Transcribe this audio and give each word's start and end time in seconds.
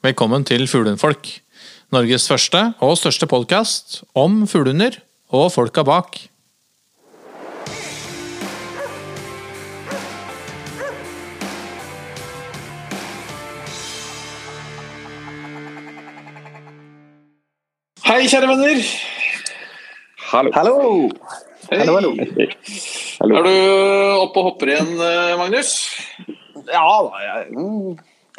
Velkommen 0.00 0.46
til 0.48 0.62
Fuglehundfolk. 0.64 1.26
Norges 1.92 2.24
første 2.30 2.60
og 2.80 2.94
største 2.96 3.26
podkast 3.28 3.98
om 4.16 4.46
fuglehunder 4.48 4.94
og 5.28 5.50
folka 5.52 5.82
bak. 5.84 6.16
Hei, 18.08 18.24
kjære 18.24 18.48
venner. 18.48 18.80
Hallo. 20.30 20.54
Hallo! 20.56 20.78
Hei. 21.68 21.82
Hallo, 21.82 21.98
hallo. 21.98 22.14
Hallo. 23.20 23.36
Er 23.36 23.44
du 23.44 23.52
oppe 24.22 24.40
og 24.40 24.48
hopper 24.48 24.72
igjen, 24.72 24.96
eh, 24.96 25.36
Magnus? 25.42 25.74
Ja 26.72 26.88
da, 26.88 27.20
jeg 27.26 27.52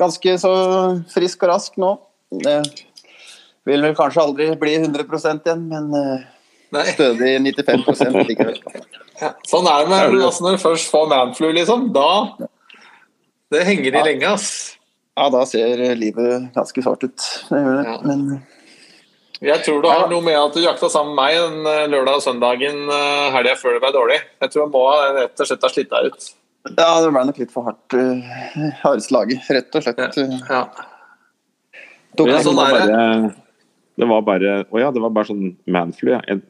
ganske 0.01 0.37
så 0.41 0.53
frisk 1.13 1.45
og 1.45 1.53
rask 1.53 1.77
nå. 1.81 1.95
Det 2.43 2.57
vil 3.69 3.85
vel 3.85 3.95
kanskje 3.97 4.23
aldri 4.23 4.49
bli 4.59 4.77
100% 4.79 5.47
igjen, 5.47 5.65
men 5.69 5.91
eh, 5.97 6.27
stødig 6.95 7.35
95 7.45 8.21
likevel. 8.29 8.59
Ja, 9.21 9.35
sånn 9.45 9.67
er 9.69 9.83
det 9.83 9.91
med 9.91 10.23
altså, 10.23 10.47
når 10.47 10.57
du 10.57 10.63
først 10.63 10.89
får 10.89 11.09
manflu, 11.11 11.51
liksom. 11.53 11.91
Da 11.93 12.09
Det 13.51 13.65
henger 13.67 13.99
i 13.99 14.05
lenge, 14.07 14.31
ass. 14.31 14.77
Ja, 15.17 15.27
da 15.29 15.43
ser 15.45 15.83
livet 15.99 16.49
ganske 16.55 16.81
svart 16.81 17.03
ut. 17.03 17.27
Det 17.51 17.59
gjør 17.59 17.77
det. 17.77 17.85
Ja. 17.89 17.97
Men 18.07 18.41
Jeg 19.41 19.65
tror 19.65 19.81
det 19.83 19.91
har 19.91 20.09
noe 20.09 20.23
med 20.23 20.37
at 20.37 20.55
du 20.55 20.61
jakta 20.63 20.89
sammen 20.89 21.15
med 21.17 21.21
meg 21.21 21.37
den 21.41 21.69
eh, 21.69 21.87
lørdag 21.91 22.19
og 22.19 22.23
søndagen 22.25 22.83
uh, 22.89 23.31
helga 23.33 23.55
før 23.57 23.75
det 23.75 23.81
ble 23.83 23.91
dårlig. 23.95 24.19
Jeg 24.41 24.53
tror 24.53 24.63
jeg 24.63 24.71
må 24.73 24.83
rett 25.17 25.43
og 25.43 25.49
slett 25.49 25.65
ha 25.65 25.71
slitt 25.73 25.91
deg 25.91 26.09
ut. 26.09 26.27
Ja, 26.77 27.01
det 27.01 27.11
ble 27.13 27.23
nok 27.27 27.39
litt 27.41 27.51
for 27.53 27.65
hardt 27.69 27.95
uh, 27.97 28.71
hardslaget, 28.83 29.47
rett 29.49 29.75
og 29.79 29.85
slett. 29.85 30.17
Ja. 30.17 30.39
Ja. 30.49 30.63
Det, 32.17 32.25
sånn 32.43 32.57
det. 32.59 32.65
bare, 32.67 33.31
det 34.01 34.07
var 34.09 34.21
bare 34.27 34.55
Å 34.67 34.79
ja, 34.81 34.89
det 34.91 34.99
var 34.99 35.13
bare 35.15 35.29
sånn 35.29 35.53
manflu. 35.71 36.11
ja. 36.11 36.19
Jeg, 36.27 36.41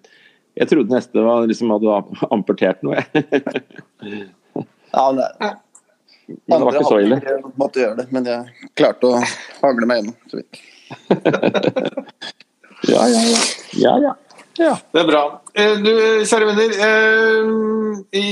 jeg 0.57 0.67
trodde 0.71 0.91
neste 0.95 1.21
var 1.23 1.45
liksom 1.47 1.69
hadde 1.71 1.99
amputert 2.33 2.81
noe. 2.83 2.99
jeg. 2.99 4.27
Ja, 4.91 5.05
det, 5.15 5.25
Men 6.27 6.57
det 6.59 6.65
var 6.65 6.75
ikke 6.75 6.89
så 6.89 6.97
ille. 6.99 7.17
Jeg 7.23 7.51
måtte 7.61 7.79
gjøre 7.79 7.95
det, 8.01 8.05
men 8.11 8.25
jeg 8.27 8.67
klarte 8.75 9.07
å 9.07 9.21
hagle 9.61 9.87
meg 9.87 10.01
gjennom. 10.01 10.17
så 10.27 10.41
vidt. 10.41 10.59
Ja, 12.89 13.05
ja, 13.07 13.21
ja. 13.29 13.39
ja, 13.77 13.93
ja. 14.01 14.11
ja. 14.57 14.73
Det 14.91 14.99
er 15.03 15.07
bra. 15.07 15.21
Eh, 15.53 15.75
Du, 15.85 15.91
kjære 16.25 16.47
venner. 16.49 16.71
eh, 16.87 17.41
I 18.17 18.23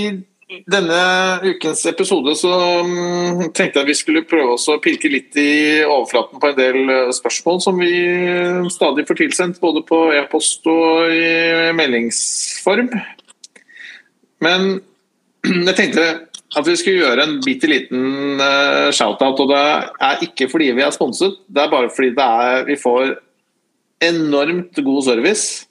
denne 0.49 1.01
ukens 1.45 1.83
episode 1.85 2.33
så 2.37 2.51
mm, 2.81 3.41
tenkte 3.53 3.81
jeg 3.81 3.89
vi 3.91 3.97
skulle 3.97 4.25
prøve 4.25 4.55
å 4.57 4.77
pirke 4.81 5.11
litt 5.11 5.37
i 5.37 5.83
overflaten 5.83 6.41
på 6.41 6.49
en 6.49 6.57
del 6.57 6.79
eh, 6.89 7.11
spørsmål 7.13 7.61
som 7.61 7.77
vi 7.77 7.91
stadig 8.73 9.05
får 9.05 9.19
tilsendt, 9.21 9.61
både 9.61 9.83
på 9.85 10.01
e-post 10.17 10.65
og 10.69 11.13
i 11.13 11.69
meldingsform. 11.77 12.89
Men 14.41 14.67
jeg 15.69 15.77
tenkte 15.77 16.07
at 16.57 16.65
vi 16.65 16.77
skulle 16.81 17.03
gjøre 17.03 17.27
en 17.27 17.37
bitte 17.45 17.69
liten 17.69 18.41
eh, 18.41 18.89
shout-out, 18.95 19.45
og 19.45 19.53
det 19.53 19.63
er 20.09 20.25
ikke 20.25 20.49
fordi 20.49 20.71
vi 20.73 20.85
er 20.85 20.95
sponset, 20.95 21.37
det 21.45 21.61
er 21.61 21.73
bare 21.73 21.93
fordi 21.93 22.15
er, 22.17 22.65
vi 22.65 22.79
får 22.79 23.19
enormt 24.09 24.81
god 24.81 25.03
service. 25.05 25.68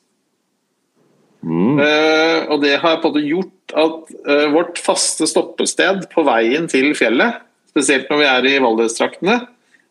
Mm. 1.42 1.78
Uh, 1.78 2.50
og 2.50 2.62
det 2.64 2.74
har 2.82 2.98
på 2.98 3.08
en 3.08 3.14
måte 3.14 3.26
gjort 3.26 3.74
at 3.78 4.10
uh, 4.26 4.46
vårt 4.54 4.80
faste 4.82 5.28
stoppested 5.30 6.08
på 6.10 6.24
veien 6.26 6.66
til 6.70 6.90
fjellet, 6.98 7.38
spesielt 7.70 8.10
når 8.10 8.22
vi 8.22 8.26
er 8.32 8.48
i 8.50 8.56
Valdrestraktene, 8.64 9.38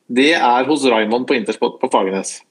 det 0.08 0.34
er 0.36 0.68
hos 0.68 0.86
Raymond 0.88 1.28
på 1.28 1.38
Interspot 1.38 1.80
på 1.82 1.90
Fagernes. 1.92 2.42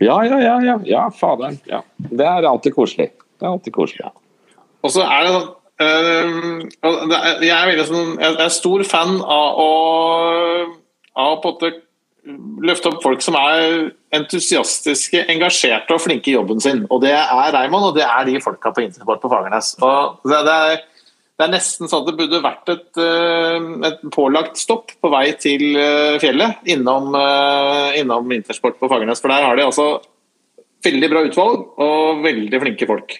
ja, 0.00 0.18
ja, 0.24 0.38
ja. 0.40 0.54
Ja, 0.64 0.78
ja 0.84 1.08
faderen. 1.12 1.58
Ja. 1.68 1.82
Det 1.96 2.24
er 2.24 2.48
alltid 2.48 2.74
koselig. 2.76 3.10
Det 3.40 3.46
er 3.46 3.52
alltid 3.52 3.72
koselig. 3.72 4.12
Og 4.84 4.92
så 4.92 5.04
er 5.04 5.24
det 5.24 5.34
sånn 5.34 5.52
er- 5.80 7.42
Jeg 7.42 7.50
er 7.50 7.66
veldig 7.66 7.86
sånn 7.88 8.20
Jeg 8.20 8.36
er 8.38 8.48
stor 8.48 8.84
fan 8.84 9.20
av 9.20 9.58
å 9.58 9.70
av 11.16 11.42
på 11.42 11.48
en 11.48 11.54
måte 11.54 11.83
løfte 12.24 12.90
opp 12.90 13.02
folk 13.04 13.22
som 13.24 13.36
er 13.38 13.90
entusiastiske, 14.14 15.24
engasjerte 15.32 15.94
og 15.94 16.02
flinke 16.02 16.30
i 16.30 16.36
jobben 16.36 16.62
sin. 16.62 16.84
Og 16.92 17.02
det 17.04 17.12
er 17.16 17.52
Raymond, 17.54 17.90
og 17.90 17.98
det 17.98 18.06
er 18.06 18.24
de 18.28 18.40
folka 18.42 18.72
på 18.74 18.84
Intersport 18.86 19.22
på 19.22 19.30
Fagernes. 19.32 19.74
Og 19.84 20.24
det, 20.30 20.40
er, 20.40 20.80
det 21.36 21.46
er 21.46 21.52
nesten 21.52 21.90
sånn 21.90 22.04
at 22.04 22.10
det 22.10 22.16
burde 22.22 22.42
vært 22.44 22.72
et, 22.72 22.88
eh, 23.02 23.68
et 23.90 24.08
pålagt 24.14 24.60
stopp 24.60 24.94
på 25.02 25.12
vei 25.12 25.26
til 25.40 25.76
eh, 25.76 26.16
fjellet 26.22 26.64
innom, 26.76 27.12
eh, 27.18 28.00
innom 28.00 28.32
Intersport 28.36 28.80
på 28.80 28.90
Fagernes. 28.92 29.22
For 29.22 29.34
der 29.34 29.44
har 29.48 29.60
de 29.60 29.68
altså 29.68 29.88
veldig 30.84 31.12
bra 31.12 31.24
utvalg 31.28 31.84
og 31.84 32.24
veldig 32.24 32.64
flinke 32.64 32.88
folk. 32.88 33.18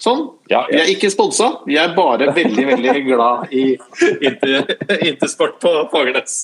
Sånn. 0.00 0.30
Ja, 0.48 0.62
Vi 0.70 0.78
er 0.80 0.88
ikke 0.88 1.10
sponsa, 1.12 1.58
vi 1.68 1.76
er 1.76 1.92
bare 1.92 2.30
veldig 2.32 2.62
veldig 2.70 3.00
glad 3.04 3.52
i 3.52 3.74
Inter, 4.28 4.64
Intersport 4.96 5.60
på 5.60 5.74
Fagernes. 5.92 6.40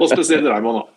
Og 0.00 0.08
spesielt 0.10 0.48
Raymond. 0.48 0.82
da. 0.82 0.93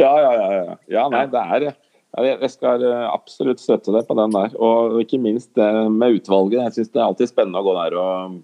Ja, 0.00 0.12
ja, 0.20 0.32
ja. 0.34 0.46
ja. 0.52 0.76
ja 0.90 1.08
nei, 1.12 1.26
det 1.30 1.42
er 1.56 1.66
jeg- 2.14 2.50
skal 2.50 2.82
eh, 2.82 3.10
absolutt 3.10 3.58
støtte 3.58 3.92
deg 3.92 4.06
på 4.06 4.14
den 4.14 4.30
der. 4.30 4.54
Og 4.58 5.00
ikke 5.02 5.20
minst 5.20 5.54
det 5.54 5.90
med 5.90 6.20
utvalget. 6.20 6.62
Jeg 6.62 6.72
syns 6.72 6.92
det 6.92 7.00
er 7.00 7.06
alltid 7.08 7.28
spennende 7.28 7.58
å 7.58 7.66
gå 7.66 7.74
der 7.74 7.98
og 7.98 8.42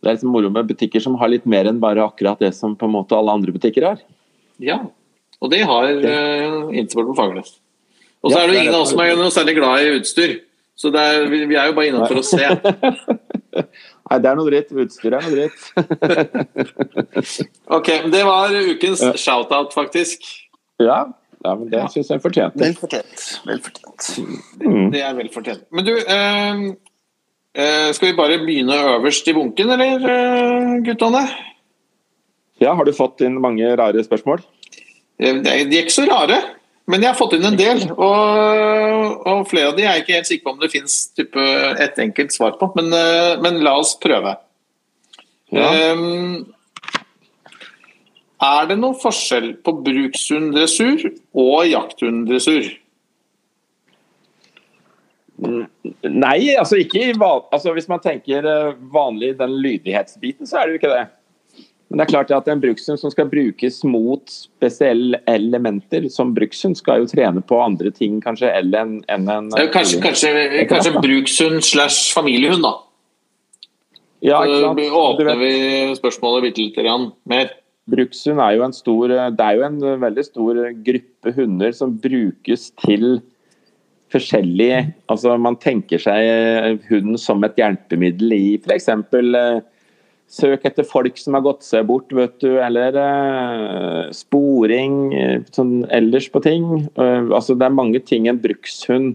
Det 0.00 0.10
er 0.10 0.16
liksom 0.16 0.32
moro 0.32 0.50
med 0.50 0.68
butikker 0.68 1.00
som 1.00 1.14
har 1.16 1.28
litt 1.28 1.46
mer 1.46 1.64
enn 1.64 1.80
bare 1.80 2.04
akkurat 2.04 2.38
det 2.38 2.54
som 2.54 2.76
på 2.76 2.84
en 2.84 2.92
måte 2.92 3.16
alle 3.16 3.32
andre 3.32 3.52
butikker 3.52 3.86
har. 3.86 4.00
Ja, 4.60 4.82
og 5.40 5.50
det 5.50 5.62
har 5.64 5.84
uh, 5.88 6.68
Intersport 6.76 7.08
på 7.08 7.16
Fagernes. 7.16 7.54
Og 8.20 8.30
så 8.30 8.36
Ja, 8.36 8.42
er 8.42 8.48
det 8.48 8.54
jo 8.54 8.60
ingen 8.64 8.74
av 8.74 8.82
oss 8.82 8.90
som 8.92 9.00
er 9.00 9.16
noe 9.16 9.32
særlig 9.32 9.54
glad 9.56 9.80
i 9.80 9.94
utstyr. 9.96 10.34
Så 10.76 10.90
er, 10.92 11.24
vi, 11.30 11.56
er 11.56 11.70
jo 11.70 11.76
bare 11.76 11.88
innom 11.88 12.04
for 12.04 12.20
å 12.20 12.26
se. 12.26 12.44
Nei, 14.10 14.18
det 14.20 14.28
er 14.30 14.34
noe 14.36 14.50
dritt. 14.50 14.68
Utstyret 14.84 15.16
er 15.16 15.22
noe 15.24 15.34
dritt. 15.34 15.60
Ok, 17.76 17.88
Det 18.12 18.24
var 18.26 18.50
ukens 18.52 19.00
shout-out, 19.20 19.72
faktisk. 19.74 20.18
Ja, 20.82 21.04
ja 21.44 21.54
men 21.56 21.70
det 21.70 21.78
Ja. 21.80 21.86
syns 21.88 22.08
jeg 22.12 22.20
fortjente. 22.22 22.58
Vel 22.60 22.74
fortjent. 22.76 23.40
Vel 23.46 23.60
fortjent. 23.64 24.00
Mm. 24.60 24.90
Det 24.92 25.00
er 25.02 25.14
vel 25.16 25.28
fortjent. 25.32 25.64
Men 25.72 25.84
du, 25.88 25.94
eh, 25.96 26.54
eh, 27.54 27.92
skal 27.92 28.08
vi 28.10 28.16
bare 28.16 28.38
begynne 28.44 28.76
øverst 28.98 29.28
i 29.28 29.32
bunken, 29.36 29.70
eller 29.70 30.08
eh, 30.10 30.80
guttene? 30.84 31.24
Ja, 32.60 32.74
har 32.74 32.84
du 32.84 32.92
fått 32.92 33.20
inn 33.26 33.40
mange 33.40 33.76
rare 33.76 34.04
spørsmål? 34.04 34.38
Eh, 35.18 35.32
De 35.34 35.42
de 35.42 35.50
er 35.78 35.82
ikke 35.84 35.90
så 35.96 36.06
rare, 36.10 36.38
men 36.90 37.00
jeg 37.00 37.10
har 37.10 37.16
fått 37.16 37.36
inn 37.38 37.46
en 37.48 37.56
del. 37.56 37.86
Og, 37.94 39.22
og 39.24 39.46
flere 39.48 39.70
av 39.70 39.78
de 39.78 39.86
er 39.86 39.96
jeg 39.96 40.04
ikke 40.04 40.18
helt 40.18 40.30
sikker 40.30 40.44
på 40.44 40.52
om 40.52 40.60
det 40.60 40.72
fins 40.74 40.96
et 41.16 42.02
enkelt 42.04 42.34
svar 42.34 42.58
på, 42.60 42.68
men, 42.76 42.92
eh, 42.92 43.36
men 43.44 43.62
la 43.64 43.78
oss 43.80 43.94
prøve. 44.00 44.36
Ja. 45.54 45.70
Um, 45.94 46.44
er 48.44 48.68
det 48.68 48.76
noen 48.80 48.96
forskjell 49.00 49.52
på 49.64 49.76
brukshunddressur 49.86 51.06
og 51.40 51.68
jakthunddressur? 51.70 52.72
Nei, 55.44 56.54
altså 56.54 56.78
ikke 56.78 57.08
i 57.08 57.14
van- 57.18 57.48
altså 57.52 57.72
Hvis 57.74 57.88
man 57.90 58.00
tenker 58.00 58.44
eh, 58.46 58.76
vanlig 58.92 59.32
den 59.38 59.56
lydighetsbiten, 59.62 60.46
så 60.46 60.60
er 60.60 60.66
det 60.66 60.74
jo 60.74 60.82
ikke 60.82 60.92
det. 60.94 61.06
Men 61.90 62.00
det 62.00 62.04
er 62.06 62.12
klart 62.14 62.30
at 62.34 62.48
en 62.48 62.62
brukshund 62.62 62.98
som 62.98 63.12
skal 63.12 63.28
brukes 63.30 63.82
mot 63.86 64.30
spesielle 64.32 65.20
elementer 65.30 66.08
som 66.10 66.32
brukshund, 66.34 66.78
skal 66.80 67.02
jo 67.02 67.10
trene 67.10 67.42
på 67.44 67.58
andre 67.60 67.92
ting 67.94 68.16
kanskje 68.24 68.50
enn 68.50 68.72
en, 68.74 68.94
en 69.12 69.50
Eh, 69.58 69.68
Kanskje, 69.72 70.00
kanskje, 70.02 70.32
kanskje 70.70 70.94
brukshund 71.04 71.62
slash 71.62 72.14
familiehund, 72.16 72.64
da. 72.64 72.72
Ja, 74.24 74.40
ikke 74.48 74.88
åpner 74.96 75.36
vi 75.36 75.52
spørsmålet 75.98 76.48
bitte 76.48 76.64
litt 76.64 77.12
mer. 77.28 77.52
brukshund 77.90 78.40
er 78.40 78.56
jo 78.56 78.64
en 78.64 78.72
stor 78.72 79.12
Det 79.36 79.44
er 79.44 79.58
jo 79.58 79.64
en 79.66 79.78
veldig 80.00 80.24
stor 80.24 80.60
gruppe 80.86 81.32
hunder 81.36 81.72
som 81.76 81.98
brukes 82.00 82.70
til 82.80 83.20
forskjellige 84.14 84.94
Altså 85.12 85.36
man 85.36 85.58
tenker 85.60 86.00
seg 86.00 86.80
hunden 86.88 87.18
som 87.20 87.44
et 87.44 87.60
hjelpemiddel 87.60 88.32
i 88.32 88.44
f.eks. 88.56 88.88
Søk 90.30 90.64
etter 90.66 90.86
folk 90.88 91.18
som 91.20 91.34
har 91.36 91.42
gått 91.44 91.62
seg 91.62 91.84
bort, 91.86 92.10
vet 92.16 92.38
du, 92.42 92.56
eller 92.58 92.96
eh, 92.98 94.08
sporing 94.16 94.96
eh, 95.14 95.42
sånn 95.54 95.84
ellers 95.94 96.30
på 96.32 96.40
ting. 96.42 96.64
Eh, 96.96 97.28
altså 97.28 97.54
det 97.58 97.66
er 97.68 97.76
mange 97.76 98.00
ting 98.04 98.26
en 98.30 98.40
brukshund 98.42 99.14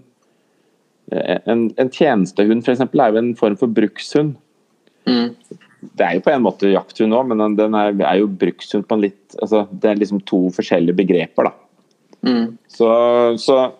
En, 1.09 1.71
en 1.81 1.89
tjenestehund 1.89 2.61
f.eks. 2.61 2.83
er 2.85 3.13
jo 3.15 3.17
en 3.17 3.31
form 3.35 3.55
for 3.57 3.71
brukshund. 3.73 4.35
Mm. 5.09 5.31
Det 5.97 6.05
er 6.05 6.19
jo 6.19 6.21
på 6.21 6.29
en 6.35 6.43
måte 6.45 6.69
jakthund 6.69 7.15
òg, 7.17 7.25
men 7.31 7.39
den- 7.41 7.55
den 7.57 7.73
er, 7.73 7.95
er 8.05 8.19
jo 8.19 8.27
brukshund 8.27 8.85
på 8.85 8.93
en 8.93 9.01
litt 9.07 9.35
altså, 9.41 9.63
Det 9.73 9.89
er 9.89 9.95
liksom 9.97 10.21
to 10.29 10.51
forskjellige 10.53 10.95
begreper, 10.99 11.49
da. 11.49 11.51
Mm. 12.29 12.57
Så, 12.69 12.89
så, 13.41 13.71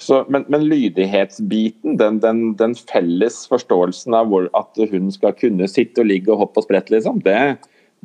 så, 0.00 0.22
men, 0.32 0.46
men 0.48 0.64
lydighetsbiten, 0.64 1.98
den, 2.00 2.20
den, 2.22 2.42
den 2.56 2.74
felles 2.74 3.42
forståelsen 3.50 4.16
av 4.16 4.30
hvor, 4.32 4.48
at 4.56 4.80
hunden 4.80 5.12
skal 5.12 5.36
kunne 5.36 5.68
sitte 5.68 6.00
og 6.00 6.08
ligge 6.08 6.32
og 6.32 6.46
hoppe 6.46 6.62
og 6.62 6.66
sprette, 6.66 6.94
liksom, 6.94 7.20
det, 7.26 7.36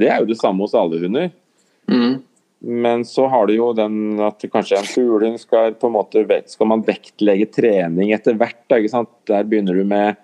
det 0.01 0.09
er 0.11 0.19
jo 0.19 0.27
det 0.33 0.39
samme 0.41 0.65
hos 0.65 0.75
alle 0.75 0.99
hunder. 1.05 1.29
Mm. 1.87 2.19
Men 2.65 3.05
så 3.07 3.27
har 3.31 3.47
du 3.47 3.53
jo 3.55 3.69
den 3.77 4.19
at 4.25 4.43
kanskje 4.51 4.79
en 4.79 4.89
fuglehund 4.89 5.39
skal 5.39 5.75
på 5.77 5.87
en 5.87 5.93
måte 5.93 6.23
Skal 6.49 6.67
man 6.67 6.83
vektlegge 6.83 7.45
trening 7.53 8.11
etter 8.15 8.35
hvert? 8.39 8.63
Da, 8.67 8.79
ikke 8.79 8.95
sant? 8.95 9.11
Der 9.29 9.43
begynner 9.47 9.77
du 9.77 9.83
med 9.85 10.21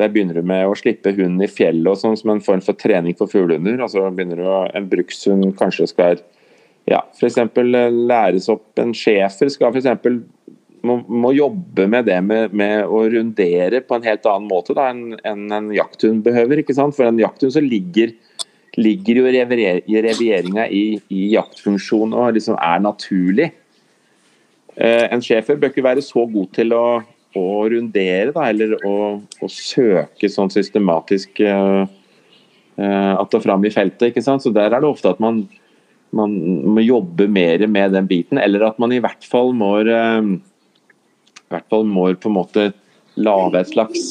der 0.00 0.08
begynner 0.08 0.38
du 0.40 0.46
med 0.48 0.64
å 0.64 0.76
slippe 0.78 1.12
hunden 1.12 1.42
i 1.44 1.50
fjellet 1.52 1.90
og 1.90 1.98
sånn 2.00 2.16
som 2.16 2.30
en 2.32 2.40
form 2.40 2.62
for 2.64 2.78
trening 2.80 3.12
for 3.18 3.28
fuglehunder. 3.28 3.82
Altså 3.84 4.06
begynner 4.08 4.40
du 4.40 4.46
å, 4.48 4.62
En 4.72 4.88
brukshund 4.88 5.50
kanskje 5.58 5.90
skal 5.90 6.22
ja, 6.88 7.02
f.eks. 7.14 7.36
læres 8.08 8.48
opp 8.50 8.80
En 8.80 8.94
schæfer 8.96 9.52
skal 9.52 9.76
f.eks. 9.76 10.16
Må, 10.82 10.98
må 11.06 11.30
jobbe 11.36 11.86
med 11.86 12.08
det 12.10 12.18
med, 12.26 12.54
med, 12.58 12.84
å 12.90 13.04
rundere 13.12 13.82
på 13.86 13.94
en 13.94 14.06
helt 14.06 14.26
annen 14.26 14.48
måte 14.50 14.74
da, 14.74 14.88
enn 14.90 15.14
en, 15.22 15.44
en 15.54 15.70
jakthund 15.74 16.24
behøver. 16.26 16.62
ikke 16.62 16.74
sant? 16.74 16.96
For 16.96 17.06
en 17.06 17.20
jakthund 17.22 17.54
så 17.54 17.62
ligger, 17.62 18.14
ligger 18.78 19.22
jo 19.22 19.28
revieringa 19.30 20.66
i, 20.66 20.84
i 21.06 21.28
jaktfunksjonen 21.36 22.16
og 22.18 22.34
liksom 22.38 22.58
er 22.58 22.82
naturlig. 22.82 23.52
Eh, 24.74 25.06
en 25.06 25.22
schæfer 25.22 25.60
bør 25.60 25.70
ikke 25.70 25.86
være 25.86 26.04
så 26.04 26.26
god 26.26 26.54
til 26.58 26.74
å 26.74 26.84
å 27.38 27.64
rundere, 27.70 28.32
da, 28.34 28.46
eller 28.50 28.76
å, 28.84 28.94
å 29.22 29.50
søke 29.50 30.28
sånn 30.30 30.52
systematisk 30.52 31.40
eh, 31.40 31.82
at 32.76 33.20
att 33.20 33.34
og 33.36 33.44
fram 33.44 33.64
i 33.64 33.72
feltet. 33.72 34.10
ikke 34.10 34.24
sant? 34.24 34.42
Så 34.42 34.50
Der 34.50 34.72
er 34.72 34.80
det 34.80 34.88
ofte 34.88 35.12
at 35.12 35.20
man, 35.20 35.44
man 36.10 36.32
må 36.74 36.84
jobbe 36.84 37.28
mer 37.28 37.66
med 37.66 37.92
den 37.92 38.08
biten, 38.08 38.38
eller 38.38 38.66
at 38.68 38.78
man 38.78 38.92
i 38.92 39.00
hvert 39.00 39.24
fall 39.24 39.52
må, 39.56 39.78
i 39.80 40.40
hvert 41.54 41.68
fall 41.72 41.86
må 41.88 42.08
på 42.14 42.30
en 42.30 42.38
måte 42.38 42.66
lage 43.20 43.60
et 43.60 43.70
slags, 43.72 44.04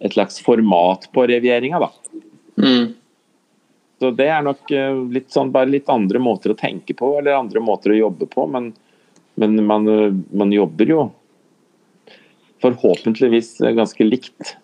et 0.00 0.14
slags 0.14 0.40
format 0.44 1.08
på 1.14 1.26
revieringa. 1.30 1.80
da. 1.86 1.90
Mm. 2.62 2.94
Så 4.02 4.10
Det 4.10 4.26
er 4.28 4.42
nok 4.42 4.72
litt 5.14 5.30
sånn, 5.32 5.52
bare 5.54 5.70
litt 5.70 5.88
andre 5.88 6.20
måter 6.20 6.52
å 6.52 6.58
tenke 6.58 6.96
på, 6.98 7.14
eller 7.18 7.38
andre 7.38 7.62
måter 7.62 7.94
å 7.94 8.00
jobbe 8.00 8.26
på. 8.28 8.46
Men, 8.50 8.72
men 9.40 9.54
man, 9.66 9.86
man 10.34 10.52
jobber 10.52 10.90
jo 10.90 11.06
forhåpentligvis 12.64 13.58
ganske 13.76 14.04
likt 14.04 14.56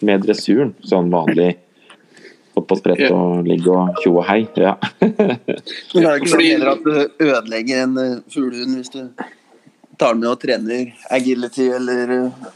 med 0.00 0.24
dressuren. 0.24 0.72
Sånn 0.86 1.10
vanlig 1.12 1.56
opp 2.58 2.74
og 2.74 2.80
sprett 2.82 3.06
og 3.08 3.46
ligge 3.48 3.72
og 3.72 4.00
tjo 4.02 4.18
og 4.18 4.26
hei. 4.28 4.42
Ja. 4.60 4.74
Men 5.00 5.38
det 5.38 6.08
er 6.08 6.18
ikke 6.18 6.32
sånn 6.34 6.44
heller 6.44 6.74
at 6.74 6.84
du 6.84 7.24
ødelegger 7.28 7.86
en 7.86 7.94
eh, 8.02 8.18
fuglehund 8.32 8.76
hvis 8.80 8.92
du 8.92 9.00
tar 10.02 10.18
den 10.18 10.24
med 10.24 10.32
og 10.32 10.42
trener 10.42 10.92
agility 11.14 11.70
eller 11.78 12.12
eh, 12.18 12.50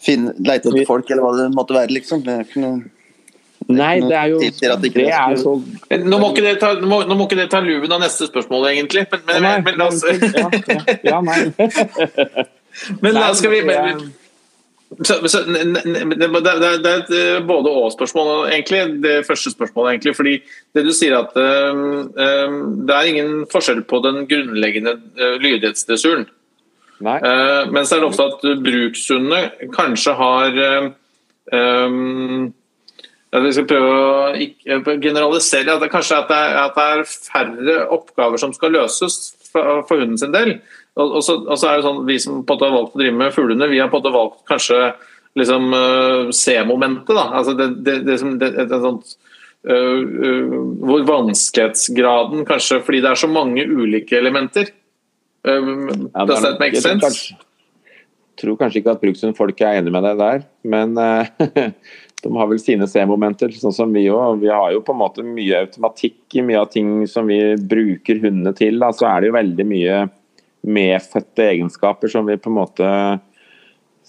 finner, 0.00 0.38
etter 0.54 0.80
folk 0.88 1.10
eller 1.10 1.26
hva 1.26 1.34
det 1.42 1.50
måtte 1.56 1.76
være, 1.76 1.92
liksom. 1.98 2.24
Det 2.26 2.38
er 2.38 2.48
ikke 2.48 2.64
noe 2.64 2.80
Nei, 3.70 4.00
det 4.02 4.16
er 4.16 4.30
jo 4.32 4.38
det 4.40 5.02
er 5.04 5.34
så... 5.38 5.52
Nå 6.02 6.18
må 6.18 6.30
ikke 6.32 6.42
dere 6.42 6.58
ta, 6.58 6.70
må, 6.80 7.02
må 7.06 7.26
ikke 7.28 7.44
ta 7.52 7.60
luven 7.62 7.92
av 7.92 8.00
neste 8.02 8.26
spørsmål, 8.26 8.64
egentlig. 8.72 9.04
Men, 9.12 9.20
men, 9.28 9.44
men, 9.44 9.66
men 9.66 9.76
la 9.78 9.90
oss 9.90 10.00
ja, 10.02 10.48
ja, 11.06 11.20
nei. 11.22 11.44
Men 13.02 13.16
Nei, 13.18 13.28
skal 13.34 13.50
vi 13.50 13.60
så, 15.06 15.16
så, 15.28 15.40
det, 15.46 15.58
er 15.58 16.88
et 16.90 17.12
eh, 17.14 17.40
både 17.46 17.70
og-spørsmål, 17.82 18.48
egentlig. 18.50 18.80
Det 19.04 19.14
første 19.26 19.52
spørsmålet, 19.52 19.90
egentlig. 19.92 20.14
Fordi 20.16 20.34
det 20.74 20.84
du 20.86 20.90
sier 20.94 21.14
at 21.18 21.36
um, 21.36 22.10
det 22.88 22.96
er 22.96 23.10
ingen 23.10 23.44
forskjell 23.52 23.84
på 23.90 24.00
den 24.06 24.24
grunnleggende 24.30 24.96
uh, 25.20 25.36
lydighetsdressuren. 25.42 26.26
Uh, 27.00 27.70
men 27.72 27.86
så 27.86 27.96
er 27.96 28.02
det 28.02 28.10
ofte 28.10 28.28
at 28.28 28.46
brukshundene 28.64 29.70
kanskje 29.72 30.12
har 30.18 30.58
um, 30.60 32.50
Vi 33.30 33.52
skal 33.56 33.68
prøve 33.70 33.92
å 33.94 34.32
ikke, 34.36 34.80
generalisere. 35.00 35.76
At 35.76 35.84
det 35.84 35.92
kanskje 35.92 36.18
at 36.18 36.30
det, 36.30 36.40
er, 36.40 36.56
at 36.66 36.76
det 36.76 36.88
er 36.92 37.04
færre 37.08 37.78
oppgaver 37.96 38.42
som 38.42 38.52
skal 38.56 38.74
løses 38.76 39.20
for, 39.52 39.84
for 39.88 40.02
hunden 40.02 40.18
sin 40.20 40.34
del. 40.34 40.58
Og, 40.98 41.20
så, 41.24 41.38
og, 41.46 41.54
så, 41.58 41.70
er 41.70 41.78
det 41.78 41.86
sånn, 41.86 42.02
Vi 42.08 42.18
som 42.22 42.42
på 42.46 42.58
har 42.60 42.74
valgt 42.74 42.96
å 42.96 43.00
drive 43.00 43.16
med 43.16 43.34
fuglehunder, 43.34 43.70
vi 43.70 43.80
har 43.80 43.90
på 43.92 44.02
valgt 44.04 44.42
kanskje 44.50 44.90
liksom 45.38 45.70
uh, 45.74 46.30
C-momentet. 46.34 47.14
da, 47.14 47.28
altså 47.38 47.54
det, 47.54 47.68
det, 47.86 48.00
det, 48.06 48.18
det, 48.40 48.50
det 48.56 48.64
et 48.66 48.82
sånt 48.82 49.12
uh, 49.70 50.00
uh, 50.02 50.56
Hvor 50.82 51.06
vanskelighetsgraden 51.06 52.42
kanskje 52.48 52.80
Fordi 52.82 53.02
det 53.04 53.12
er 53.12 53.20
så 53.22 53.30
mange 53.30 53.66
ulike 53.66 54.18
elementer. 54.18 54.72
Ja, 55.46 56.26
does 56.28 56.42
that 56.44 56.60
make 56.60 56.76
sense? 56.76 57.00
Kanskje, 57.00 57.38
tror 58.40 58.56
kanskje 58.60 58.80
ikke 58.80 58.94
at 58.94 59.02
brukshundfolk 59.02 59.60
er 59.64 59.80
enig 59.80 59.92
med 59.92 60.04
deg 60.04 60.20
der, 60.20 60.44
men 60.68 60.94
de 62.22 62.32
har 62.36 62.48
vel 62.50 62.60
sine 62.60 62.88
C-momenter, 62.88 63.52
sånn 63.56 63.74
som 63.74 63.92
vi 63.96 64.06
òg. 64.12 64.40
Vi 64.42 64.50
har 64.52 64.74
jo 64.74 64.82
på 64.84 64.92
en 64.94 65.00
måte 65.00 65.24
mye 65.24 65.64
automatikk 65.64 66.36
i 66.36 66.44
mye 66.44 66.60
av 66.60 66.70
ting 66.72 67.06
som 67.08 67.28
vi 67.30 67.40
bruker 67.56 68.20
hundene 68.20 68.52
til. 68.56 68.80
Da. 68.82 68.92
Så 68.96 69.08
er 69.08 69.20
det 69.20 69.30
jo 69.30 69.38
veldig 69.38 69.66
mye 69.68 69.98
medfødte 70.60 71.46
egenskaper 71.54 72.12
som 72.12 72.28
vi 72.28 72.36
på 72.36 72.52
en 72.52 72.58
måte 72.58 72.88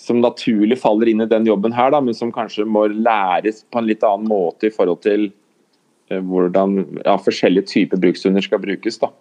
som 0.01 0.21
naturlig 0.21 0.79
faller 0.81 1.11
inn 1.11 1.21
i 1.23 1.29
den 1.29 1.45
jobben 1.45 1.75
her, 1.75 1.91
da, 1.93 2.01
men 2.01 2.15
som 2.17 2.31
kanskje 2.33 2.65
må 2.65 2.87
læres 2.89 3.61
på 3.69 3.81
en 3.81 3.87
litt 3.87 4.03
annen 4.07 4.29
måte 4.31 4.69
i 4.69 4.73
forhold 4.73 5.03
til 5.05 5.27
eh, 6.09 6.19
hvordan 6.19 6.79
ja, 7.03 7.17
forskjellige 7.21 7.69
typer 7.69 8.01
brukshunder 8.01 8.43
skal 8.43 8.63
brukes. 8.63 8.97
da. 9.01 9.11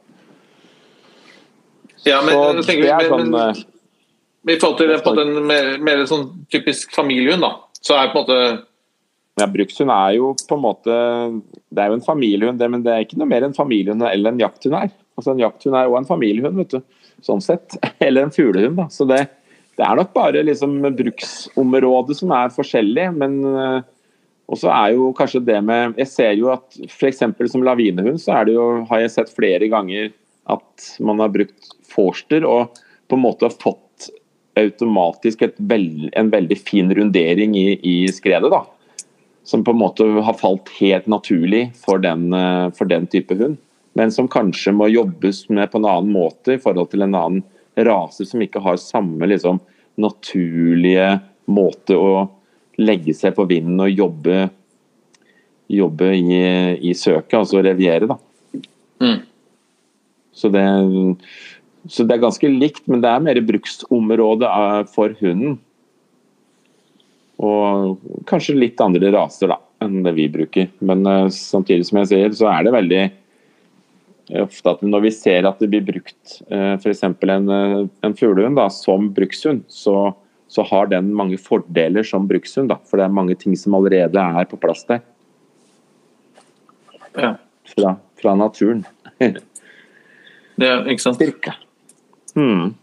Ja, 2.09 2.23
men, 2.25 2.63
så, 2.63 2.73
vi, 2.73 2.81
men, 2.87 3.11
sånn, 3.11 3.31
men, 3.35 3.51
eh, 3.51 4.55
I 4.55 4.59
forhold 4.61 4.81
til 4.81 4.91
det, 4.93 5.01
på 5.05 5.15
den 5.19 5.35
mer, 5.49 5.75
mer 5.85 6.03
sånn 6.09 6.29
typisk 6.53 6.95
familiehund, 6.97 7.45
da, 7.45 7.55
så 7.81 7.99
er 7.99 8.13
på 8.13 8.23
en 8.23 8.25
måte 8.25 8.41
ja, 9.41 9.47
Brukshund 9.49 9.93
er 9.95 10.17
jo 10.19 10.33
på 10.37 10.57
en 10.57 10.63
måte 10.65 10.95
Det 11.71 11.83
er 11.83 11.93
jo 11.93 11.99
en 11.99 12.05
familiehund, 12.05 12.59
det, 12.61 12.69
men 12.73 12.83
det 12.85 12.93
er 12.93 13.05
ikke 13.05 13.21
noe 13.21 13.31
mer 13.31 13.47
en 13.47 13.57
familiehund 13.57 14.05
eller 14.05 14.35
en 14.35 14.43
jakthund 14.43 14.77
er. 14.77 14.91
Altså 15.17 15.35
En 15.35 15.43
jakthund 15.43 15.77
er 15.79 15.89
òg 15.89 16.01
en 16.01 16.09
familiehund. 16.09 16.59
vet 16.61 16.75
du 16.75 16.81
sånn 17.25 17.43
sett. 17.45 17.77
Eller 18.07 18.27
en 18.27 18.35
fuglehund. 18.35 18.79
da. 18.81 18.89
Så 18.93 19.07
det, 19.09 19.23
det, 19.77 19.85
er 19.85 19.97
nok 19.99 20.13
bare 20.17 20.45
liksom 20.47 20.79
bruksområdet 20.99 22.17
som 22.17 22.33
er 22.37 22.55
forskjellig. 22.55 23.07
Men 23.21 23.37
uh, 23.45 23.81
også 24.51 24.71
er 24.73 24.97
jo 24.97 25.11
kanskje 25.17 25.45
det 25.47 25.61
med 25.65 26.01
Jeg 26.01 26.11
ser 26.11 26.33
jo 26.39 26.51
at 26.55 26.81
f.eks. 26.89 27.23
som 27.53 27.67
lavinehund 27.67 28.21
så 28.23 28.41
er 28.41 28.49
det 28.49 28.57
jo, 28.57 28.71
har 28.91 29.05
jeg 29.05 29.15
sett 29.17 29.35
flere 29.37 29.71
ganger 29.73 30.11
at 30.51 30.89
man 31.05 31.21
har 31.23 31.31
brukt 31.31 31.75
forster 32.01 32.47
og 32.49 32.83
på 33.11 33.19
en 33.19 33.25
måte 33.25 33.53
fått 33.53 34.11
automatisk 34.59 35.47
veld, 35.57 36.11
en 36.17 36.31
veldig 36.33 36.59
fin 36.59 36.91
rundering 36.95 37.55
i, 37.57 37.79
i, 37.87 37.97
skredet. 38.13 38.51
da. 38.51 38.65
Som 39.47 39.63
på 39.65 39.73
en 39.73 39.81
måte 39.81 40.05
har 40.05 40.37
falt 40.39 40.69
helt 40.81 41.07
naturlig 41.11 41.69
for 41.79 42.03
den, 42.03 42.33
eh, 42.35 42.71
for 42.77 42.91
den 42.91 43.07
type 43.11 43.37
hund 43.39 43.61
men 43.93 44.13
som 44.13 44.29
kanskje 44.31 44.73
må 44.75 44.89
jobbes 44.91 45.49
med 45.49 45.71
på 45.71 45.81
en 45.81 45.89
annen 45.89 46.13
måte 46.15 46.55
i 46.55 46.63
forhold 46.63 46.93
til 46.93 47.05
en 47.05 47.17
annen 47.19 47.43
rase 47.81 48.27
som 48.29 48.43
ikke 48.43 48.63
har 48.63 48.79
samme 48.81 49.27
liksom, 49.31 49.61
naturlige 50.01 51.19
måte 51.51 51.97
å 51.99 52.29
legge 52.81 53.15
seg 53.17 53.35
på 53.37 53.47
vinden 53.51 53.83
og 53.83 53.91
jobbe, 53.91 54.45
jobbe 55.71 56.13
i, 56.17 56.41
i, 56.79 56.95
søket, 56.95 57.41
altså 57.43 57.63
reviere. 57.65 58.09
Da. 58.11 58.17
Mm. 59.03 59.19
Så, 60.33 60.49
det, 60.55 60.65
så, 61.89 62.05
det, 62.05 62.17
er 62.17 62.25
ganske 62.27 62.51
likt, 62.53 62.85
men 62.91 63.03
det 63.05 63.11
er 63.11 63.25
mer 63.25 63.41
bruksområde 63.47 64.49
eh, 64.49 64.83
for 64.93 65.17
hunden. 65.21 65.59
Og 67.41 68.01
kanskje 68.29 68.59
litt 68.59 68.81
andre 68.85 69.13
raser 69.15 69.55
da, 69.55 69.57
enn 69.81 70.03
det 70.05 70.13
vi 70.19 70.27
bruker. 70.33 70.69
Men 70.85 71.07
uh, 71.09 71.31
samtidig 71.33 71.87
som 71.89 72.03
jeg 72.03 72.11
sier, 72.11 72.35
så 72.37 72.51
er 72.53 72.67
det 72.67 72.75
veldig 72.75 73.05
ofte 74.39 74.75
at 74.75 74.83
når 74.87 75.07
vi 75.07 75.13
ser 75.15 75.47
at 75.49 75.61
det 75.63 75.71
blir 75.73 75.83
brukt 75.83 76.37
eh, 76.53 76.77
f.eks. 76.77 77.03
en, 77.03 77.49
eh, 77.51 77.79
en 78.07 78.17
fuglehund 78.17 78.61
som 78.71 79.09
brukshund, 79.15 79.65
så, 79.67 80.13
så, 80.47 80.63
har 80.71 80.91
den 80.93 81.13
mange 81.17 81.39
fordeler 81.41 82.07
som 82.07 82.29
brukshund. 82.31 82.71
Da, 82.71 82.79
for 82.87 83.01
det 83.01 83.09
er 83.09 83.17
mange 83.17 83.35
ting 83.35 83.57
som 83.59 83.75
allerede 83.79 84.21
er 84.21 84.47
på 84.51 84.61
plass 84.61 84.85
der. 84.87 85.03
Ja. 87.17 87.35
Fra, 87.73 87.97
fra 88.21 88.37
naturen. 88.39 88.85
det 89.19 90.69
er 90.69 90.87
ikke 90.87 91.09
sant? 91.09 91.19
Styrke. 91.19 91.57
Hmm. 92.37 92.75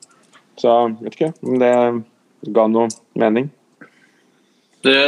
Så 0.58 0.74
vet 1.02 1.16
ikke 1.16 1.34
om 1.46 1.62
det 1.62 1.74
ga 2.54 2.68
noe 2.72 2.90
mening. 3.20 3.50
Det 4.86 5.00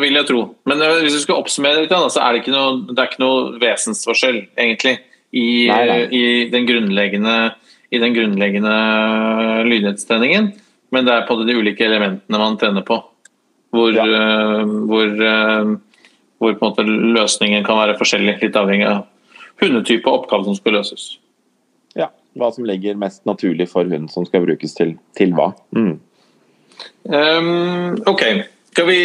vil 0.00 0.16
jeg 0.16 0.28
tro. 0.28 0.42
Men 0.68 0.82
eh, 0.82 1.00
hvis 1.04 1.18
vi 1.18 1.24
skal 1.24 1.40
oppsummere 1.40 1.84
litt, 1.84 1.92
så 1.92 2.22
er 2.22 2.32
det 2.34 2.42
ikke 2.42 2.54
noe, 2.54 2.78
det 2.92 2.98
er 3.00 3.10
ikke 3.10 3.24
noe 3.24 3.56
vesensforskjell, 3.62 4.40
egentlig 4.56 4.96
i, 5.36 5.66
i, 5.66 6.22
den 6.52 6.68
grunnleggende, 6.68 7.34
i 7.90 8.00
den 8.02 8.14
grunnleggende 8.16 8.76
lydighetstreningen. 9.66 10.52
Men 10.94 11.08
det 11.08 11.16
er 11.16 11.26
på 11.28 11.36
de 11.42 11.58
ulike 11.58 11.84
elementene 11.84 12.40
man 12.40 12.56
trener 12.60 12.86
på. 12.86 13.00
Hvor, 13.74 13.92
ja. 13.92 14.06
uh, 14.06 14.62
hvor, 14.88 15.10
uh, 15.10 15.74
hvor, 16.40 16.86
løsningen 16.86 17.66
kan 17.66 17.80
være 17.80 17.98
forskjellig, 17.98 18.38
litt 18.40 18.56
avhengig 18.56 18.86
av 18.88 19.04
hundetype 19.60 20.06
og 20.08 20.22
oppgave 20.22 20.46
som 20.46 20.56
skal 20.56 20.78
løses. 20.78 21.16
Ja, 22.36 22.42
hva 22.42 22.52
som 22.52 22.66
ligger 22.68 22.98
mest 23.00 23.24
naturlig 23.28 23.68
for 23.70 23.88
hunden 23.88 24.08
som 24.12 24.26
skal 24.28 24.44
brukes 24.44 24.76
til, 24.76 24.96
til 25.16 25.32
hva. 25.36 25.52
Mm. 25.76 25.96
Um, 27.08 27.96
ok, 28.06 28.22
skal 28.72 28.88
vi, 28.90 29.00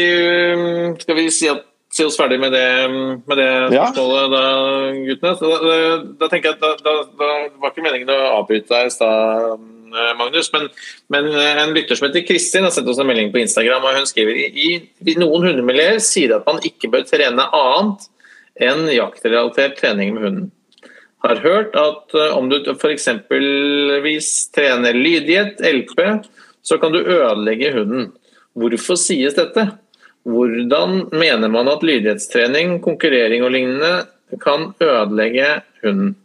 skal 1.00 1.16
vi, 1.16 1.28
si 1.32 1.48
at 1.52 1.68
si 1.92 2.06
oss 2.08 2.18
ferdig 2.20 2.40
med 2.40 2.54
det, 2.56 2.68
med 3.28 3.38
det 3.38 3.50
Ja. 3.76 3.88
spørsmålet, 3.92 4.32
da, 4.32 4.44
guttene. 5.08 5.34
Da, 5.40 5.58
da, 5.64 5.98
da 6.20 6.30
tenker 6.32 6.52
jeg 6.52 6.60
at 6.60 6.84
da, 6.86 6.96
var 7.60 7.72
ikke 7.72 7.84
meningen 7.84 8.12
å 8.12 8.20
avbryte 8.40 8.72
deg 8.72 8.88
i 8.88 8.94
stad, 8.96 9.60
eh, 9.92 10.14
Magnus. 10.20 10.52
Men, 10.54 10.70
men 11.12 11.28
eh, 11.32 11.64
en 11.64 11.76
lytter 11.76 12.00
som 12.00 12.08
heter 12.08 12.26
Kristin 12.28 12.64
har 12.68 12.72
sendt 12.72 12.88
oss 12.92 13.00
en 13.00 13.08
melding 13.08 13.32
på 13.34 13.44
Instagram. 13.44 13.84
og 13.84 14.00
Hun 14.00 14.08
skriver 14.08 14.40
i, 14.40 14.48
i, 14.52 14.70
i 15.04 15.18
noen 15.20 15.50
hundemiljøer 15.50 16.00
sier 16.04 16.38
at 16.38 16.48
man 16.48 16.64
ikke 16.64 16.92
bør 16.92 17.08
trene 17.08 17.48
annet 17.48 18.08
enn 18.62 18.88
jaktrelatert 18.92 19.78
trening 19.80 20.16
med 20.16 20.28
hunden. 20.28 20.52
Har 21.22 21.42
hørt 21.44 21.76
at 21.78 22.16
eh, 22.18 22.38
om 22.38 22.50
du 22.50 22.58
f.eks. 22.74 23.08
trener 24.56 24.98
lydighet, 24.98 25.62
LP, 25.62 26.02
så 26.62 26.78
kan 26.82 26.94
du 26.94 27.00
ødelegge 27.02 27.74
hunden. 27.76 28.10
Hvorfor 28.58 28.98
sies 29.00 29.38
dette? 29.38 29.68
Hvordan 30.28 31.08
mener 31.14 31.50
man 31.50 31.70
at 31.72 31.86
lydighetstrening, 31.86 32.80
konkurrering 32.84 33.46
og 33.46 33.54
lignende 33.54 33.94
kan 34.42 34.72
ødelegge 34.82 35.62
hunden? 35.86 36.16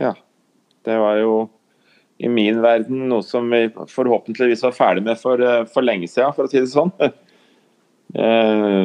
Ja. 0.00 0.14
Det 0.86 0.96
var 1.02 1.16
jo 1.18 1.48
i 2.22 2.28
min 2.30 2.60
verden 2.62 3.08
noe 3.10 3.24
som 3.26 3.48
vi 3.50 3.66
forhåpentligvis 3.90 4.62
var 4.64 4.74
ferdig 4.76 5.02
med 5.08 5.18
for, 5.20 5.40
eh, 5.42 5.64
for 5.72 5.84
lenge 5.84 6.08
siden, 6.08 6.32
for 6.36 6.46
å 6.46 6.52
si 6.52 6.60
det 6.62 6.70
sånn. 6.72 6.92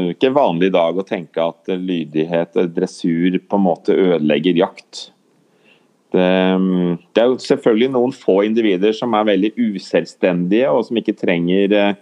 Eh, 0.02 0.12
ikke 0.16 0.34
vanlig 0.36 0.70
i 0.70 0.76
dag 0.76 0.98
å 0.98 1.08
tenke 1.08 1.44
at 1.44 1.72
lydighet 1.72 2.58
og 2.60 2.76
dressur 2.76 3.40
på 3.40 3.60
en 3.60 3.66
måte 3.66 3.96
ødelegger 3.96 4.60
jakt. 4.62 5.10
Det, 6.12 6.20
mm, 6.60 6.98
det 7.16 7.24
er 7.24 7.30
jo 7.32 7.40
selvfølgelig 7.40 7.92
noen 7.94 8.14
få 8.16 8.42
individer 8.44 8.96
som 8.96 9.14
er 9.16 9.30
veldig 9.30 9.54
uselvstendige, 9.56 10.72
og 10.72 10.84
som 10.88 11.00
ikke 11.00 11.16
trenger, 11.20 11.76
eh, 11.78 12.00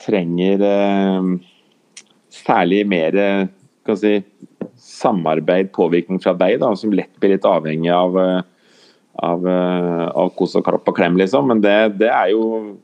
trenger 0.00 0.64
eh, 0.64 1.32
særlig 2.32 2.84
mer 2.88 3.18
eh, 3.20 3.42
si, 3.98 4.14
samarbeid, 4.80 5.72
påvirkning 5.76 6.22
fra 6.22 6.32
deg, 6.32 6.60
da, 6.62 6.72
som 6.76 6.94
lett 6.96 7.12
blir 7.20 7.34
litt 7.34 7.48
avhengig 7.48 7.92
av, 7.92 8.16
eh, 8.22 8.40
av, 9.20 9.50
eh, 9.52 10.06
av 10.08 10.32
kos 10.38 10.56
og 10.56 10.64
kropp 10.64 10.88
og 10.88 10.96
klem, 10.96 11.20
liksom. 11.20 11.50
Men 11.52 11.60
det, 11.64 11.76
det 12.00 12.08
er 12.08 12.32
jo 12.32 12.78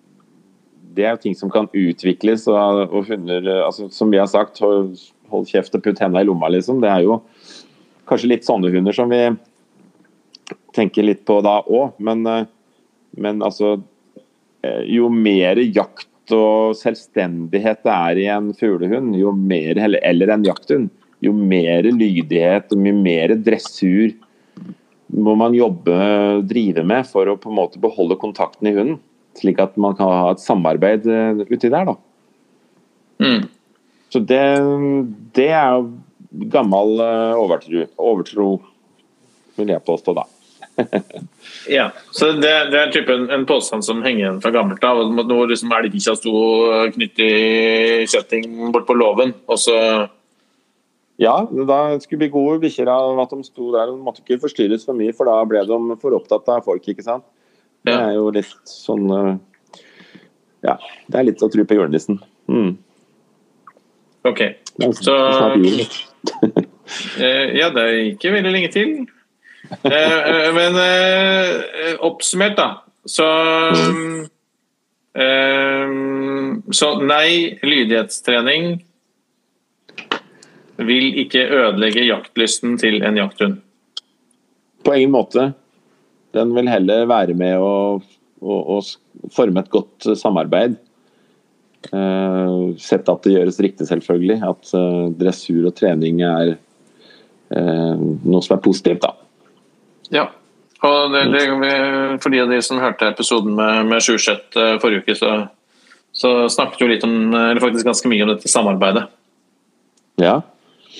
det 0.97 1.07
er 1.09 1.19
ting 1.21 1.37
som 1.37 1.53
kan 1.53 1.69
utvikles. 1.73 2.47
Og, 2.51 2.83
og 2.87 3.11
hunder, 3.11 3.45
eh, 3.45 3.65
altså, 3.67 3.91
som 3.93 4.13
vi 4.13 4.21
har 4.21 4.31
sagt, 4.31 4.61
hold, 4.65 4.95
hold 5.33 5.47
kjeft 5.51 5.77
og 5.77 5.85
putt 5.85 6.01
hendene 6.03 6.25
i 6.25 6.29
lomma, 6.29 6.51
liksom. 6.53 6.81
Det 6.85 6.91
er 6.93 7.07
jo 7.07 7.21
kanskje 8.09 8.33
litt 8.33 8.47
sånne 8.47 8.73
hunder 8.75 8.97
som 8.97 9.11
vi 9.13 9.23
tenker 10.77 11.07
litt 11.07 11.25
på 11.29 11.41
da 11.45 11.61
òg. 11.65 11.97
Men, 12.03 12.27
eh, 12.31 12.45
men 13.17 13.41
altså 13.45 13.79
eh, 14.63 14.85
Jo 14.93 15.09
mer 15.13 15.61
jakt 15.63 16.11
og 16.35 16.75
selvstendighet 16.75 17.85
det 17.87 17.95
er 17.95 18.19
i 18.19 18.31
en 18.35 18.51
fuglehund, 18.59 19.15
jo 19.15 19.31
mer, 19.31 19.79
eller 19.79 20.33
en 20.35 20.47
jakthund, 20.47 20.89
jo 21.23 21.31
mer 21.33 21.87
lydighet 21.87 22.75
og 22.75 22.81
mye 22.83 22.97
mer 22.99 23.35
dressur 23.47 24.17
må 25.07 25.37
man 25.39 25.55
jobbe, 25.55 25.95
drive 26.51 26.83
med 26.87 27.07
for 27.07 27.31
å 27.31 27.37
på 27.39 27.51
en 27.53 27.59
måte 27.61 27.81
beholde 27.83 28.19
kontakten 28.19 28.67
i 28.69 28.75
hunden. 28.75 28.99
Slik 29.37 29.61
at 29.63 29.77
man 29.81 29.97
kan 29.99 30.11
ha 30.11 30.33
et 30.33 30.43
samarbeid 30.43 31.07
eh, 31.11 31.45
uti 31.51 31.69
der. 31.69 31.91
da. 31.91 31.97
Mm. 33.23 33.49
Så 34.13 34.23
det, 34.23 34.43
det 35.37 35.51
er 35.51 35.77
jo 35.77 36.49
gammel 36.53 37.01
eh, 37.03 37.37
overtro, 37.41 37.85
overtro, 37.97 38.49
vil 39.57 39.73
jeg 39.75 39.85
påstå, 39.87 40.17
da. 40.17 40.27
Ja, 41.71 41.89
så 42.15 42.33
det, 42.37 42.53
det 42.71 42.79
er 42.79 42.91
type 42.95 43.13
en, 43.15 43.31
en 43.33 43.47
påstand 43.49 43.85
som 43.87 44.03
henger 44.05 44.21
igjen 44.21 44.43
fra 44.43 44.53
gammelt 44.55 44.85
av. 44.85 45.01
Hvor 45.17 45.49
liksom 45.51 45.73
elgbikkja 45.73 46.15
sto 46.19 46.35
knyttet 46.95 47.23
i 47.25 48.05
kjetting 48.11 48.45
bort 48.75 48.87
på 48.89 48.97
låven, 48.99 49.35
og 49.49 49.61
så 49.63 49.79
Ja, 51.17 51.39
da 51.49 51.97
skulle 52.03 52.27
bli 52.27 52.35
gode 52.35 52.59
bikkjer 52.67 52.91
av 52.93 53.23
at 53.23 53.31
de 53.33 53.41
sto 53.47 53.71
der. 53.73 53.89
De 53.89 54.05
måtte 54.05 54.21
ikke 54.21 54.43
forstyrres 54.43 54.85
for 54.85 54.99
mye, 54.99 55.15
for 55.17 55.29
da 55.29 55.39
ble 55.49 55.63
de 55.65 55.97
for 56.03 56.15
opptatt 56.19 56.51
av 56.53 56.67
folk, 56.67 56.85
ikke 56.93 57.07
sant. 57.07 57.25
Det 57.87 57.95
er 57.95 58.17
jo 58.17 58.31
litt 58.35 58.71
sånn 58.71 59.05
eh, 59.15 59.35
Ja, 60.67 60.77
det 61.07 61.21
er 61.21 61.29
litt 61.29 61.43
å 61.45 61.49
tro 61.53 61.65
på 61.67 61.77
julenissen. 61.79 62.19
Mm. 62.51 62.73
OK. 64.27 64.43
Så 64.99 65.15
eh, 67.23 67.55
Ja, 67.55 67.71
det 67.75 67.85
er 67.85 68.01
ikke 68.09 68.35
veldig 68.35 68.55
lenge 68.57 68.73
til. 68.75 68.97
Eh, 69.67 70.49
men 70.55 70.81
oppsummert, 72.07 72.59
da, 72.59 72.69
så 73.07 73.27
Så 76.77 76.89
nei, 77.01 77.57
lydighetstrening 77.65 78.67
vil 80.77 81.07
ikke 81.23 81.47
ødelegge 81.47 82.05
jaktlysten 82.05 82.75
til 82.77 82.99
en 83.07 83.17
jakthund. 83.17 83.63
På 84.85 84.93
ingen 84.93 85.15
måte. 85.15 85.47
Den 86.37 86.53
vil 86.57 86.69
heller 86.71 87.07
være 87.09 87.37
med 87.39 87.57
å, 87.61 87.73
å, 88.41 88.57
å 88.77 89.31
forme 89.35 89.63
et 89.63 89.73
godt 89.73 90.09
samarbeid. 90.19 90.77
Uh, 91.93 92.75
sett 92.83 93.07
at 93.09 93.27
det 93.27 93.37
gjøres 93.37 93.61
riktig, 93.63 93.87
selvfølgelig. 93.89 94.41
At 94.47 94.73
uh, 94.75 95.07
dressur 95.19 95.69
og 95.69 95.77
trening 95.79 96.23
er 96.27 96.57
uh, 96.57 97.95
noe 97.97 98.43
som 98.45 98.57
er 98.57 98.65
positivt. 98.65 99.05
da. 99.05 99.13
Ja. 100.15 100.27
Og 100.87 101.15
det, 101.15 101.23
det, 101.33 101.45
for 102.23 102.33
de 102.33 102.43
av 102.43 102.51
de 102.53 102.61
som 102.63 102.83
hørte 102.83 103.09
episoden 103.09 103.57
med, 103.59 103.87
med 103.91 104.05
Sjuseth 104.05 104.59
forrige 104.83 105.07
uke, 105.07 105.17
så, 105.19 105.31
så 106.15 106.35
snakket 106.53 106.85
jo 106.85 106.91
litt 106.91 107.07
om, 107.07 107.17
eller 107.33 107.63
faktisk 107.63 107.89
ganske 107.89 108.11
mye 108.13 108.27
om 108.27 108.35
dette 108.35 108.51
samarbeidet. 108.53 109.07
Ja. 110.21 110.37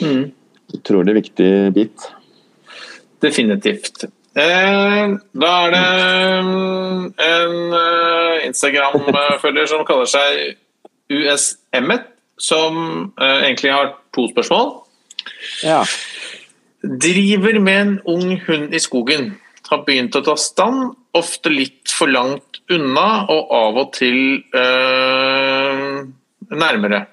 Jeg 0.01 0.81
tror 0.87 1.05
det 1.07 1.13
er 1.13 1.21
viktig 1.21 1.51
bit. 1.77 2.09
Definitivt. 3.23 4.09
Eh, 4.37 5.15
da 5.33 5.53
er 5.65 5.73
det 5.73 5.85
mm, 6.45 7.05
en 7.25 7.55
eh, 7.79 8.43
Instagram-følger 8.51 9.71
som 9.71 9.87
kaller 9.89 10.11
seg 10.13 10.59
USM-et, 11.09 12.11
som 12.37 12.77
eh, 13.17 13.47
egentlig 13.47 13.73
har 13.73 13.95
to 14.13 14.27
spørsmål. 14.35 14.75
Ja. 15.65 15.81
Driver 16.85 17.59
med 17.65 17.81
en 17.81 17.97
ung 18.13 18.37
hund 18.45 18.77
i 18.77 18.83
skogen. 18.83 19.33
Har 19.71 19.87
begynt 19.89 20.19
å 20.19 20.25
ta 20.27 20.37
stand, 20.39 20.93
ofte 21.17 21.49
litt 21.49 21.89
for 21.89 22.13
langt 22.13 22.61
unna 22.69 23.25
og 23.33 23.53
av 23.57 23.79
og 23.87 23.93
til 23.97 24.19
øh, 24.53 26.03
nærmere. 26.53 27.07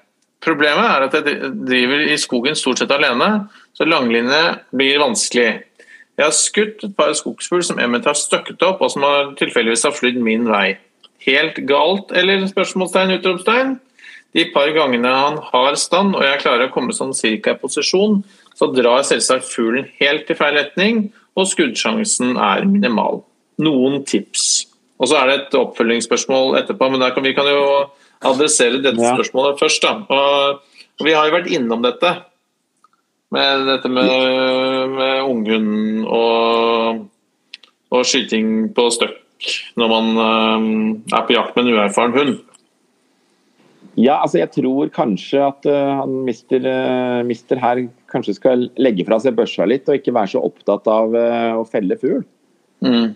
Problemet 0.44 0.90
er 0.90 1.06
at 1.06 1.14
jeg 1.16 1.54
driver 1.64 2.04
i 2.04 2.18
skogen 2.20 2.58
stort 2.58 2.82
sett 2.82 2.92
alene, 2.92 3.46
så 3.72 3.88
langlinje 3.88 4.42
blir 4.76 5.00
vanskelig. 5.00 5.54
Jeg 6.14 6.24
har 6.28 6.34
skutt 6.36 6.84
et 6.86 6.94
par 6.94 7.10
skogsfugl 7.18 7.64
som 7.66 7.80
Emmet 7.82 8.06
har 8.06 8.14
støkket 8.18 8.62
opp, 8.62 8.82
og 8.84 8.92
som 8.92 9.02
har 9.06 9.32
tilfeldigvis 9.38 9.86
har 9.88 9.96
flydd 9.96 10.20
min 10.22 10.46
vei. 10.46 10.76
Helt 11.24 11.58
galt, 11.66 12.12
eller 12.14 12.44
spørsmålstegn, 12.50 13.16
utropstegn? 13.18 13.74
De 14.34 14.44
par 14.54 14.70
gangene 14.74 15.10
han 15.14 15.38
har 15.52 15.76
stand 15.78 16.16
og 16.16 16.24
jeg 16.26 16.40
klarer 16.42 16.68
å 16.68 16.74
komme 16.74 16.94
sånn 16.94 17.14
cirka 17.14 17.54
i 17.54 17.58
posisjon, 17.58 18.20
så 18.54 18.68
drar 18.74 19.06
selvsagt 19.06 19.46
fuglen 19.46 19.86
helt 20.00 20.30
i 20.30 20.36
feil 20.38 20.58
retning, 20.58 21.08
og 21.34 21.48
skuddsjansen 21.50 22.36
er 22.38 22.66
minimal. 22.70 23.22
Noen 23.62 24.02
tips. 24.06 24.66
Og 24.98 25.10
så 25.10 25.18
er 25.18 25.30
det 25.30 25.36
et 25.38 25.56
oppfølgingsspørsmål 25.58 26.58
etterpå, 26.60 26.90
men 26.90 27.02
der 27.02 27.14
kan, 27.14 27.26
vi 27.26 27.34
kan 27.34 27.48
jo 27.50 27.64
adressere 28.24 28.82
dette 28.82 29.02
spørsmålet 29.02 29.58
først. 29.62 29.86
Da. 29.86 29.98
Og 30.98 31.06
vi 31.06 31.14
har 31.14 31.26
jo 31.26 31.34
vært 31.34 31.50
innom 31.54 31.82
dette. 31.82 32.14
Med 33.34 33.66
dette 33.66 33.90
med, 33.90 34.94
med 34.94 35.26
unghund 35.26 36.06
og, 36.06 37.04
og 37.94 38.06
skyting 38.06 38.70
på 38.76 38.88
støkk 38.94 39.20
når 39.80 39.90
man 39.90 40.10
eh, 40.24 40.66
er 41.18 41.24
på 41.26 41.34
jakt 41.36 41.56
med 41.56 41.66
en 41.66 41.78
uerfaren 41.78 42.14
hund. 42.14 42.36
Ja, 43.94 44.20
altså 44.24 44.40
jeg 44.40 44.50
tror 44.56 44.88
kanskje 44.90 45.42
at 45.44 45.66
uh, 45.70 46.00
han 46.00 46.14
mister, 46.26 46.64
uh, 46.66 47.20
mister 47.26 47.60
her 47.62 47.84
kanskje 48.10 48.34
skal 48.40 48.64
legge 48.82 49.04
fra 49.06 49.20
seg 49.22 49.36
børsa 49.38 49.68
litt 49.70 49.86
og 49.86 50.00
ikke 50.00 50.14
være 50.16 50.32
så 50.32 50.42
opptatt 50.42 50.88
av 50.90 51.14
å 51.14 51.62
felle 51.70 51.98
fugl. 52.00 52.24
Mm. 52.82 53.12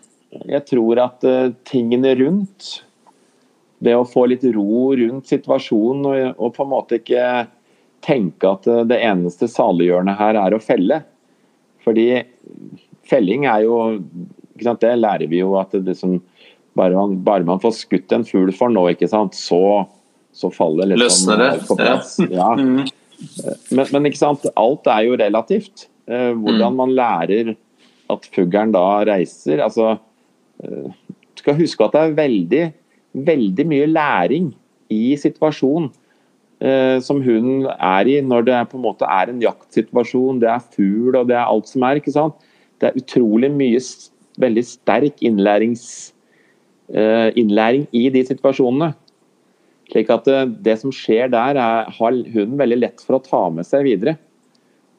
Jeg 0.52 0.62
tror 0.68 1.00
at 1.02 1.26
tingene 1.66 2.12
rundt, 2.20 2.68
det 3.82 3.94
å 3.94 4.06
få 4.06 4.28
litt 4.30 4.46
ro 4.54 4.92
rundt 4.98 5.30
situasjonen 5.30 6.06
og, 6.06 6.38
og 6.38 6.54
på 6.54 6.66
en 6.66 6.70
måte 6.70 6.98
ikke 7.00 7.25
tenke 8.05 8.50
at 8.50 8.67
eh, 8.71 8.85
det 8.88 9.00
eneste 9.05 9.49
saliggjørende 9.50 10.17
her 10.19 10.38
er 10.40 10.57
å 10.57 10.62
felle. 10.62 11.02
Fordi 11.85 12.09
felling 13.09 13.47
er 13.49 13.64
jo 13.67 13.78
sant, 14.62 14.83
Det 14.83 14.97
lærer 14.99 15.31
vi 15.31 15.40
jo 15.40 15.55
at 15.61 15.73
det 15.73 15.85
liksom, 15.87 16.19
bare, 16.76 16.97
man, 16.97 17.19
bare 17.25 17.47
man 17.47 17.62
får 17.62 17.76
skutt 17.78 18.14
en 18.14 18.26
fugl 18.26 18.50
for 18.57 18.73
nå, 18.73 18.88
ikke 18.93 19.09
sant, 19.11 19.38
så, 19.38 19.87
så 20.35 20.50
faller 20.50 20.90
liksom 20.90 21.31
Løsner 21.31 21.45
det, 21.45 21.52
på 21.69 21.78
plass. 21.78 22.17
Ja. 22.26 22.52
Men, 23.75 23.88
men 23.90 24.05
ikke 24.07 24.21
sant, 24.21 24.45
alt 24.55 24.87
er 24.87 25.09
jo 25.09 25.17
relativt. 25.19 25.88
Eh, 26.07 26.28
hvordan 26.38 26.76
man 26.78 26.93
lærer 26.95 27.49
at 28.14 28.28
fuglen 28.31 28.71
da 28.71 28.85
reiser. 29.09 29.59
altså 29.64 29.97
eh, 30.62 30.93
skal 31.38 31.59
huske 31.59 31.85
at 31.85 31.97
det 31.97 32.02
er 32.02 32.14
veldig, 32.19 32.62
veldig 33.28 33.67
mye 33.73 33.88
læring 33.90 34.52
i 34.95 35.17
situasjonen. 35.21 35.90
Eh, 36.60 36.98
som 37.04 37.22
hunden 37.22 37.66
er 37.74 38.10
i 38.10 38.18
når 38.24 38.46
det 38.48 38.60
på 38.70 38.78
en 38.78 38.86
måte 38.86 39.08
er 39.08 39.30
en 39.30 39.42
jaktsituasjon, 39.42 40.40
det 40.42 40.50
er 40.52 40.68
fugl 40.74 41.18
og 41.18 41.28
det 41.30 41.38
er 41.38 41.46
alt 41.46 41.70
som 41.70 41.86
er. 41.86 42.00
ikke 42.00 42.14
sant? 42.14 42.38
Det 42.78 42.90
er 42.90 43.00
utrolig 43.00 43.50
mye 43.52 43.80
veldig 44.38 44.64
sterk 44.66 45.24
eh, 45.24 47.28
innlæring 47.38 47.88
i 47.92 48.08
de 48.14 48.24
situasjonene. 48.26 48.92
Slik 49.88 50.10
at 50.12 50.26
det, 50.28 50.40
det 50.66 50.78
som 50.82 50.92
skjer 50.92 51.30
der, 51.32 51.56
er, 51.56 51.88
har 51.88 52.22
hunden 52.34 52.58
veldig 52.60 52.78
lett 52.78 53.04
for 53.04 53.16
å 53.16 53.24
ta 53.24 53.46
med 53.50 53.66
seg 53.66 53.86
videre. 53.88 54.18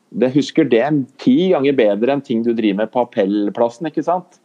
Det 0.10 0.32
husker 0.34 0.66
det 0.66 0.86
ti 1.22 1.52
ganger 1.52 1.76
bedre 1.78 2.16
enn 2.16 2.24
ting 2.26 2.42
du 2.42 2.56
driver 2.58 2.82
med 2.82 2.94
på 2.94 3.04
appellplassen. 3.06 3.92
ikke 3.92 4.06
sant? 4.06 4.40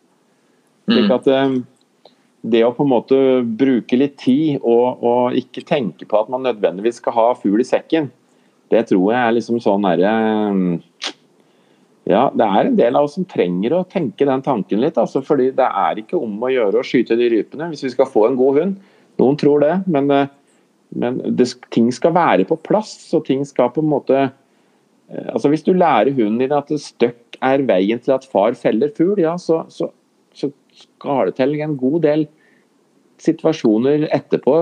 Slik 0.85 1.09
at 1.15 1.31
det 2.45 2.61
å 2.67 2.75
på 2.77 2.85
en 2.85 2.93
måte 2.93 3.19
bruke 3.57 3.97
litt 3.97 4.19
tid 4.21 4.61
og, 4.61 5.01
og, 5.01 5.37
ikke 5.39 5.65
tenke 5.65 6.05
på 6.09 6.21
at 6.21 6.31
man 6.33 6.45
nødvendigvis 6.45 7.01
skal 7.01 7.17
ha 7.17 7.27
fugl 7.39 7.63
i 7.63 7.69
sekken, 7.69 8.11
det 8.73 8.87
tror 8.91 9.13
jeg 9.13 9.21
er 9.21 9.37
liksom 9.37 9.61
sånn 9.65 9.87
herre 9.89 10.13
Ja, 12.05 12.27
det 12.37 12.45
er 12.45 12.69
en 12.69 12.77
del 12.77 12.99
av 12.99 13.07
oss 13.07 13.17
som 13.17 13.25
trenger 13.29 13.79
å 13.79 13.85
tenke 13.89 14.27
den 14.29 14.43
tanken 14.45 14.83
litt. 14.83 14.99
Altså, 15.01 15.23
fordi 15.25 15.51
det 15.57 15.65
er 15.65 16.01
ikke 16.03 16.19
om 16.21 16.35
å 16.45 16.51
gjøre 16.53 16.83
å 16.83 16.85
skyte 16.85 17.17
de 17.17 17.31
rypene 17.33 17.71
hvis 17.71 17.87
vi 17.87 17.93
skal 17.95 18.11
få 18.11 18.27
en 18.29 18.37
god 18.37 18.59
hund. 18.61 18.75
Noen 19.23 19.39
tror 19.41 19.65
det, 19.65 19.73
men, 19.89 20.11
eh, 20.13 20.33
men 21.01 21.23
det, 21.39 21.47
ting 21.73 21.89
skal 21.97 22.13
være 22.13 22.45
på 22.49 22.59
plass. 22.61 22.93
og 23.17 23.25
ting 23.25 23.45
skal 23.49 23.73
på 23.73 23.81
en 23.81 23.89
måte 23.89 24.19
eh, 24.21 25.29
altså 25.33 25.49
Hvis 25.49 25.65
du 25.65 25.73
lærer 25.73 26.13
hunden 26.13 26.43
din 26.43 26.53
at 26.53 26.69
støkk 26.69 27.39
er 27.41 27.65
veien 27.65 28.03
til 28.05 28.19
at 28.19 28.29
far 28.29 28.53
feller 28.53 28.93
fugl, 28.93 29.17
ja, 29.25 29.39
så, 29.41 29.63
så, 29.73 29.89
så 30.37 30.53
skal 30.77 31.31
det 31.31 31.39
til 31.39 31.57
en 31.63 31.79
god 31.81 32.03
del 32.05 32.29
situasjoner 33.25 34.09
etterpå 34.15 34.59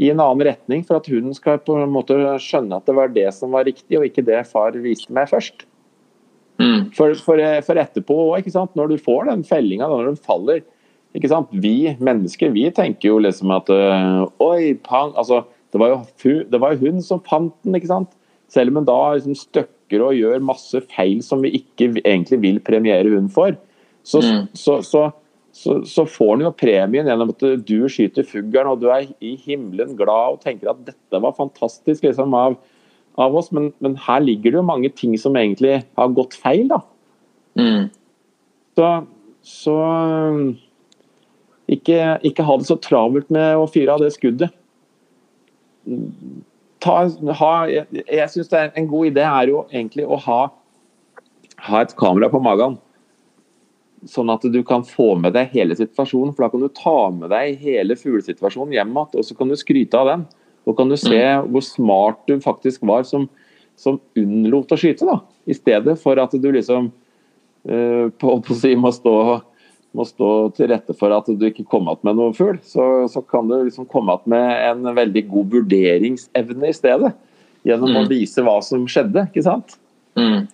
i 0.00 0.08
en 0.10 0.22
annen 0.22 0.46
retning, 0.48 0.82
for 0.88 0.98
at 0.98 1.08
hunden 1.10 1.34
skal 1.36 1.60
på 1.62 1.76
en 1.78 1.92
måte 1.92 2.16
skjønne 2.42 2.78
at 2.78 2.88
det 2.88 2.96
var 2.96 3.12
det 3.12 3.28
som 3.36 3.52
var 3.54 3.68
riktig, 3.68 3.98
og 3.98 4.08
ikke 4.08 4.24
det 4.26 4.40
far 4.48 4.76
viste 4.80 5.12
meg 5.14 5.28
først. 5.30 5.66
Mm. 6.60 6.92
For, 6.96 7.14
for, 7.18 7.40
for, 7.66 7.80
etterpå 7.80 8.16
òg, 8.32 8.48
når 8.78 8.92
du 8.92 8.96
får 9.02 9.28
den 9.30 9.44
fellinga, 9.46 9.88
når 9.88 10.12
den 10.12 10.20
faller 10.20 10.62
ikke 11.16 11.28
sant? 11.28 11.52
Vi 11.52 11.92
mennesker 12.00 12.52
vi 12.54 12.66
tenker 12.74 13.10
jo 13.10 13.20
liksom 13.20 13.52
at 13.52 13.68
øh, 13.72 14.24
Oi, 14.44 14.72
pang 14.84 15.12
altså, 15.18 15.42
det, 15.72 15.80
var 15.80 15.92
jo, 15.92 15.98
det 16.48 16.60
var 16.60 16.74
jo 16.74 16.86
hun 16.86 17.02
som 17.04 17.22
fant 17.26 17.54
den, 17.64 17.76
ikke 17.76 17.90
sant? 17.90 18.12
Selv 18.52 18.72
om 18.72 18.80
hun 18.80 18.88
da 18.88 18.98
liksom 19.16 19.36
støkker 19.36 20.04
og 20.04 20.16
gjør 20.16 20.44
masse 20.44 20.80
feil 20.92 21.20
som 21.24 21.44
vi 21.44 21.52
ikke 21.60 21.90
egentlig 22.00 22.40
vil 22.44 22.62
premiere 22.64 23.12
hun 23.12 23.28
for. 23.32 23.56
Så, 24.04 24.22
mm. 24.24 24.46
så, 24.56 24.80
så, 24.86 25.10
så, 25.52 25.82
så 25.84 26.06
får 26.08 26.30
han 26.30 26.44
jo 26.46 26.50
premien 26.56 27.08
gjennom 27.08 27.30
at 27.34 27.42
du 27.68 27.76
skyter 27.92 28.24
fuglen 28.24 28.70
og 28.70 28.80
du 28.80 28.88
er 28.92 29.10
i 29.20 29.34
himmelen 29.36 29.92
glad 29.98 30.38
og 30.38 30.44
tenker 30.44 30.70
at 30.72 30.80
dette 30.86 31.20
var 31.20 31.36
fantastisk 31.36 32.06
liksom, 32.06 32.32
av, 32.32 32.56
av 33.20 33.36
oss, 33.36 33.50
men, 33.52 33.68
men, 33.84 33.98
her 34.00 34.22
ligger 34.24 34.54
det 34.54 34.60
jo 34.62 34.70
mange 34.70 34.88
ting 34.96 35.12
som 35.20 35.36
egentlig 35.36 35.82
har 35.98 36.14
gått 36.16 36.38
feil. 36.40 36.70
da. 36.72 36.80
Mm. 37.60 37.90
Så, 38.80 38.88
så 39.44 39.76
ikke, 41.68 41.98
ikke, 42.24 42.46
ha 42.48 42.56
det 42.56 42.68
så 42.70 42.78
travelt 42.80 43.28
med 43.32 43.60
å 43.60 43.68
fyre 43.68 43.92
av 43.92 44.00
det 44.00 44.14
skuddet. 44.16 44.56
Ta, 46.82 46.96
ha, 47.42 47.52
jeg 47.68 48.06
jeg 48.08 48.32
syns 48.32 48.56
en 48.56 48.88
god 48.88 49.12
idé 49.12 49.26
er 49.28 49.52
jo 49.52 49.66
egentlig 49.68 50.08
å 50.08 50.16
ha, 50.24 50.40
ha 51.68 51.84
et 51.84 51.92
kamera 52.00 52.32
på 52.32 52.40
magen 52.42 52.80
sånn 54.08 54.30
at 54.32 54.44
du 54.50 54.60
kan 54.66 54.84
få 54.86 55.12
med 55.20 55.34
deg 55.36 55.52
hele 55.54 55.76
situasjonen. 55.78 56.32
For 56.34 56.46
da 56.46 56.52
kan 56.52 56.64
du 56.64 56.70
ta 56.74 56.96
med 57.14 57.30
deg 57.32 57.60
hele 57.62 57.96
fuglesituasjonen 57.98 58.74
hjem 58.74 58.94
igjen, 58.94 59.20
og 59.20 59.26
så 59.26 59.36
kan 59.38 59.52
du 59.52 59.58
skryte 59.58 59.98
av 59.98 60.10
den. 60.10 60.24
Og 60.66 60.76
kan 60.78 60.90
du 60.90 60.96
se 60.98 61.18
mm. 61.18 61.48
hvor 61.52 61.64
smart 61.66 62.20
du 62.30 62.36
faktisk 62.42 62.84
var 62.86 63.06
som, 63.08 63.26
som 63.78 63.98
unnlot 64.18 64.74
å 64.74 64.78
skyte, 64.78 65.06
da. 65.08 65.20
I 65.46 65.56
stedet 65.58 65.96
for 66.02 66.20
at 66.22 66.34
du 66.38 66.50
liksom 66.54 66.92
uh, 66.92 68.06
på, 68.10 68.36
på 68.46 68.58
si, 68.58 68.76
må, 68.78 68.92
stå, 68.94 69.16
må 69.98 70.06
stå 70.06 70.30
til 70.58 70.70
rette 70.70 70.94
for 70.98 71.14
at 71.14 71.26
du 71.26 71.48
ikke 71.48 71.66
kom 71.66 71.90
igjen 71.90 72.06
med 72.06 72.20
noen 72.20 72.38
fugl. 72.38 72.60
Så, 72.66 73.08
så, 73.10 73.24
kan 73.26 73.50
du 73.50 73.58
liksom 73.64 73.88
komme 73.90 74.14
igjen 74.14 74.34
med 74.36 74.54
en 74.70 74.96
veldig 74.98 75.26
god 75.32 75.58
vurderingsevne 75.58 76.70
i 76.70 76.78
stedet. 76.78 77.14
Gjennom 77.66 77.94
mm. 77.94 78.00
å 78.00 78.08
vise 78.10 78.42
hva 78.42 78.56
som 78.66 78.86
skjedde, 78.90 79.28
ikke 79.30 79.46
sant. 79.46 79.76
Mm. 80.18 80.46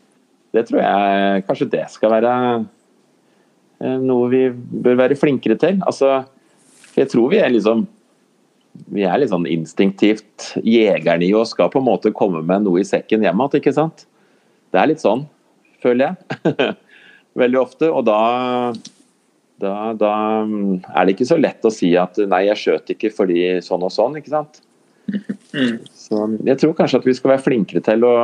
Det 0.56 0.64
tror 0.68 0.80
jeg 0.80 1.44
kanskje 1.44 1.72
det 1.72 1.86
skal 1.92 2.12
være 2.16 2.32
noe 3.78 4.28
vi 4.32 4.42
bør 4.52 4.98
være 5.04 5.18
flinkere 5.18 5.58
til. 5.60 5.78
Altså, 5.86 6.24
jeg 6.98 7.10
tror 7.12 7.30
vi 7.32 7.40
er 7.42 7.52
liksom 7.52 7.86
vi 8.94 9.04
er 9.06 9.18
litt 9.18 9.32
sånn 9.32 9.48
instinktivt 9.50 10.52
jegerne 10.62 11.26
i 11.26 11.32
oss 11.34 11.54
skal 11.54 11.70
på 11.72 11.80
en 11.80 11.88
måte 11.88 12.12
komme 12.14 12.44
med 12.46 12.66
noe 12.66 12.82
i 12.82 12.86
sekken 12.86 13.24
hjem 13.24 13.42
igjen, 13.42 13.58
ikke 13.58 13.74
sant? 13.74 14.04
Det 14.70 14.80
er 14.80 14.90
litt 14.90 15.02
sånn, 15.02 15.24
føler 15.82 16.12
jeg. 16.12 16.76
Veldig 17.42 17.60
ofte. 17.60 17.88
Og 17.90 18.04
da, 18.06 18.20
da, 19.62 19.74
da, 19.98 20.12
er 20.44 21.08
det 21.08 21.16
ikke 21.16 21.28
så 21.30 21.40
lett 21.40 21.66
å 21.66 21.74
si 21.74 21.94
at 21.98 22.20
nei, 22.28 22.44
jeg 22.50 22.62
skjøt 22.62 22.94
ikke 22.94 23.12
fordi 23.14 23.42
sånn 23.64 23.86
og 23.86 23.94
sånn, 23.94 24.20
ikke 24.20 24.34
sant. 24.34 24.62
Mm. 25.08 25.80
Så 25.96 26.28
jeg 26.44 26.60
tror 26.60 26.76
kanskje 26.78 27.02
at 27.02 27.08
vi 27.08 27.16
skal 27.16 27.34
være 27.34 27.46
flinkere 27.46 27.82
til 27.84 28.04
å 28.06 28.14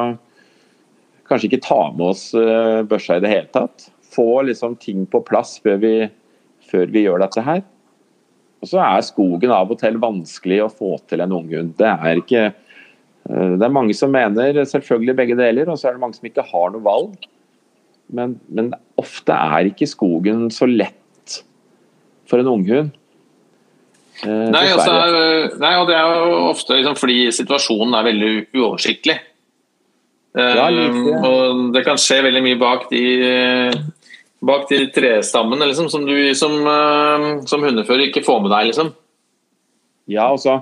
kanskje 1.29 1.49
ikke 1.49 1.65
ta 1.65 1.81
med 1.95 2.11
oss 2.13 2.27
eh, 2.37 2.83
børsa 2.87 3.17
i 3.17 3.25
det 3.25 3.31
hele 3.33 3.49
tatt 3.55 3.89
få 4.15 4.45
liksom 4.49 4.77
ting 4.81 5.05
på 5.11 5.23
plass 5.27 5.57
før 5.65 5.81
vi, 5.83 5.95
før 6.71 6.93
vi 6.95 7.05
gjør 7.07 7.25
dette 7.25 7.45
her. 7.45 7.63
Og 8.65 8.71
så 8.71 8.81
er 8.81 9.05
skogen 9.05 9.53
av 9.53 9.73
og 9.73 9.81
til 9.83 10.01
vanskelig 10.01 10.63
å 10.65 10.73
få 10.73 10.97
til 11.11 11.21
en 11.21 11.35
unghund. 11.37 11.75
Det 11.77 11.91
er 11.91 12.21
ikke 12.23 12.45
eh, 12.49 13.55
Det 13.59 13.67
er 13.67 13.77
mange 13.77 13.97
som 13.97 14.15
mener 14.15 14.63
selvfølgelig 14.65 15.19
begge 15.21 15.39
deler, 15.39 15.69
og 15.69 15.81
så 15.81 15.91
er 15.91 15.97
det 15.97 16.05
mange 16.07 16.17
som 16.17 16.29
ikke 16.31 16.47
har 16.49 16.73
noe 16.73 16.85
valg. 16.85 17.29
Men, 18.15 18.39
men 18.49 18.73
ofte 19.01 19.37
er 19.37 19.69
ikke 19.69 19.89
skogen 19.89 20.47
så 20.53 20.69
lett 20.69 21.41
for 22.29 22.41
en 22.41 22.53
unghund. 22.55 22.95
Eh, 24.23 24.49
nei, 24.55 24.65
altså, 24.71 24.97
nei, 25.61 25.75
og 25.81 25.89
det 25.91 25.97
er 25.99 26.09
jo 26.09 26.35
ofte 26.49 26.79
liksom, 26.79 26.97
fordi 26.97 27.19
situasjonen 27.35 27.97
er 27.99 28.09
veldig 28.09 28.33
uoversiktlig. 28.55 29.19
Ja, 30.35 30.67
um, 30.67 30.97
og 31.15 31.59
det 31.77 31.85
kan 31.87 32.01
skje 32.01 32.25
veldig 32.25 32.41
mye 32.43 32.59
bak 32.59 32.89
de 32.91 33.03
bak 34.45 34.69
de 34.71 34.85
trestammene 34.95 35.69
liksom, 35.71 35.89
som 35.93 36.05
du 36.07 36.17
som, 36.39 36.55
uh, 36.67 37.43
som 37.49 37.65
hundefører 37.65 38.09
ikke 38.09 38.25
får 38.27 38.45
med 38.45 38.53
deg, 38.55 38.71
liksom? 38.71 38.93
Ja, 40.11 40.29
altså. 40.29 40.61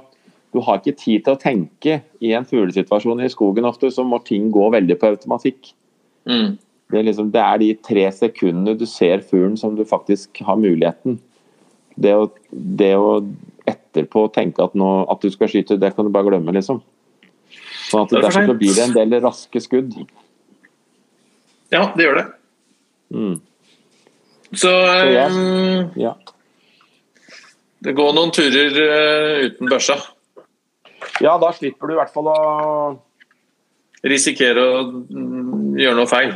Du 0.52 0.60
har 0.60 0.78
ikke 0.78 0.98
tid 1.00 1.24
til 1.24 1.32
å 1.32 1.40
tenke 1.40 2.02
i 2.20 2.34
en 2.36 2.44
fuglesituasjon 2.44 3.22
i 3.24 3.30
skogen 3.32 3.64
ofte, 3.64 3.88
så 3.90 4.04
må 4.04 4.20
ting 4.26 4.50
gå 4.52 4.66
veldig 4.74 4.98
på 5.00 5.14
automatikk. 5.14 5.72
Mm. 6.28 6.58
Det, 6.92 6.98
er 6.98 7.06
liksom, 7.08 7.30
det, 7.32 7.40
er 7.40 7.62
de 7.62 7.70
tre 7.88 8.04
sekundene 8.12 8.76
du 8.76 8.84
ser 8.86 9.24
fuglen 9.24 9.56
som 9.56 9.78
du 9.78 9.86
faktisk 9.88 10.42
har 10.44 10.60
muligheten. 10.60 11.16
Det 11.96 12.12
å, 12.16 12.26
det 12.52 12.92
å 13.00 13.14
etterpå 13.68 14.26
tenke 14.34 14.64
at, 14.64 14.76
nå, 14.76 14.90
at, 15.08 15.24
du 15.24 15.32
skal 15.32 15.48
skyte, 15.48 15.80
det 15.80 15.94
kan 15.96 16.04
du 16.04 16.12
bare 16.12 16.28
glemme, 16.28 16.52
liksom. 16.54 16.82
Sånn 17.88 18.04
at 18.04 18.12
det 18.12 18.22
Derfor 18.26 18.52
blir 18.60 18.76
det 18.76 18.84
en 18.90 18.94
del 18.96 19.16
raske 19.24 19.60
skudd. 19.60 19.96
Ja, 21.72 21.86
det 21.96 22.04
gjør 22.04 22.20
det. 22.20 22.26
Mm. 23.12 23.40
Så, 24.52 24.70
ja. 25.12 25.28
Um, 25.32 25.92
ja. 25.96 26.16
Det 27.82 27.94
går 27.98 28.12
noen 28.14 28.32
turer 28.34 28.76
uh, 28.76 29.46
uten 29.48 29.70
børsa. 29.70 29.96
Ja, 31.22 31.34
da 31.40 31.50
slipper 31.56 31.88
du 31.88 31.96
i 31.96 31.98
hvert 31.98 32.12
fall 32.14 32.28
å 32.30 32.38
Risikere 34.02 34.62
å 34.66 34.78
mm, 34.90 35.76
gjøre 35.78 35.94
noe 35.94 36.10
feil. 36.10 36.32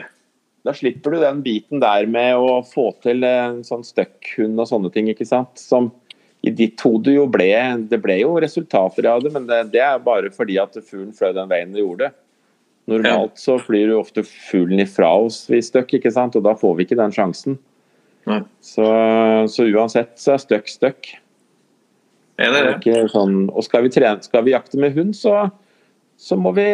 Da 0.67 0.71
slipper 0.75 1.15
du 1.15 1.23
den 1.23 1.41
biten 1.43 1.81
der 1.83 2.07
med 2.11 2.39
å 2.39 2.61
få 2.67 2.93
til 3.03 3.27
en 3.27 3.65
sånn 3.67 3.83
støkkhund 3.87 4.59
og 4.63 4.69
sånne 4.71 4.91
ting, 4.95 5.11
ikke 5.11 5.27
sant. 5.27 5.59
Som 5.59 5.91
i 6.47 6.53
ditt 6.55 6.79
hode 6.85 7.15
jo 7.17 7.25
ble 7.31 7.49
Det 7.91 7.99
ble 8.03 8.21
jo 8.21 8.37
resultater 8.43 9.09
av 9.11 9.25
det, 9.25 9.33
men 9.35 9.49
det, 9.51 9.65
det 9.75 9.83
er 9.83 10.03
bare 10.03 10.31
fordi 10.35 10.61
at 10.63 10.79
fuglen 10.79 11.11
fløy 11.17 11.33
den 11.35 11.51
veien 11.51 11.75
det 11.75 11.83
gjorde. 11.83 12.13
Normalt 12.87 13.41
så 13.43 13.57
flyr 13.59 13.91
jo 13.91 14.03
ofte 14.05 14.23
fuglen 14.23 14.85
ifra 14.85 15.11
oss 15.27 15.45
ved 15.51 15.65
støkk, 15.67 15.97
ikke 15.99 16.13
sant? 16.15 16.39
og 16.39 16.47
da 16.47 16.55
får 16.59 16.77
vi 16.79 16.87
ikke 16.87 16.99
den 17.01 17.15
sjansen. 17.15 17.59
Så, 18.27 18.87
så, 19.53 19.67
uansett 19.71 20.17
så 20.19 20.35
er 20.35 20.43
støkk 20.43 20.71
støkk. 20.71 21.13
Er 22.43 22.53
det 22.53 22.63
det? 22.85 22.97
Sånn, 23.13 23.47
og 23.49 23.65
skal 23.65 23.87
vi, 23.87 23.93
trene, 23.95 24.25
skal 24.25 24.45
vi 24.45 24.53
jakte 24.53 24.81
med 24.81 24.97
hund, 24.97 25.15
så, 25.17 25.47
så, 26.21 26.37
må 26.37 26.53
vi, 26.57 26.67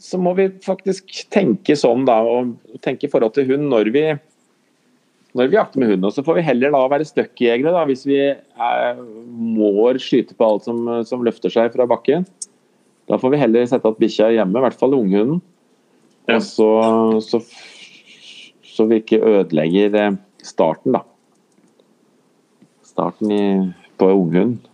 så, 0.00 0.18
må 0.18 0.32
vi, 0.38 0.48
faktisk 0.64 1.12
tenke 1.34 1.76
sånn, 1.78 2.06
da. 2.08 2.18
Og 2.24 2.80
tenke 2.82 3.06
i 3.06 3.12
forhold 3.12 3.36
til 3.36 3.46
hund 3.52 3.68
når 3.70 3.92
vi, 3.94 4.06
når 5.38 5.52
vi 5.52 5.58
jakter 5.60 5.82
med 5.82 5.92
hund. 5.92 6.08
Og 6.08 6.16
så 6.16 6.24
får 6.26 6.40
vi 6.40 6.46
heller 6.48 6.74
da 6.74 6.82
være 6.90 7.06
støkkjegere, 7.12 7.76
da, 7.76 7.84
hvis 7.90 8.06
vi 8.08 8.18
er, 8.32 8.98
må 9.28 9.92
skyte 10.02 10.34
på 10.34 10.48
alt 10.48 10.66
som, 10.66 10.82
som, 11.06 11.22
løfter 11.26 11.52
seg 11.52 11.70
fra 11.76 11.86
bakken. 11.90 12.26
Da 13.10 13.20
får 13.20 13.34
vi 13.34 13.42
heller 13.44 13.68
sette 13.68 13.90
at 13.90 14.00
bikkja 14.00 14.32
hjemme, 14.32 14.56
i 14.56 14.66
hvert 14.66 14.80
fall 14.80 14.96
unghunden. 14.96 15.42
Og 16.32 16.40
så, 16.42 16.68
så, 17.20 17.42
så 18.64 18.86
vi 18.88 19.02
ikke 19.02 19.20
ødelegger 19.20 19.98
eh, 20.00 20.14
starten, 20.44 20.96
da. 20.96 21.02
Starten 22.84 23.32
i, 23.34 23.44
på 24.00 24.10
unghund. 24.12 24.70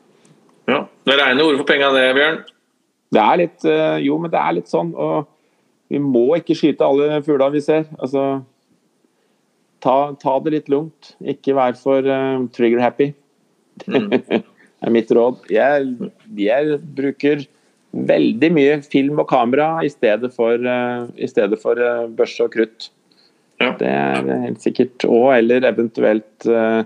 Ja. 0.70 0.84
Det 1.06 1.16
regner 1.16 1.44
ordet 1.44 1.56
ord 1.56 1.62
for 1.62 1.70
penga 1.72 1.90
det, 1.94 2.06
Bjørn. 2.18 2.40
Det 3.10 3.20
er 3.24 3.38
litt 3.40 3.66
eh, 3.66 3.98
Jo, 4.04 4.18
men 4.22 4.30
det 4.32 4.40
er 4.40 4.56
litt 4.58 4.70
sånn. 4.70 4.92
Og 4.94 5.26
vi 5.90 5.98
må 6.02 6.26
ikke 6.38 6.56
skyte 6.58 6.86
alle 6.86 7.22
fuglene 7.26 7.56
vi 7.56 7.64
ser. 7.64 7.88
Altså 7.98 8.42
ta, 9.82 9.96
ta 10.20 10.36
det 10.44 10.54
litt 10.54 10.70
lugnt. 10.72 11.14
Ikke 11.18 11.56
vær 11.58 11.74
for 11.80 12.06
uh, 12.06 12.44
trigger 12.54 12.82
happy. 12.84 13.10
Mm. 13.88 14.12
er 14.84 14.94
mitt 14.94 15.10
råd. 15.16 15.42
Jeg, 15.52 16.10
jeg, 16.38 16.78
bruker 17.00 17.44
veldig 17.90 18.50
mye 18.54 18.78
film 18.86 19.18
og 19.18 19.26
kamera 19.32 19.80
i 19.82 19.90
stedet 19.90 20.30
for, 20.36 20.54
uh, 20.62 21.08
i 21.18 21.28
stedet 21.30 21.58
for 21.62 21.80
uh, 21.80 22.06
børse 22.06 22.46
og 22.46 22.54
krutt. 22.54 22.90
Ja. 23.60 23.74
Det 23.78 23.90
er 23.92 24.40
helt 24.46 24.62
sikkert. 24.64 25.04
Og 25.04 25.30
eller 25.36 25.66
eventuelt 25.68 26.46
uh, 26.48 26.82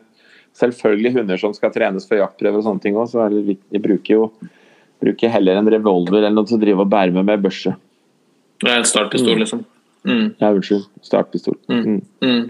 selvfølgelig 0.59 1.15
hunder 1.19 1.41
som 1.41 1.55
skal 1.55 1.73
trenes 1.75 2.07
for 2.09 2.19
jaktprøver 2.19 2.61
og 2.61 2.67
sånne 2.67 2.83
ting 2.83 2.99
òg, 2.99 3.09
så 3.13 3.25
er 3.27 3.35
det, 3.35 3.59
jeg 3.75 3.83
bruker 3.85 4.17
jo 4.19 4.27
bruker 5.05 5.29
heller 5.29 5.59
en 5.61 5.69
revolver 5.69 6.25
til 6.25 6.57
å 6.57 6.61
drive 6.63 6.85
og 6.87 6.91
bære 6.91 7.13
med 7.15 7.27
med 7.29 7.43
børse. 7.45 7.75
Det 8.63 8.71
er 8.71 8.79
en 8.81 8.87
startpistol, 8.89 9.39
liksom. 9.43 9.65
Mm. 10.05 10.35
Ja, 10.41 10.51
unnskyld. 10.53 10.85
Startpistol. 11.05 11.57
Mm. 11.69 11.81
Mm. 11.85 12.03
Mm. 12.23 12.45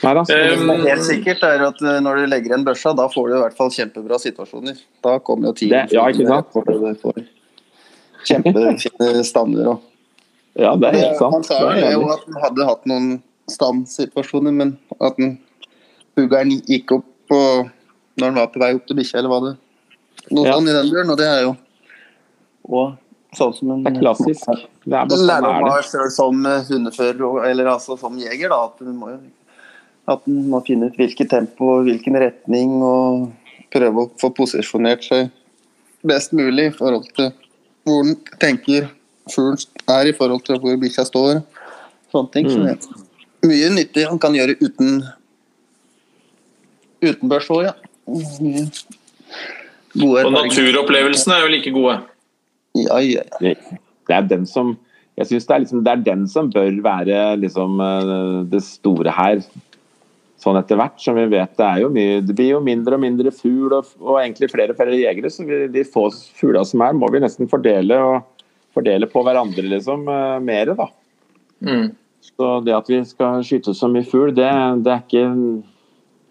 Nei 0.00 0.12
da. 0.16 0.20
Eh, 0.20 0.24
Det 0.48 0.58
som 0.58 0.70
er 0.72 0.84
helt 0.88 1.04
sikkert 1.04 1.42
er 1.44 1.64
at 1.66 1.82
eh, 1.84 1.98
når 2.00 2.22
du 2.22 2.26
legger 2.32 2.52
igjen 2.54 2.64
børsa, 2.64 2.94
da 2.96 3.06
får 3.12 3.28
du 3.28 3.34
i 3.36 3.42
hvert 3.42 3.56
fall 3.58 3.70
kjempebra 3.74 4.18
situasjoner. 4.22 4.78
Da 5.04 5.18
kommer 5.18 5.50
jo 5.50 5.52
tiden. 5.60 5.76
Det- 5.76 5.92
ja, 5.98 6.06
ikke 6.08 6.26
sant? 6.26 7.26
Kjempefine 8.26 9.24
stander 9.24 9.68
og 9.74 9.82
Ja, 10.58 10.74
det 10.76 10.88
er 10.90 10.96
helt 10.98 11.18
sant. 11.20 11.34
Han 11.34 11.44
sa 11.46 11.58
jo 11.92 12.06
at 12.10 12.24
han 12.26 12.40
hadde 12.42 12.66
hatt 12.66 12.88
noen 12.90 13.10
standsituasjoner, 13.50 14.54
men 14.54 14.76
at 15.00 15.18
den 15.18 15.36
huggeren 16.18 16.56
gikk 16.66 16.96
opp 16.98 17.06
på, 17.30 17.40
når 18.18 18.26
han 18.26 18.40
var 18.40 18.50
på 18.52 18.62
vei 18.62 18.72
opp 18.74 18.86
til 18.88 18.98
bikkja, 18.98 19.20
eller 19.20 19.32
hva 19.32 19.42
det 19.48 19.56
Noe 20.30 20.46
Ja. 20.46 20.54
sånn 20.58 20.68
i 20.68 20.74
den 20.74 20.90
duren, 20.90 21.10
og 21.10 21.18
det 21.18 21.26
er 21.26 21.42
jo 21.46 21.56
og 22.70 22.96
sånn 23.34 23.54
som 23.54 23.70
en 23.72 23.82
Det 23.84 23.96
er 23.96 24.00
klassisk. 24.00 24.46
Det 24.84 24.94
er 24.94 25.06
bare 25.06 25.26
lærdom 25.26 25.64
av 25.70 25.82
selv 25.86 26.10
som 26.12 26.46
eh, 26.46 26.62
hundefører, 26.68 27.46
eller 27.50 27.70
altså 27.72 27.96
som 27.98 28.18
jeger, 28.18 28.50
da, 28.50 28.64
at 28.66 28.78
du 28.78 28.92
må 28.92 29.10
jo 29.14 29.18
at 30.10 30.26
en 30.26 30.48
må 30.50 30.60
finne 30.66 30.88
ut 30.90 30.96
hvilket 30.98 31.30
tempo, 31.30 31.76
og 31.78 31.84
hvilken 31.86 32.16
retning, 32.18 32.80
og 32.82 33.30
prøve 33.70 34.06
å 34.06 34.10
få 34.20 34.32
posisjonert 34.34 35.04
seg 35.06 35.30
best 36.06 36.32
mulig 36.32 36.70
i 36.70 36.74
forhold 36.74 37.06
til 37.14 37.30
hvor 37.86 38.02
en 38.02 38.16
tenker 38.42 38.88
fuglen 39.32 39.58
er 39.96 40.10
i 40.10 40.16
forhold 40.16 40.44
til 40.46 40.60
hvor 40.62 40.78
bikkja 40.82 41.06
står. 41.08 41.42
Sånne 42.12 42.34
ting. 42.34 42.50
Mm. 42.50 42.68
er 42.70 43.50
mye 43.50 43.68
nyttig 43.72 44.06
han 44.08 44.20
kan 44.20 44.34
gjøre 44.36 44.58
uten 44.60 45.02
uten 47.00 47.30
børs 47.30 47.48
òg, 47.48 47.70
ja. 47.70 47.74
Gode 50.00 50.24
Og 50.26 50.34
naturopplevelsene 50.34 51.36
er 51.36 51.46
jo 51.46 51.52
like 51.54 51.72
gode. 51.74 52.00
Ja, 52.76 52.98
ja, 53.02 53.22
ja. 53.24 53.54
Det 53.54 53.78
det 54.10 54.16
er 54.16 54.28
den 54.30 54.46
som 54.48 54.76
jeg 55.18 55.28
synes 55.28 55.46
det 55.46 55.54
er, 55.54 55.62
liksom, 55.64 55.80
det 55.84 55.92
er 55.92 56.04
den 56.06 56.22
som 56.30 56.46
bør 56.48 56.70
være 56.82 57.16
liksom, 57.42 57.80
eh, 57.84 58.36
det 58.48 58.62
store 58.64 59.12
her. 59.12 59.42
Sånn 60.40 60.56
etter 60.56 60.78
hvert 60.80 61.02
som 61.02 61.18
vi 61.18 61.26
vet 61.28 61.52
det 61.58 61.66
er 61.66 61.82
jo 61.82 61.90
mye 61.92 62.22
Det 62.24 62.32
blir 62.32 62.54
jo 62.54 62.60
mindre 62.64 62.96
og 62.96 63.02
mindre 63.02 63.32
fugl 63.34 63.74
og, 63.76 63.90
og 64.00 64.22
egentlig 64.22 64.48
flere 64.48 64.72
og 64.72 64.78
flere 64.78 64.96
jegere. 64.96 65.28
Så 65.28 65.44
vi, 65.44 65.66
de 65.68 65.84
få 65.84 66.06
fuglene 66.38 66.64
som 66.64 66.80
er, 66.86 66.96
må 66.96 67.10
vi 67.12 67.20
nesten 67.20 67.50
fordele 67.50 67.98
og 68.00 68.39
fordele 68.74 69.08
på 69.10 69.22
hverandre 69.26 69.64
liksom 69.66 70.06
uh, 70.08 70.38
mere, 70.44 70.76
da. 70.78 70.88
Mm. 71.66 71.90
Så 72.24 72.48
det 72.64 72.76
at 72.76 72.88
vi 72.90 73.00
skal 73.08 73.44
skyte 73.46 73.74
så 73.76 73.88
mye 73.90 74.06
fugl, 74.06 74.32
det, 74.36 74.48
det, 74.84 74.94
er 74.94 75.04
ikke, 75.04 75.24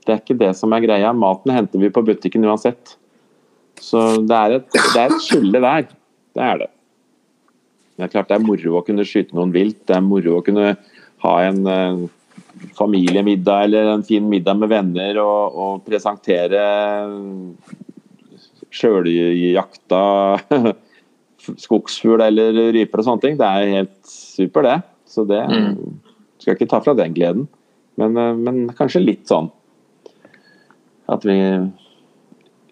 det 0.06 0.14
er 0.14 0.22
ikke 0.22 0.40
det 0.42 0.52
som 0.58 0.74
er 0.76 0.86
greia. 0.86 1.14
Maten 1.14 1.54
henter 1.54 1.82
vi 1.82 1.92
på 1.94 2.04
butikken 2.06 2.46
uansett. 2.48 2.96
Så 3.80 4.22
det 4.28 4.36
er 4.36 4.60
et, 4.60 4.70
det 4.76 5.02
er 5.02 5.08
et 5.08 5.24
skille 5.24 5.64
der. 5.64 5.90
Det 6.38 6.46
er 6.46 6.62
det. 6.64 6.70
Det 7.98 8.06
er 8.06 8.14
klart 8.14 8.30
det 8.30 8.38
er 8.38 8.46
moro 8.46 8.78
å 8.80 8.86
kunne 8.88 9.04
skyte 9.08 9.36
noen 9.36 9.52
vilt. 9.56 9.82
Det 9.90 9.98
er 9.98 10.06
moro 10.06 10.38
å 10.38 10.44
kunne 10.46 10.76
ha 11.26 11.34
en 11.44 11.66
eh, 11.68 12.04
familiemiddag 12.78 13.66
eller 13.68 13.90
en 13.92 14.06
fin 14.08 14.30
middag 14.30 14.60
med 14.62 14.72
venner 14.72 15.20
og, 15.20 15.58
og 15.60 15.82
presentere 15.88 16.62
sjøljakta 18.70 20.04
skogsfugl 21.58 22.22
eller 22.22 22.60
ryper 22.76 23.00
og 23.02 23.06
sånne 23.08 23.22
ting. 23.24 23.38
Det 23.40 23.48
er 23.48 23.74
helt 23.78 23.96
super, 24.06 24.62
det. 24.68 24.78
Så 25.10 25.26
det 25.28 25.42
Mm. 25.50 26.00
skal 26.40 26.56
ikke 26.56 26.70
ta 26.70 26.80
fra 26.80 26.94
den 26.94 27.14
gleden. 27.14 27.48
Men, 27.98 28.16
eh, 28.18 28.34
men 28.36 28.70
kanskje 28.70 29.04
litt 29.04 29.26
sånn 29.28 29.52
at 31.10 31.24
vi 31.26 31.34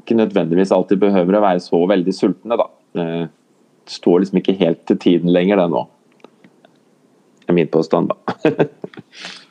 ikke 0.03 0.15
nødvendigvis 0.15 0.71
alltid 0.71 0.99
behøver 0.99 1.35
å 1.37 1.41
være 1.41 1.59
så 1.59 1.87
veldig 1.89 2.13
sultne, 2.13 2.57
da. 2.57 2.67
Det 2.93 3.29
står 3.87 4.19
liksom 4.21 4.39
ikke 4.41 4.57
helt 4.59 4.85
til 4.85 4.97
tiden 4.97 5.31
lenger, 5.33 5.57
det 5.57 5.69
nå. 5.71 5.87
Det 7.41 7.49
er 7.49 7.53
min 7.53 7.67
påstand, 7.67 8.09
da. 8.09 8.15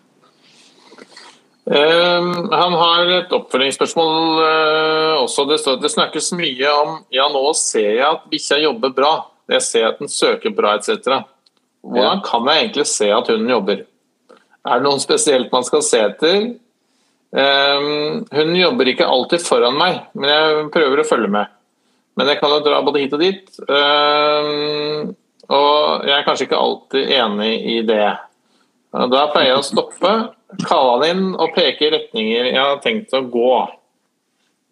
Ehm, 1.67 2.29
han 2.53 2.75
har 2.79 3.09
et 3.11 3.33
oppfølgingsspørsmål 3.35 4.43
eh, 4.45 5.15
også. 5.19 5.47
Det, 5.51 5.59
står, 5.63 5.81
det 5.83 5.91
snakkes 5.91 6.31
mye 6.39 6.75
om 6.83 6.93
ja, 7.15 7.27
nå 7.33 7.43
ser 7.59 7.97
jeg 7.97 8.07
at 8.07 8.29
bikkja 8.31 8.61
jobber 8.63 8.95
bra. 8.95 9.15
Jeg 9.51 9.65
ser 9.67 9.89
at 9.89 9.99
den 10.03 10.11
søker 10.11 10.55
bra 10.55 10.77
etc. 10.79 11.25
Hvordan 11.87 12.23
kan 12.27 12.47
jeg 12.51 12.63
egentlig 12.65 12.87
se 12.91 13.11
at 13.15 13.29
hunden 13.31 13.51
jobber? 13.51 13.83
Er 14.67 14.81
det 14.81 14.87
noe 14.87 15.03
spesielt 15.03 15.53
man 15.55 15.67
skal 15.67 15.83
se 15.87 16.01
etter? 16.03 16.49
Um, 17.37 18.25
hun 18.33 18.55
jobber 18.57 18.89
ikke 18.91 19.07
alltid 19.07 19.43
foran 19.45 19.77
meg, 19.79 20.01
men 20.17 20.31
jeg 20.31 20.65
prøver 20.75 21.03
å 21.03 21.07
følge 21.07 21.31
med. 21.31 21.53
Men 22.17 22.31
jeg 22.31 22.41
kan 22.41 22.55
jo 22.55 22.63
dra 22.65 22.81
både 22.83 23.03
hit 23.03 23.15
og 23.15 23.23
dit. 23.23 23.43
Um, 23.69 25.13
og 25.47 26.07
jeg 26.09 26.15
er 26.17 26.27
kanskje 26.27 26.49
ikke 26.49 26.63
alltid 26.63 27.13
enig 27.21 27.53
i 27.77 27.77
det. 27.87 28.09
Da 28.97 29.27
pleier 29.31 29.53
jeg 29.53 29.61
å 29.61 29.67
stoppe, 29.67 30.15
kalle 30.65 30.95
han 30.95 31.05
inn 31.11 31.27
og 31.35 31.53
peke 31.57 31.87
i 31.87 31.93
retninger 31.93 32.51
jeg 32.51 32.61
har 32.61 32.81
tenkt 32.85 33.15
å 33.17 33.23
gå. 33.31 33.53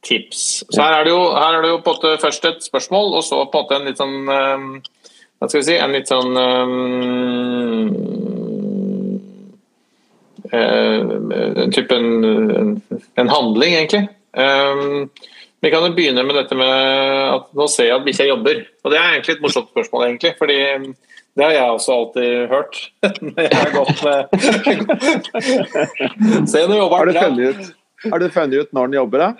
Tips. 0.04 0.64
Så 0.68 0.82
her 0.82 0.98
er 0.98 1.06
det 1.06 1.14
jo, 1.14 1.20
er 1.32 1.62
det 1.64 1.70
jo 1.72 2.16
først 2.20 2.44
et 2.48 2.66
spørsmål, 2.66 3.14
og 3.16 3.22
så 3.24 3.38
på 3.48 3.60
en 3.60 3.64
måte 3.64 3.78
en 3.78 3.88
litt 3.88 4.00
sånn 4.00 4.28
eh, 4.28 4.66
Hva 5.40 5.48
skal 5.48 5.62
vi 5.62 5.64
si 5.64 5.76
En 5.80 5.94
litt 5.96 6.10
sånn 6.12 6.36
um, 6.36 6.74
En 10.54 11.72
type 11.72 11.96
en, 11.96 12.76
en 13.16 13.32
handling, 13.32 13.78
egentlig. 13.78 14.04
Um, 14.36 15.08
vi 15.64 15.70
kan 15.72 15.86
jo 15.88 15.94
begynne 15.96 16.22
med 16.28 16.36
dette 16.36 16.56
med 16.58 16.74
at 17.32 17.48
nå 17.56 17.66
ser 17.72 17.88
jeg 17.88 17.96
at 17.96 18.04
bikkja 18.04 18.28
jobber. 18.28 18.60
Og 18.84 18.92
det 18.92 18.98
er 19.00 19.14
egentlig 19.14 19.38
et 19.38 19.42
morsomt 19.42 19.70
spørsmål, 19.72 20.04
egentlig. 20.10 20.34
fordi 20.36 20.58
det 21.34 21.44
har 21.44 21.52
jeg 21.56 21.70
også 21.74 21.94
alltid 21.98 22.48
hørt. 22.52 22.80
jeg 23.42 23.50
har 23.52 23.70
gått 23.74 24.02
med 24.06 24.18
Se, 26.52 26.62
nå 26.70 26.78
jobber 26.78 27.10
du 27.10 27.18
han 27.18 27.38
bra. 27.38 27.52
har 28.12 28.18
du 28.22 28.26
funnet 28.30 28.54
ut 28.60 28.70
når 28.72 28.88
han 28.88 28.98
jobber, 29.00 29.18
da? 29.24 29.30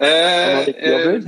Eh, 0.00 0.68
jobber? 0.74 1.22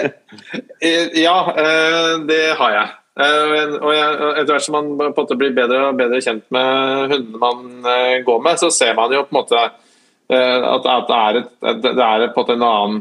eh, 0.86 1.06
ja, 1.22 1.36
eh, 1.58 2.12
det 2.28 2.42
har 2.60 2.74
jeg. 2.76 2.88
Eh, 3.20 3.74
og 3.80 3.90
jeg, 3.94 4.10
etter 4.40 4.52
hvert 4.54 4.66
som 4.66 4.76
man 4.78 4.90
på 4.98 5.08
en 5.08 5.16
måte 5.16 5.38
blir 5.38 5.56
bedre 5.56 5.80
og 5.88 5.98
bedre 5.98 6.20
kjent 6.22 6.44
med 6.54 7.10
hundene 7.10 7.40
man 7.42 7.88
eh, 7.94 8.20
går 8.26 8.44
med, 8.44 8.60
så 8.60 8.70
ser 8.74 8.94
man 8.98 9.12
jo 9.14 9.24
på 9.26 9.34
en 9.34 9.40
måte 9.40 9.64
eh, 9.64 10.60
at, 10.60 10.86
at 10.86 11.08
det 11.08 11.18
er, 11.18 11.40
et, 11.40 11.82
det 11.88 11.96
er 11.96 12.28
på 12.30 12.44
en 12.44 12.44
måte 12.44 12.56
en 12.58 12.68
annen 12.68 13.00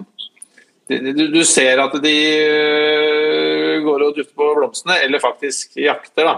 du, 0.90 1.26
du 1.34 1.42
ser 1.46 1.80
at 1.84 1.94
de 2.04 2.14
eh, 2.14 3.80
går 3.86 4.06
og 4.08 4.16
dufter 4.18 4.36
på 4.38 4.48
blomstene, 4.58 5.00
eller 5.06 5.22
faktisk 5.24 5.78
jakter, 5.80 6.26
da. 6.26 6.38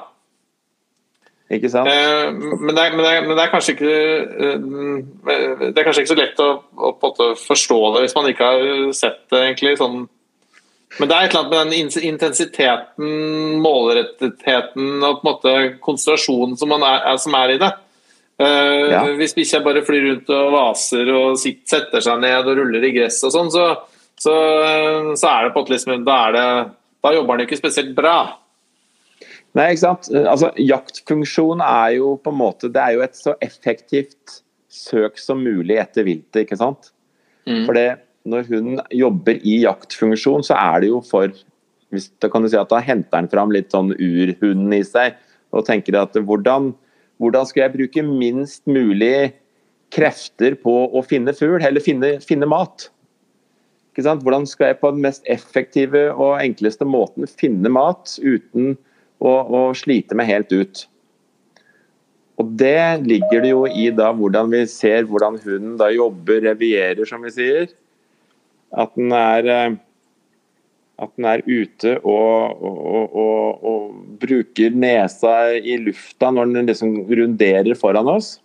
Ikke 1.52 1.68
sant? 1.72 1.90
Eh, 1.92 2.30
Men 2.32 2.76
det, 2.76 2.84
er, 2.84 2.94
men, 2.96 3.04
det 3.04 3.12
er, 3.12 3.26
men 3.28 3.36
det 3.36 3.44
er 3.44 3.50
kanskje 3.52 3.74
ikke 3.76 3.96
eh, 4.48 5.66
Det 5.74 5.82
er 5.82 5.84
kanskje 5.84 6.06
ikke 6.06 6.14
så 6.14 6.20
lett 6.20 6.40
å, 6.40 6.50
å 6.80 7.26
forstå 7.42 7.80
det 7.96 8.06
hvis 8.06 8.16
man 8.16 8.30
ikke 8.32 8.48
har 8.54 8.94
sett 8.96 9.26
det 9.34 9.42
egentlig 9.50 9.74
sånn 9.82 9.98
Men 10.96 11.12
det 11.12 11.18
er 11.18 11.28
et 11.28 11.36
eller 11.36 11.42
annet 11.42 11.52
med 11.52 11.74
den 11.74 12.08
intensiteten, 12.14 13.12
målrettheten 13.64 15.04
og 15.04 15.20
på 15.20 15.26
en 15.26 15.28
måte 15.28 15.54
konsentrasjonen 15.84 16.56
som, 16.60 16.72
man 16.72 16.84
er, 16.88 17.18
som 17.20 17.36
er 17.40 17.54
i 17.58 17.60
det. 17.62 17.72
Eh, 18.40 18.88
Ja. 18.92 19.04
Hvis 19.20 19.36
bikkja 19.36 19.60
bare 19.64 19.84
flyr 19.88 20.08
rundt 20.08 20.32
og 20.36 20.52
vaser 20.56 21.12
og 21.16 21.36
sitter, 21.40 21.68
setter 21.76 22.04
seg 22.08 22.24
ned 22.24 22.48
og 22.48 22.58
ruller 22.60 22.84
i 22.88 22.92
gress 22.96 23.20
og 23.28 23.36
sånn, 23.36 23.52
så, 23.54 23.68
så, 24.22 24.36
så 25.18 25.32
er 25.32 25.48
det 25.48 25.56
på 25.56 25.66
liksom 25.70 26.06
da, 26.06 26.18
er 26.28 26.38
det, 26.38 26.46
da 27.02 27.14
jobber 27.16 27.40
den 27.40 27.48
ikke 27.48 27.60
spesielt 27.60 27.96
bra. 27.98 28.16
Nei, 29.58 29.72
ikke 29.74 29.84
sant? 29.84 30.08
Altså, 30.16 30.52
jaktfunksjon 30.62 31.64
er 31.66 31.98
jo 31.98 32.14
på 32.24 32.32
en 32.32 32.40
måte 32.40 32.70
Det 32.72 32.80
er 32.80 32.96
jo 32.96 33.02
et 33.04 33.18
så 33.18 33.34
effektivt 33.44 34.38
søk 34.72 35.20
som 35.20 35.42
mulig 35.44 35.76
etter 35.82 36.06
viltet, 36.08 36.46
ikke 36.46 36.60
sant? 36.60 36.94
Mm. 37.50 37.66
For 37.68 37.82
når 38.32 38.48
hunden 38.48 38.80
jobber 38.96 39.42
i 39.42 39.58
jaktfunksjon, 39.66 40.46
så 40.48 40.56
er 40.56 40.84
det 40.84 40.94
jo 40.94 41.02
for 41.04 41.34
hvis, 41.92 42.08
Da 42.24 42.30
kan 42.32 42.46
du 42.46 42.52
si 42.52 42.60
at 42.60 42.72
da 42.72 42.80
henter 42.80 43.20
han 43.20 43.28
fram 43.32 43.52
litt 43.52 43.74
sånn 43.74 43.92
urhunden 43.98 44.78
i 44.78 44.84
seg 44.88 45.18
og 45.52 45.66
tenker 45.68 45.98
at 46.00 46.16
hvordan, 46.16 46.70
hvordan 47.20 47.48
skal 47.50 47.66
jeg 47.66 47.74
bruke 47.74 48.04
minst 48.08 48.64
mulig 48.72 49.34
krefter 49.92 50.56
på 50.56 50.76
å 50.96 51.02
finne 51.04 51.34
fugl, 51.36 51.60
eller 51.60 51.84
finne, 51.84 52.14
finne 52.24 52.48
mat? 52.48 52.88
Hvordan 53.96 54.46
skal 54.48 54.72
jeg 54.72 54.80
på 54.80 54.92
den 54.94 55.04
mest 55.04 55.26
effektive 55.28 56.14
og 56.14 56.40
enkleste 56.40 56.88
måten 56.88 57.28
finne 57.28 57.70
mat 57.70 58.16
uten 58.24 58.78
å, 59.20 59.32
å 59.32 59.62
slite 59.76 60.16
meg 60.16 60.30
helt 60.32 60.54
ut? 60.56 60.86
Og 62.40 62.56
Det 62.58 63.04
ligger 63.06 63.44
det 63.44 63.52
jo 63.52 63.66
i 63.68 63.90
da 63.94 64.10
hvordan 64.16 64.50
vi 64.54 64.64
ser 64.72 65.06
hvordan 65.06 65.38
hunden 65.44 65.78
da 65.78 65.92
jobber, 65.94 66.42
revierer, 66.48 67.04
som 67.06 67.22
vi 67.22 67.34
sier. 67.36 67.68
At 68.72 68.96
den 68.96 69.12
er, 69.12 69.50
eh, 69.52 69.76
at 71.04 71.12
den 71.18 71.28
er 71.28 71.44
ute 71.46 71.98
og, 72.00 72.64
og, 72.64 73.20
og, 73.20 73.68
og, 73.68 73.92
bruker 74.22 74.74
nesa 74.78 75.34
i 75.58 75.76
lufta 75.82 76.30
når 76.32 76.56
den 76.56 76.72
liksom 76.72 76.96
runderer 77.10 77.76
foran 77.76 78.10
oss. 78.10 78.36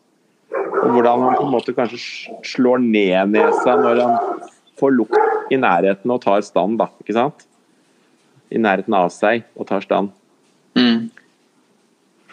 Og 0.50 0.90
hvordan 0.96 1.22
han 1.22 1.38
på 1.38 1.46
en 1.46 1.54
måte 1.54 1.76
kanskje 1.76 2.00
slår 2.48 2.82
ned 2.82 3.36
nesa 3.36 3.78
når 3.78 4.02
han 4.02 4.44
får 4.80 4.96
lukt 4.96 5.35
i 5.50 5.58
nærheten 5.60 6.10
og 6.12 6.22
tar 6.24 6.44
stand. 6.46 6.78
da, 6.80 6.88
ikke 7.02 7.16
sant? 7.16 7.46
I 8.50 8.58
nærheten 8.62 8.94
av 8.94 9.10
seg 9.14 9.46
og 9.56 9.68
tar 9.68 9.84
stand. 9.84 10.10
Mm. 10.76 11.08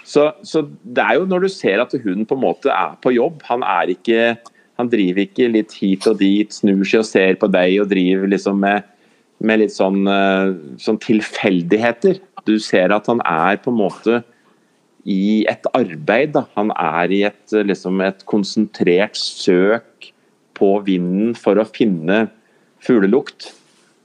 Så, 0.04 0.32
så, 0.43 0.65
det 0.84 1.04
er 1.04 1.19
jo 1.19 1.28
når 1.30 1.45
du 1.45 1.52
ser 1.52 1.82
at 1.82 1.93
hunden 1.95 2.28
på 2.28 2.36
en 2.36 2.43
måte 2.43 2.71
er 2.73 2.97
på 3.02 3.13
jobb. 3.15 3.39
Han 3.47 3.63
er 3.63 3.93
ikke 3.95 4.34
han 4.80 4.89
driver 4.89 5.23
ikke 5.23 5.52
litt 5.54 5.73
hit 5.78 6.08
og 6.10 6.19
dit, 6.21 6.49
snur 6.54 6.82
seg 6.82 7.04
og 7.04 7.08
ser 7.08 7.38
på 7.39 7.49
deg 7.54 7.78
og 7.84 7.89
driver 7.91 8.30
liksom 8.32 8.62
med, 8.63 8.86
med 9.45 9.62
litt 9.62 9.76
sånn, 9.76 10.02
eh, 10.10 10.54
sånn, 10.82 10.99
tilfeldigheter. 11.04 12.19
Du 12.47 12.58
ser 12.62 12.93
at 12.95 13.10
han 13.12 13.21
er 13.28 13.60
på 13.62 13.71
en 13.71 13.80
måte 13.80 14.21
i 15.06 15.43
et 15.52 15.67
arbeid. 15.78 16.34
Da. 16.34 16.47
Han 16.58 16.73
er 16.73 17.13
i 17.13 17.21
et, 17.30 17.43
liksom 17.54 18.02
et 18.04 18.26
konsentrert 18.30 19.19
søk 19.19 20.10
på 20.58 20.73
vinden 20.86 21.34
for 21.38 21.60
å 21.62 21.69
finne 21.69 22.26
fuglelukt. 22.84 23.52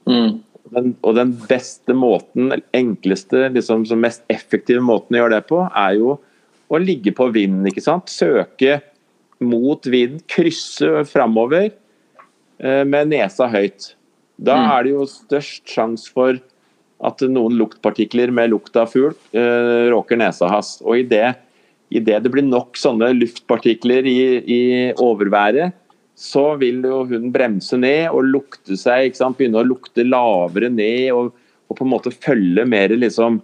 Mm. 0.08 0.38
Den, 0.68 0.92
og 1.00 1.16
den 1.16 1.32
beste 1.48 1.96
måten, 1.96 2.52
enkleste, 2.76 3.46
liksom, 3.54 3.86
mest 4.00 4.24
effektive 4.32 4.82
måten 4.84 5.16
å 5.16 5.22
gjøre 5.22 5.38
det 5.38 5.48
på, 5.48 5.62
er 5.66 5.96
jo 5.98 6.18
å 6.68 6.80
ligge 6.82 7.14
på 7.16 7.30
vinden. 7.32 7.66
ikke 7.70 7.84
sant? 7.84 8.12
Søke 8.12 8.80
mot 9.40 9.86
vind, 9.86 10.20
krysse 10.30 11.04
framover 11.08 11.70
eh, 11.70 12.84
med 12.84 13.14
nesa 13.14 13.48
høyt. 13.50 13.92
Da 14.38 14.58
mm. 14.58 14.68
er 14.74 14.84
det 14.84 14.94
jo 14.94 15.08
størst 15.10 15.66
sjanse 15.72 16.12
for 16.14 16.38
at 17.08 17.22
noen 17.30 17.54
luktpartikler 17.58 18.32
med 18.34 18.50
lukt 18.52 18.76
av 18.78 18.90
fugl 18.90 19.12
eh, 19.32 19.86
råker 19.92 20.18
nesa 20.18 20.50
hans. 20.50 20.76
Og 20.84 21.04
idet 21.04 21.36
i 21.88 22.02
det, 22.04 22.18
det 22.24 22.32
blir 22.32 22.44
nok 22.44 22.76
sånne 22.76 23.12
luftpartikler 23.16 24.06
i, 24.06 24.18
i 24.44 24.62
overværet, 25.00 25.76
så 26.18 26.56
vil 26.58 26.82
jo 26.82 27.04
hun 27.06 27.30
bremse 27.30 27.78
ned 27.78 28.08
og 28.10 28.26
lukte 28.26 28.74
seg, 28.78 29.14
begynne 29.38 29.60
å 29.60 29.66
lukte 29.66 30.02
lavere 30.02 30.66
ned 30.72 31.12
og, 31.14 31.30
og, 31.68 31.76
på 31.78 31.84
en 31.84 31.92
måte 31.92 32.10
følge 32.10 32.64
mer 32.66 32.90
liksom 32.96 33.38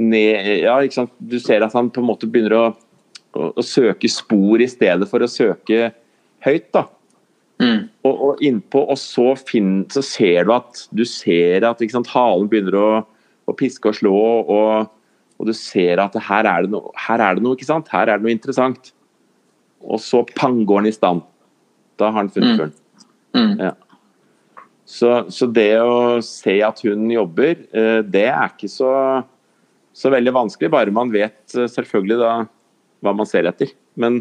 ned 0.00 0.64
ja, 0.64 0.78
Du 1.18 1.36
ser 1.40 1.64
at 1.64 1.76
han 1.76 1.90
på 1.92 2.00
en 2.00 2.08
måte 2.08 2.28
begynner 2.28 2.56
å, 2.56 2.64
å, 3.36 3.50
å 3.60 3.64
søke 3.64 4.08
spor 4.08 4.64
i 4.64 4.68
stedet 4.70 5.08
for 5.10 5.24
å 5.24 5.28
søke 5.28 5.90
høyt. 6.46 6.70
da. 6.72 6.86
Mm. 7.60 7.84
Og, 8.04 8.14
og, 8.14 8.42
innpå, 8.44 8.86
og 8.88 8.98
så, 9.00 9.30
finner, 9.36 9.84
så, 9.92 10.04
ser 10.04 10.48
du 10.48 10.56
at 10.56 10.86
du 10.96 11.04
ser 11.08 11.68
at 11.68 11.84
sant, 11.92 12.10
halen 12.16 12.48
begynner 12.48 12.80
å, 12.80 12.88
å, 13.44 13.56
piske 13.56 13.92
og 13.92 14.00
slå, 14.00 14.16
og, 14.16 14.90
og 15.36 15.48
du 15.48 15.52
ser 15.56 16.00
at 16.00 16.16
her 16.30 16.48
er, 16.48 16.64
det 16.64 16.72
no, 16.72 16.86
her 17.06 17.20
er 17.20 17.36
det 17.36 17.44
noe, 17.44 17.56
ikke 17.56 17.68
sant? 17.68 17.92
Her 17.92 18.08
er 18.08 18.20
det 18.20 18.24
noe 18.24 18.36
interessant. 18.36 18.92
Og 19.84 20.00
så 20.00 20.24
pang 20.36 20.62
går 20.68 20.84
den 20.84 20.94
i 20.94 20.96
stand. 20.96 21.24
Da 21.96 22.10
har 22.10 22.20
han 22.20 22.30
funnet 22.32 22.56
fuglen. 22.56 22.78
Mm. 23.34 23.42
mm. 23.42 23.58
Ja. 23.64 23.74
Så, 24.86 25.10
så, 25.34 25.48
det 25.50 25.72
å 25.82 26.20
se 26.22 26.60
at 26.62 26.78
hun 26.86 27.08
jobber, 27.10 27.58
eh, 27.74 28.00
det 28.06 28.28
er 28.30 28.52
ikke 28.52 28.70
så, 28.70 28.90
så 29.90 30.12
veldig 30.14 30.34
vanskelig, 30.36 30.70
bare 30.70 30.94
man 30.94 31.10
vet 31.10 31.56
eh, 31.58 31.66
selvfølgelig 31.72 32.20
da 32.20 32.34
hva 33.02 33.14
man 33.18 33.26
ser 33.26 33.48
etter. 33.50 33.72
Men 33.98 34.20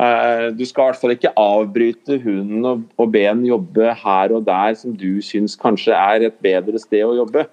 eh, 0.00 0.48
du 0.56 0.64
skal 0.64 0.86
i 0.86 0.88
hvert 0.88 1.02
fall 1.02 1.14
ikke 1.18 1.34
avbryte 1.36 2.16
hunden 2.24 2.64
og, 2.70 2.88
og 2.96 3.12
be 3.12 3.26
den 3.26 3.44
jobbe 3.50 3.92
her 4.00 4.32
og 4.32 4.48
der 4.48 4.72
som 4.80 4.96
du 4.96 5.20
syns 5.24 5.58
kanskje 5.60 5.92
er 5.92 6.30
et 6.30 6.40
bedre 6.44 6.80
sted 6.80 7.04
å 7.04 7.18
jobbe. 7.20 7.44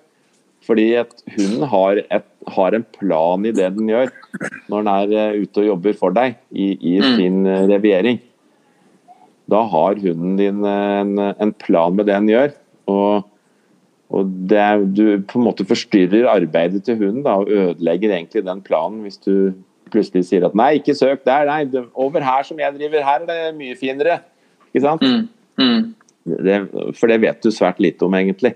Fordi 0.63 0.88
at 1.01 1.12
hunden 1.36 1.67
har, 1.67 1.99
et, 2.15 2.27
har, 2.56 2.75
en 2.77 2.89
plan 2.95 3.45
i 3.49 3.51
det 3.51 3.71
den 3.75 3.89
gjør 3.89 4.12
når 4.69 4.75
den 4.77 4.91
er 4.95 5.15
eh, 5.19 5.39
ute 5.43 5.65
og 5.65 5.71
jobber 5.73 5.99
for 5.99 6.15
deg 6.15 6.39
i, 6.56 6.77
i 6.80 6.99
mm. 7.01 7.13
sin 7.17 7.56
reviering 7.67 8.23
da 9.52 9.66
har 9.68 10.00
hunden 10.00 10.38
din 10.40 10.64
en, 10.66 11.20
en 11.20 11.54
plan 11.60 11.96
med 11.96 12.08
det 12.08 12.16
den 12.16 12.32
gjør. 12.32 12.54
Og, 12.92 13.28
og 14.12 14.32
det, 14.52 14.68
du 14.96 15.04
på 15.28 15.40
en 15.40 15.48
måte 15.50 15.68
forstyrrer 15.68 16.30
arbeidet 16.32 16.86
til 16.88 17.00
hunden 17.02 17.26
da, 17.28 17.38
og 17.42 17.52
ødelegger 17.52 18.16
egentlig 18.16 18.46
den 18.48 18.64
planen 18.66 19.04
hvis 19.06 19.20
du 19.22 19.52
plutselig 19.92 20.30
sier 20.30 20.48
at 20.48 20.56
nei, 20.56 20.78
ikke 20.80 20.96
søk 20.96 21.26
der, 21.28 21.50
nei, 21.50 21.66
over 22.00 22.24
her 22.24 22.48
som 22.48 22.60
jeg 22.62 22.78
driver, 22.78 23.04
her 23.04 23.26
er 23.26 23.30
det 23.30 23.56
mye 23.60 23.76
finere. 23.80 24.22
Ikke 24.72 24.86
sant? 24.86 25.04
Mm. 25.04 25.28
Mm. 25.60 25.82
Det, 26.48 26.58
for 26.96 27.12
det 27.12 27.20
vet 27.24 27.44
du 27.44 27.52
svært 27.52 27.82
lite 27.84 28.08
om, 28.08 28.16
egentlig. 28.16 28.54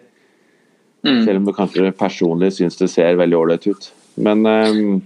Mm. 1.06 1.22
Selv 1.26 1.42
om 1.42 1.48
du 1.48 1.54
kanskje 1.54 1.92
personlig 1.98 2.54
syns 2.56 2.80
det 2.80 2.90
ser 2.94 3.20
veldig 3.20 3.38
ålreit 3.38 3.68
ut. 3.68 3.90
Men 4.16 4.46
um, 4.48 5.02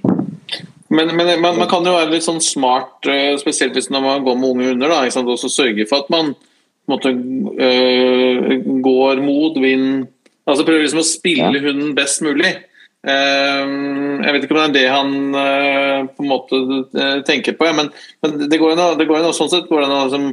men, 0.90 1.16
men 1.16 1.34
man, 1.42 1.58
man, 1.58 1.68
kan 1.70 1.86
jo 1.86 1.96
være 1.96 2.14
litt 2.14 2.26
sånn 2.26 2.42
smart, 2.44 2.98
eh, 3.10 3.36
spesielt 3.42 3.76
hvis 3.78 3.92
man 3.94 4.08
går 4.26 4.38
med 4.40 4.50
unge 4.50 4.72
hunder, 4.72 4.94
og 5.22 5.38
så 5.38 5.52
sørge 5.52 5.86
for 5.90 6.06
at 6.06 6.14
man 6.14 6.34
måte, 6.90 7.12
øh, 7.14 8.56
går 8.82 9.22
mot 9.22 9.60
vind 9.62 10.08
altså 10.50 10.66
Prøver 10.66 10.86
liksom 10.86 11.04
å 11.04 11.08
spille 11.08 11.62
hunden 11.62 11.96
best 11.98 12.24
mulig. 12.26 12.56
Uh, 13.00 14.20
jeg 14.26 14.34
vet 14.36 14.46
ikke 14.46 14.56
om 14.58 14.60
det 14.60 14.66
er 14.66 14.74
det 14.76 14.88
han 14.92 15.12
uh, 15.32 16.08
på 16.12 16.24
en 16.26 16.28
måte 16.28 16.58
uh, 16.92 17.20
tenker 17.24 17.56
på, 17.56 17.70
ja, 17.70 17.76
men, 17.78 17.92
men, 18.26 18.34
det 18.52 18.60
går 18.60 18.74
an 18.76 19.30
å 19.30 19.36
sånn 19.36 19.52
sett 19.54 19.70
går 19.70 19.86
det 19.86 19.88
an 19.88 20.10
liksom, 20.10 20.26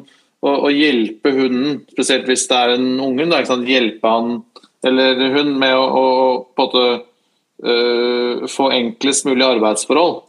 å, 0.42 0.55
å, 0.66 0.73
hjelpe 0.75 1.31
hunden, 1.37 1.85
spesielt 1.95 2.27
hvis 2.27 2.49
det 2.51 2.59
er 2.59 2.75
en 2.75 2.88
unge, 3.05 3.29
hjelpe 3.69 4.11
han 4.11 4.40
eller 4.87 5.23
hun 5.37 5.55
med 5.61 5.77
å, 5.79 5.85
å 5.87 6.09
på 6.57 6.66
en 6.66 6.66
måte 6.66 8.49
få 8.53 8.66
enklest 8.75 9.25
mulig 9.27 9.47
arbeidsforhold. 9.47 10.26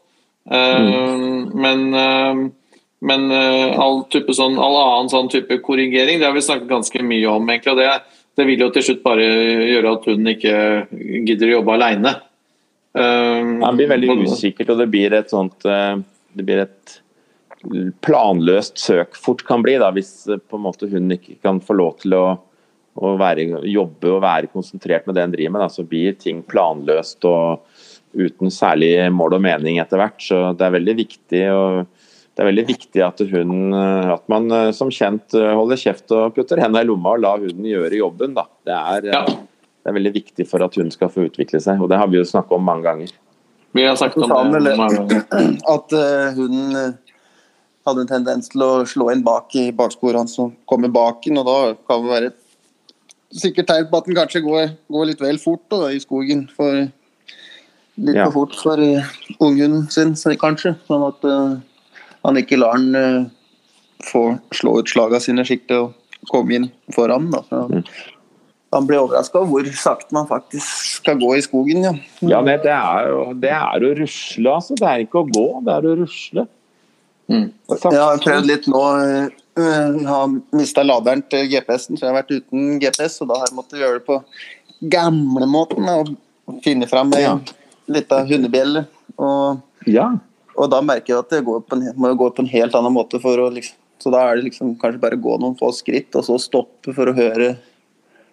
Mm. 0.48 1.50
Men, 1.54 1.94
eh, 1.94 2.52
men 3.00 3.32
eh, 3.32 3.80
all, 3.80 4.04
type 4.12 4.34
sånn, 4.34 4.58
all 4.60 4.78
annen 4.82 5.12
sånn 5.12 5.32
type 5.32 5.60
korrigering 5.66 6.22
det 6.22 6.28
har 6.30 6.36
vi 6.36 6.46
snakket 6.46 6.70
ganske 6.72 7.04
mye 7.04 7.28
om. 7.32 7.50
egentlig, 7.50 7.74
og 7.74 7.82
det, 7.82 8.22
det 8.38 8.48
vil 8.48 8.64
jo 8.66 8.70
til 8.74 8.88
slutt 8.90 9.04
bare 9.06 9.28
gjøre 9.74 9.98
at 9.98 10.08
hun 10.12 10.32
ikke 10.34 10.56
gidder 11.28 11.52
å 11.52 11.58
jobbe 11.60 11.76
alene. 11.78 12.16
Um, 12.98 13.60
det 13.62 13.76
blir 13.78 13.92
veldig 13.92 14.16
usikkert, 14.26 14.72
og 14.74 14.80
det 14.82 14.88
blir 14.90 15.14
et 15.14 15.30
sånt 15.30 15.62
Det 15.62 16.42
blir 16.42 16.64
et 16.64 16.96
planløst 18.02 18.80
søk 18.82 19.18
fort 19.18 19.44
kan 19.46 19.62
bli, 19.62 19.76
da, 19.82 19.92
hvis 19.94 20.26
på 20.26 20.58
en 20.58 20.64
måte 20.64 20.90
hun 20.90 21.12
ikke 21.14 21.38
kan 21.44 21.60
få 21.62 21.76
lov 21.78 21.98
til 22.02 22.16
å, 22.18 22.26
å 22.98 23.14
være, 23.20 23.48
jobbe 23.68 24.12
og 24.14 24.24
være 24.24 24.52
konsentrert 24.54 25.08
med 25.08 25.18
det 25.18 25.26
hun 25.26 25.36
driver 25.36 25.56
med. 25.56 25.66
Da, 25.66 25.70
så 25.74 25.86
blir 25.88 26.18
ting 26.22 26.44
planløst 26.48 27.28
og 27.30 27.66
uten 28.16 28.52
særlig 28.54 28.92
mål 29.14 29.38
og 29.38 29.44
mening 29.44 29.80
etter 29.82 30.00
hvert. 30.02 30.20
Så 30.24 30.40
det 30.58 30.68
er 30.68 30.76
veldig 30.78 30.96
viktig, 30.98 31.42
det 31.42 32.44
er 32.44 32.50
veldig 32.50 32.66
viktig 32.68 33.04
at, 33.04 33.24
hun, 33.34 33.74
at 34.14 34.26
man 34.32 34.52
eh, 34.54 34.72
som 34.76 34.92
kjent 34.94 35.36
eh, 35.38 35.54
holder 35.58 35.82
kjeft 35.82 36.14
og 36.16 36.36
putter 36.36 36.62
hendene 36.62 36.86
i 36.86 36.90
lomma 36.90 37.16
og 37.16 37.24
lar 37.26 37.44
hunden 37.44 37.68
gjøre 37.68 38.02
jobben. 38.02 38.36
Da. 38.38 38.48
Det, 38.68 38.78
er, 38.78 39.10
ja. 39.14 39.24
det 39.26 39.92
er 39.92 39.98
veldig 40.00 40.14
viktig 40.20 40.48
for 40.50 40.66
at 40.66 40.78
hun 40.80 40.94
skal 40.94 41.12
få 41.14 41.28
utvikle 41.28 41.62
seg, 41.64 41.82
og 41.82 41.92
det 41.92 42.02
har 42.02 42.12
vi 42.12 42.22
jo 42.22 42.28
snakket 42.28 42.58
om 42.60 42.68
mange 42.68 42.88
ganger. 42.88 43.14
Vi 43.76 43.84
har 43.86 43.98
sagt 44.00 44.16
om 44.18 44.54
det 44.54 44.74
At 45.76 45.94
hunden 46.38 46.72
hun 46.74 46.96
hadde 47.88 48.04
en 48.04 48.10
tendens 48.10 48.50
til 48.52 48.64
å 48.64 48.72
slå 48.90 49.12
inn 49.14 49.22
bak 49.24 49.54
i 49.60 49.70
baksporene 49.76 50.28
som 50.28 50.50
kommer 50.68 50.92
baken, 50.92 51.40
og 51.40 51.48
da 51.48 51.58
kan 51.88 52.04
det 52.04 52.12
være 52.12 52.32
et 52.32 52.44
sikkert 53.36 53.68
tegn 53.70 53.90
på 53.92 54.00
at 54.00 54.08
den 54.08 54.18
kanskje 54.18 54.44
går, 54.46 54.70
går 54.92 55.10
litt 55.10 55.24
vel 55.24 55.40
fort 55.42 55.64
da, 55.72 55.88
i 55.92 56.02
skogen. 56.04 56.46
For 56.56 56.88
litt 57.98 58.18
ja. 58.18 58.28
for 58.28 58.46
fort 58.46 58.58
for 58.62 58.82
uh, 58.82 59.16
ungen 59.44 59.86
sin, 59.94 60.14
kanskje. 60.40 60.76
Sånn 60.90 61.06
at 61.08 61.26
uh, 61.28 61.56
han 62.26 62.42
ikke 62.42 62.60
lar 62.60 62.78
han 62.78 62.92
uh, 62.98 63.24
få 64.06 64.30
slå 64.56 64.80
ut 64.82 64.92
slagene 64.92 65.24
sine 65.24 65.48
skikkelig 65.48 65.88
og 65.88 66.30
komme 66.32 66.60
inn 66.60 66.70
foran. 66.96 67.32
Da. 67.34 67.44
Mm. 67.72 67.82
Han 68.76 68.90
blir 68.90 69.02
overraska 69.06 69.40
over 69.42 69.64
hvor 69.64 69.80
sakte 69.80 70.16
man 70.16 70.30
faktisk 70.30 71.00
skal 71.00 71.18
gå 71.22 71.34
i 71.38 71.44
skogen. 71.46 71.88
Ja, 71.88 71.96
ja 72.34 72.44
det, 72.46 72.60
det, 72.68 72.76
er 72.76 73.10
jo, 73.14 73.24
det 73.42 73.56
er 73.56 73.88
å 73.90 73.96
rusle, 74.04 74.54
altså. 74.54 74.78
Det 74.78 74.88
er 74.92 75.08
ikke 75.08 75.24
å 75.24 75.32
gå, 75.32 75.48
det 75.66 75.76
er 75.76 75.90
å 75.90 75.98
rusle. 76.04 76.48
Mm. 77.28 77.50
Jeg 77.74 78.00
har 78.00 78.24
prøvd 78.24 78.48
litt 78.48 78.70
nå. 78.72 78.82
Jeg 79.58 80.04
har 80.08 80.36
mista 80.56 80.84
laderen 80.86 81.24
til 81.32 81.48
GPS-en, 81.50 81.98
så 81.98 82.06
jeg 82.06 82.12
har 82.12 82.20
vært 82.22 82.36
uten 82.36 82.78
GPS. 82.84 83.18
Og 83.24 83.32
da 83.32 83.40
har 83.42 83.50
jeg 83.50 83.58
måttet 83.58 83.82
gjøre 83.82 84.00
det 84.00 84.06
på 84.08 84.20
gamlemåten. 84.94 86.14
Finne 86.64 86.88
fram 86.88 87.12
ja 87.18 87.34
lita 87.92 88.22
hundebjelle. 88.28 88.86
Og, 89.18 89.62
ja. 89.90 90.10
og, 90.56 90.70
da 90.72 90.82
merker 90.86 91.14
jeg 91.14 91.24
at 91.24 91.34
det 91.34 91.44
går 91.48 91.64
på 91.66 91.78
en, 91.78 91.88
må 91.98 92.14
gå 92.20 92.30
på 92.36 92.46
en 92.46 92.52
helt 92.52 92.78
annen 92.78 92.94
måte. 92.94 93.20
å 93.22 93.50
liksom, 93.54 93.80
Så 94.04 94.14
da 94.14 94.24
er 94.28 94.38
det 94.38 94.50
liksom 94.50 94.76
kanskje 94.82 95.02
bare 95.02 95.20
gå 95.20 95.38
noen 95.42 95.58
få 95.60 95.72
skritt, 95.76 96.14
og 96.16 96.26
så 96.28 96.38
stoppe 96.42 96.94
for 96.94 97.10
å 97.10 97.18
høre 97.18 97.56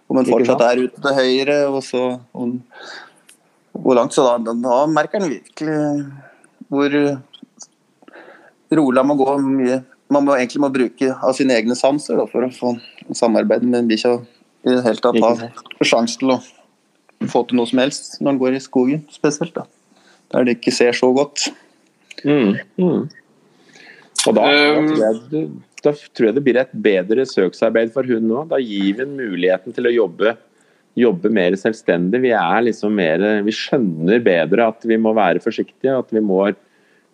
Om 0.05 0.19
en 0.21 0.27
fortsatt 0.29 0.61
er 0.67 0.83
ute 0.85 1.01
til 1.01 1.15
høyre, 1.17 1.59
og 1.71 1.81
så 1.83 2.03
om, 2.37 2.59
hvor 3.73 3.97
langt. 3.97 4.13
Så 4.13 4.27
da, 4.27 4.37
da 4.53 4.83
merker 4.91 5.23
en 5.23 5.33
virkelig 5.33 5.79
hvor 6.69 6.97
rolig 8.75 9.01
man 9.01 9.09
må 9.09 9.17
gå. 9.23 9.37
mye 9.41 9.81
Man 10.13 10.27
må 10.27 10.35
egentlig 10.37 10.61
må 10.61 10.69
bruke 10.69 11.15
av 11.15 11.33
sine 11.35 11.57
egne 11.57 11.75
sanser 11.79 12.19
da, 12.21 12.27
for 12.29 12.45
å 12.45 12.51
få 12.53 12.75
samarbeide 13.17 13.67
med 13.67 13.89
bikkja 13.89 14.19
i 14.65 14.73
det 14.73 14.83
hele 14.85 15.01
tatt 15.03 15.17
ha 15.21 15.85
sjanse 15.85 16.21
til 16.21 16.35
å 16.35 16.39
få 17.31 17.45
til 17.49 17.59
noe 17.61 17.71
som 17.71 17.83
helst 17.83 18.17
når 18.21 18.33
han 18.33 18.41
går 18.41 18.57
i 18.59 18.63
skogen, 18.63 19.05
spesielt. 19.13 19.55
da. 19.57 19.67
Der 20.33 20.47
det 20.47 20.59
ikke 20.59 20.75
ser 20.75 20.97
så 20.97 21.11
godt. 21.15 21.49
Mm, 22.25 22.57
mm. 22.81 23.05
Og 24.25 24.35
da, 24.37 24.41
da, 24.41 24.51
Um, 24.79 24.89
tror 24.89 25.05
jeg, 25.05 25.49
da 25.85 25.93
tror 25.93 26.29
jeg 26.29 26.37
det 26.37 26.45
blir 26.47 26.59
et 26.61 26.75
bedre 26.87 27.27
søksarbeid 27.29 27.93
for 27.95 28.09
hun 28.09 28.25
nå. 28.29 28.45
Da 28.49 28.61
gir 28.63 28.95
vi 28.95 29.03
henne 29.03 29.19
muligheten 29.19 29.75
til 29.77 29.89
å 29.91 29.93
jobbe, 29.93 30.37
jobbe 30.99 31.33
mer 31.35 31.57
selvstendig. 31.61 32.23
Vi 32.25 32.33
er 32.37 32.65
liksom 32.69 32.95
mer, 32.97 33.25
vi 33.45 33.55
skjønner 33.55 34.23
bedre 34.25 34.71
at 34.73 34.87
vi 34.89 34.99
må 35.01 35.13
være 35.17 35.43
forsiktige, 35.45 35.99
at 35.99 36.15
vi 36.15 36.23
må 36.25 36.47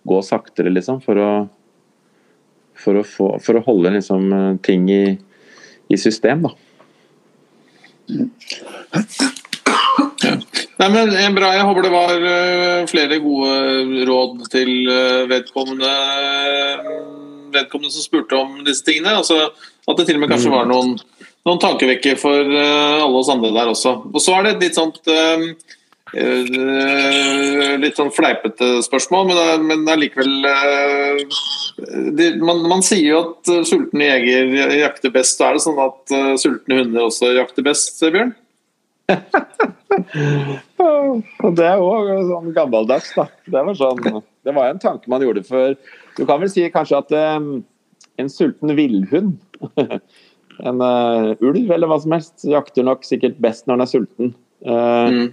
gå 0.06 0.20
saktere 0.24 0.72
liksom, 0.72 1.00
for 1.04 1.20
å, 1.20 1.30
for 2.78 3.00
å, 3.00 3.04
få, 3.04 3.32
for 3.42 3.58
å 3.58 3.64
holde 3.66 3.96
liksom, 3.98 4.30
ting 4.64 4.86
i, 4.92 5.04
i 5.90 6.00
system. 6.00 6.46
Da. 6.46 6.54
Nei, 10.80 10.88
men 10.88 11.34
Bra. 11.36 11.50
Jeg 11.52 11.66
håper 11.68 11.84
det 11.84 11.92
var 11.92 12.22
eh, 12.24 12.86
flere 12.88 13.18
gode 13.20 14.04
råd 14.08 14.46
til 14.52 14.70
eh, 14.88 15.26
vedkommende, 15.28 15.90
vedkommende 17.52 17.92
som 17.92 18.06
spurte 18.06 18.38
om 18.38 18.62
disse 18.64 18.86
tingene. 18.86 19.18
Altså, 19.18 19.50
at 19.84 19.98
det 19.98 20.06
til 20.08 20.16
og 20.16 20.22
med 20.22 20.32
kanskje 20.32 20.52
var 20.54 20.70
noen, 20.70 20.94
noen 21.44 21.60
tankevekker 21.60 22.16
for 22.20 22.40
eh, 22.40 22.96
alle 22.96 23.20
oss 23.20 23.28
andre 23.32 23.52
der 23.58 23.72
også. 23.74 23.92
Og 24.08 24.24
Så 24.24 24.32
er 24.36 24.46
det 24.46 24.54
et 24.54 24.64
litt 24.68 24.80
sånt 24.80 25.04
litt 26.10 27.94
sånn 27.94 28.08
fleipete 28.10 28.80
spørsmål, 28.82 29.28
men, 29.28 29.68
men 29.68 29.92
allikevel 29.92 30.32
man, 32.42 32.64
man 32.66 32.82
sier 32.82 33.04
jo 33.12 33.20
at 33.20 33.52
sultne 33.68 34.08
jeger 34.08 34.74
jakter 34.80 35.12
best. 35.14 35.44
Er 35.44 35.54
det 35.54 35.62
sånn 35.62 35.78
at 35.84 36.16
sultne 36.42 36.80
hunder 36.80 37.06
også 37.06 37.30
jakter 37.36 37.68
best, 37.68 38.00
Bjørn? 38.02 38.34
Og 41.44 41.54
det 41.58 41.66
er 41.66 41.82
òg 41.82 42.10
sånn 42.28 42.54
gammeldags, 42.56 43.10
da. 43.16 43.26
Det 43.50 43.64
var, 43.66 43.76
sånn, 43.78 44.22
det 44.46 44.54
var 44.56 44.70
en 44.70 44.82
tanke 44.82 45.10
man 45.10 45.24
gjorde 45.24 45.44
før. 45.48 45.76
Du 46.16 46.24
kan 46.28 46.42
vel 46.42 46.52
si 46.52 46.66
kanskje 46.72 47.00
at 47.02 47.14
um, 47.38 47.52
en 48.20 48.32
sulten 48.32 48.74
villhund, 48.78 49.36
en 50.68 50.82
uh, 50.84 51.32
ulv 51.40 51.70
eller 51.74 51.90
hva 51.90 52.00
som 52.02 52.16
helst, 52.16 52.44
jakter 52.48 52.86
nok 52.86 53.06
sikkert 53.08 53.40
best 53.42 53.66
når 53.66 53.80
den 53.80 53.86
er 53.86 53.94
sulten. 53.94 54.34
Uh, 54.66 55.06
Mm. 55.10 55.30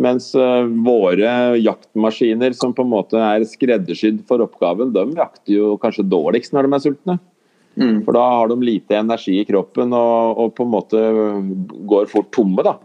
Mens 0.00 0.30
uh, 0.32 0.64
våre 0.64 1.58
jaktmaskiner 1.60 2.54
som 2.56 2.72
på 2.72 2.80
en 2.80 2.92
måte 2.94 3.18
er 3.20 3.44
skreddersydd 3.44 4.22
for 4.28 4.40
oppgaven, 4.40 4.94
de 4.94 5.18
jakter 5.18 5.52
jo 5.52 5.74
kanskje 5.80 6.06
dårligst 6.08 6.54
når 6.56 6.64
de 6.64 6.72
er 6.72 6.84
sultne. 6.86 7.16
Mm. 7.76 7.98
For 8.06 8.16
da 8.16 8.22
har 8.38 8.48
de 8.48 8.56
lite 8.64 8.96
energi 8.96 9.38
i 9.40 9.44
kroppen 9.48 9.92
og, 9.96 10.40
og 10.40 10.54
på 10.56 10.64
en 10.64 10.72
måte 10.72 11.02
går 11.88 12.08
fort 12.08 12.32
tomme, 12.32 12.64
da. 12.64 12.78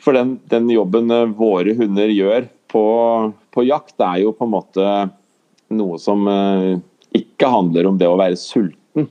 For 0.00 0.16
den, 0.16 0.38
den 0.50 0.70
jobben 0.72 1.10
eh, 1.12 1.28
våre 1.36 1.74
hunder 1.76 2.12
gjør 2.12 2.48
på, 2.70 2.84
på 3.52 3.64
jakt, 3.66 3.96
er 4.00 4.22
jo 4.24 4.34
på 4.36 4.46
en 4.46 4.54
måte 4.54 4.86
noe 5.76 5.98
som 6.02 6.26
eh, 6.30 6.78
ikke 7.16 7.50
handler 7.50 7.90
om 7.90 7.98
det 8.00 8.08
å 8.08 8.18
være 8.20 8.38
sulten. 8.40 9.08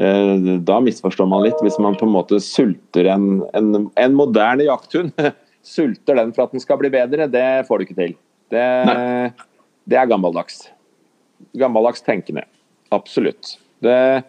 Eh, 0.00 0.34
da 0.64 0.80
misforstår 0.84 1.28
man 1.28 1.44
litt. 1.44 1.60
Hvis 1.64 1.78
man 1.82 1.98
på 2.00 2.08
en 2.08 2.14
måte 2.14 2.40
sulter 2.44 3.10
en, 3.12 3.44
en, 3.56 3.86
en 3.90 4.16
moderne 4.16 4.66
jakthund, 4.68 5.12
sulter 5.74 6.20
den 6.22 6.34
for 6.36 6.46
at 6.46 6.56
den 6.56 6.64
skal 6.64 6.80
bli 6.80 6.92
bedre, 6.92 7.28
det 7.30 7.46
får 7.68 7.80
du 7.80 7.88
ikke 7.88 8.00
til. 8.00 8.16
Det, 8.50 8.66
det 9.90 9.98
er 10.00 10.08
gammeldags. 10.10 10.64
Gammeldags 11.60 12.02
tenkende. 12.06 12.46
Absolutt. 12.94 13.58
Det, 13.84 14.24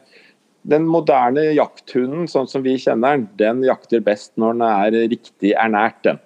den 0.69 0.85
moderne 0.89 1.47
jakthunden, 1.55 2.27
sånn 2.29 2.49
som 2.49 2.63
vi 2.65 2.77
kjenner 2.79 3.17
den, 3.17 3.27
den 3.39 3.63
jakter 3.65 4.03
best 4.05 4.33
når 4.39 4.57
den 4.57 4.65
er 4.67 4.97
riktig 5.15 5.53
ernært. 5.57 6.01
den. 6.05 6.21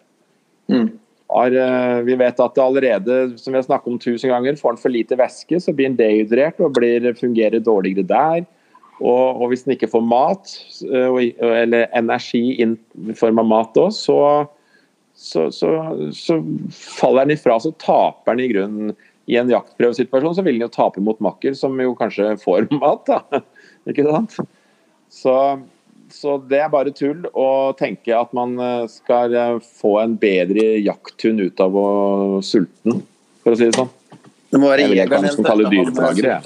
Mm. 0.72 0.90
Har, 1.32 1.56
eh, 1.58 2.02
vi 2.06 2.16
vet 2.16 2.40
at 2.40 2.56
det 2.56 2.64
allerede, 2.64 3.38
som 3.40 3.54
vi 3.54 3.58
har 3.58 3.66
snakket 3.66 3.88
om 3.88 4.00
tusen 4.00 4.30
ganger, 4.30 4.60
får 4.60 4.76
den 4.76 4.82
for 4.84 4.94
lite 4.94 5.18
væske, 5.18 5.60
så 5.60 5.74
blir 5.74 5.90
den 5.90 5.98
dehydrert 5.98 6.60
og 6.62 6.76
blir, 6.78 7.08
fungerer 7.18 7.64
dårligere 7.64 8.06
der. 8.08 8.46
Og, 9.02 9.42
og 9.42 9.50
hvis 9.52 9.66
den 9.66 9.76
ikke 9.76 9.92
får 9.92 10.06
mat, 10.06 10.54
eh, 10.86 11.18
eller 11.64 11.90
energi 11.98 12.62
i 12.62 12.70
form 13.18 13.42
av 13.42 13.50
mat 13.50 13.82
òg, 13.82 13.92
så, 13.96 14.20
så, 15.16 15.50
så, 15.52 15.74
så 16.16 16.40
faller 16.72 17.26
den 17.26 17.36
ifra. 17.36 17.58
Så 17.60 17.74
taper 17.82 18.36
den 18.36 18.46
i 18.46 18.54
grunnen 18.54 18.96
i 19.26 19.40
en 19.42 19.50
jaktprøvesituasjon, 19.50 20.38
så 20.38 20.46
vil 20.46 20.60
den 20.60 20.68
jo 20.68 20.72
tape 20.72 21.02
mot 21.04 21.20
makker, 21.24 21.56
som 21.58 21.76
jo 21.82 21.96
kanskje 21.98 22.36
får 22.44 22.70
mat. 22.82 23.10
da. 23.10 23.42
Ikke 23.90 24.06
sant? 24.08 24.38
Så, 25.14 25.34
så 26.12 26.38
det 26.50 26.60
er 26.64 26.72
bare 26.74 26.94
tull 26.96 27.28
å 27.32 27.74
tenke 27.78 28.16
at 28.18 28.34
man 28.36 28.58
eh, 28.62 28.86
skal 28.92 29.36
eh, 29.38 29.60
få 29.82 30.00
en 30.02 30.16
bedre 30.20 30.80
jakthund 30.84 31.44
ut 31.46 31.62
av 31.64 31.78
å 31.80 31.90
sulte 32.46 32.90
den, 32.90 33.04
for 33.44 33.54
å 33.54 33.60
si 33.60 33.70
det 33.70 33.78
sånn. 33.78 33.92
Det 34.52 34.62
må 34.62 34.72
være 34.72 34.88
jegeren 34.90 35.30
som 35.34 35.46
kaller 35.46 35.72
dyreplagere, 35.72 36.40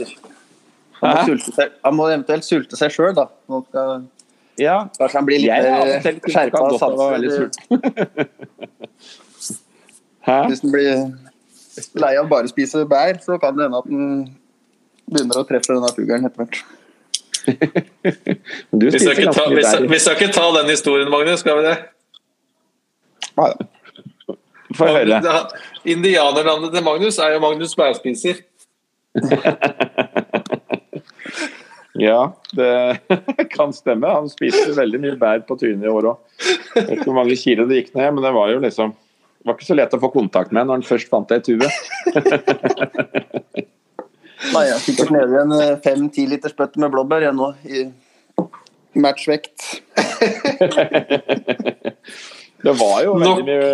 Han 0.99 1.95
må 1.95 2.04
Han 2.08 2.13
eventuelt 2.17 2.45
sulte 2.47 2.75
seg 2.80 2.91
sjøl, 2.93 3.13
da. 3.17 3.25
Nå 3.52 3.63
skal, 3.69 4.04
Ja, 4.60 4.82
kanskje 4.97 5.17
han 5.21 5.28
blir 5.28 5.39
litt 5.39 5.52
er 5.56 6.19
skjerpa 6.28 6.58
av. 6.67 6.71
Hæ? 10.28 10.39
Hvis 10.52 10.62
han 10.65 10.73
blir 10.73 10.89
lei 12.04 12.12
av 12.19 12.28
bare 12.30 12.49
å 12.49 12.52
spise 12.52 12.84
bær, 12.89 13.15
så 13.23 13.38
kan 13.39 13.56
det 13.56 13.69
hende 13.69 13.80
at 13.80 13.88
han 13.88 14.28
begynner 15.10 15.39
å 15.39 15.47
treffe 15.47 15.71
denne 15.71 15.91
fuglen 15.95 16.28
etter 16.28 16.43
hvert. 16.43 16.60
Vi 18.71 18.99
skal, 18.99 19.34
ta, 19.34 19.45
vi, 19.49 19.63
skal, 19.63 19.88
vi 19.89 19.99
skal 19.99 20.15
ikke 20.17 20.34
ta 20.34 20.45
den 20.60 20.69
historien, 20.69 21.10
Magnus. 21.12 21.39
Skal 21.43 21.60
vi 21.60 21.67
det? 21.67 21.78
bær. 23.39 23.58
Få 24.78 24.89
høre. 24.93 25.21
Indianernavnet 25.88 26.75
til 26.75 26.86
Magnus 26.86 27.17
er 27.19 27.36
jo 27.36 27.43
Magnus 27.45 27.75
bærspiser. 27.80 28.43
Ja, 31.99 32.34
det 32.56 32.99
kan 33.56 33.73
stemme. 33.73 34.08
Han 34.08 34.30
spiste 34.32 34.71
veldig 34.78 34.99
mye 35.04 35.17
bær 35.19 35.41
på 35.43 35.58
trynet 35.60 35.84
i 35.84 35.91
år 35.91 36.06
òg. 36.13 36.45
Vet 36.75 36.93
ikke 36.95 37.10
hvor 37.10 37.17
mange 37.17 37.36
kilo 37.36 37.65
det 37.67 37.82
gikk 37.82 37.89
ned, 37.97 38.13
men 38.15 38.23
det 38.23 38.32
var 38.36 38.54
jo 38.54 38.62
liksom 38.63 38.93
det 38.93 39.47
var 39.47 39.58
ikke 39.58 39.67
så 39.67 39.75
lett 39.75 39.95
å 39.95 39.99
få 39.99 40.10
kontakt 40.13 40.54
med 40.56 40.67
når 40.67 40.80
han 40.80 40.86
først 40.88 41.12
fant 41.12 41.28
det 41.32 41.41
i 41.41 41.45
tuet. 41.49 41.71
Nei, 44.39 44.63
jeg 44.69 44.75
er 44.75 44.84
sikkert 44.84 45.12
nede 45.13 45.36
i 45.36 45.39
en 45.41 45.82
fem-ti 45.84 46.25
liters 46.30 46.56
bøtte 46.58 46.80
med 46.82 46.93
blåbær 46.93 47.25
jeg 47.25 47.36
nå, 47.36 47.49
i 47.67 47.86
matchvekt. 48.99 49.82
Det 52.60 52.73
var 52.75 53.04
jo 53.06 53.13
veldig 53.15 53.43
mye 53.47 53.67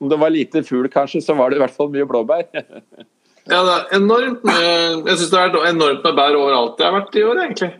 Om 0.00 0.08
det 0.08 0.16
var 0.16 0.30
lite 0.32 0.62
fugl, 0.64 0.86
kanskje, 0.88 1.20
så 1.20 1.34
var 1.36 1.50
det 1.52 1.58
i 1.58 1.62
hvert 1.62 1.74
fall 1.76 1.90
mye 1.92 2.08
blåbær. 2.08 2.46
Ja, 3.50 3.58
det 3.66 3.72
er 3.74 3.96
enormt 3.96 4.44
med, 4.46 5.00
Jeg 5.08 5.18
syns 5.18 5.30
det 5.32 5.38
er 5.40 5.56
enormt 5.72 6.04
med 6.06 6.14
bær 6.14 6.36
overalt 6.38 6.76
det 6.78 6.84
har 6.86 6.92
vært 6.94 7.16
i 7.18 7.24
år, 7.26 7.40
egentlig. 7.42 7.72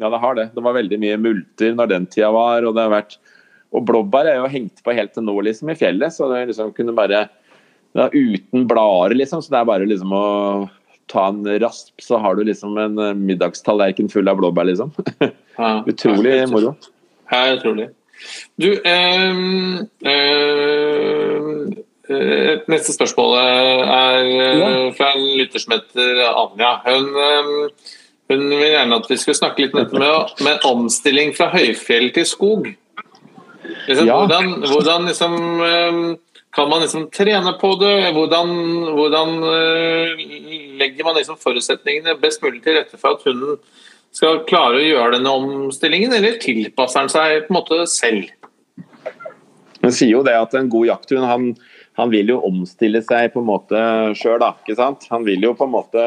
Ja, 0.00 0.08
det 0.08 0.20
har 0.22 0.38
det. 0.38 0.46
Det 0.54 0.62
var 0.64 0.76
veldig 0.76 0.98
mye 1.02 1.18
multer 1.20 1.74
når 1.76 1.90
den 1.90 2.06
tida 2.08 2.30
var. 2.32 2.64
Og 2.64 2.72
det 2.76 2.86
har 2.86 2.94
vært 2.94 3.18
og 3.76 3.84
blåbær 3.84 4.28
er 4.30 4.38
jo 4.40 4.48
hengt 4.48 4.80
på 4.84 4.94
helt 4.96 5.12
til 5.12 5.26
nå, 5.26 5.34
liksom, 5.44 5.68
i 5.72 5.76
fjellet. 5.76 6.14
Så 6.14 6.30
det 6.30 6.46
liksom 6.52 6.72
kunne 6.76 6.94
bare 6.96 7.26
det 7.96 8.06
er 8.06 8.16
Uten 8.16 8.66
blader, 8.68 9.16
liksom. 9.16 9.42
Så 9.44 9.52
det 9.52 9.60
er 9.60 9.68
bare 9.68 9.88
liksom 9.88 10.12
å 10.16 10.24
ta 11.06 11.28
en 11.28 11.58
rasp, 11.60 11.92
så 12.02 12.18
har 12.18 12.34
du 12.34 12.44
liksom 12.44 12.78
en 12.78 12.98
eh, 12.98 13.14
middagstallerken 13.14 14.08
full 14.08 14.28
av 14.28 14.36
blåbær, 14.40 14.64
liksom. 14.64 14.92
Ja. 15.56 15.84
Utrolig 15.88 16.34
Ja, 16.34 16.46
moro. 16.52 16.74
Ja, 17.30 17.54
utrolig. 17.54 17.86
Du, 18.60 18.82
ehm, 18.84 19.86
ehm, 20.04 21.72
eh, 22.08 22.58
neste 22.68 22.92
spørsmål 22.92 23.38
er 23.40 24.26
eh, 24.26 24.92
fra 24.98 25.14
en 25.14 25.24
lytter 25.38 25.62
som 25.62 25.72
heter 25.78 26.20
Anja. 26.28 26.74
Hun, 26.84 27.08
ehm, 27.24 27.54
hun 28.28 28.44
vil 28.50 28.68
gjerne 28.68 29.00
at 29.00 29.08
vi 29.08 29.18
skal 29.22 29.38
snakke 29.38 29.64
litt 29.64 29.76
om 29.80 29.96
med, 29.96 30.36
med 30.44 30.68
omstilling 30.68 31.32
fra 31.36 31.48
høyfjell 31.54 32.10
til 32.12 32.28
skog. 32.28 32.68
Liksom. 33.88 34.06
Hvordan, 34.12 34.52
hvordan 34.68 35.08
liksom, 35.08 35.40
ehm, 35.70 36.04
kan 36.56 36.68
man 36.68 36.80
liksom 36.80 37.10
trene 37.12 37.52
på 37.60 37.74
det? 37.80 38.12
Hvordan, 38.16 38.52
hvordan 38.96 39.32
eh, 39.44 40.22
legger 40.80 41.04
man 41.04 41.18
liksom 41.18 41.36
forutsetningene 41.36 42.16
best 42.22 42.40
mulig 42.44 42.62
til 42.64 42.78
rette 42.78 42.96
for 42.96 43.18
at 43.18 43.26
hunden 43.28 43.58
skal 44.16 44.40
klare 44.48 44.80
å 44.80 44.86
gjøre 44.86 45.18
denne 45.18 45.34
omstillingen, 45.36 46.14
eller 46.16 46.38
tilpasser 46.40 47.04
den 47.04 47.12
seg 47.12 47.44
på 47.44 47.52
en 47.52 47.58
måte 47.58 47.80
selv? 47.92 48.32
Man 49.82 49.92
sier 49.92 50.14
jo 50.14 50.24
det 50.24 50.38
at 50.38 50.56
en 50.56 50.70
god 50.72 50.88
jakthund 50.88 51.28
han, 51.28 51.50
han 52.00 52.14
vil 52.14 52.32
jo 52.32 52.40
omstille 52.48 53.04
seg 53.04 53.34
på 53.34 53.44
en 53.44 53.50
måte 53.52 53.82
sjøl? 54.16 54.46
Han 55.12 55.28
vil 55.28 55.44
jo 55.44 55.52
på 55.58 55.68
en 55.68 55.74
måte 55.76 56.06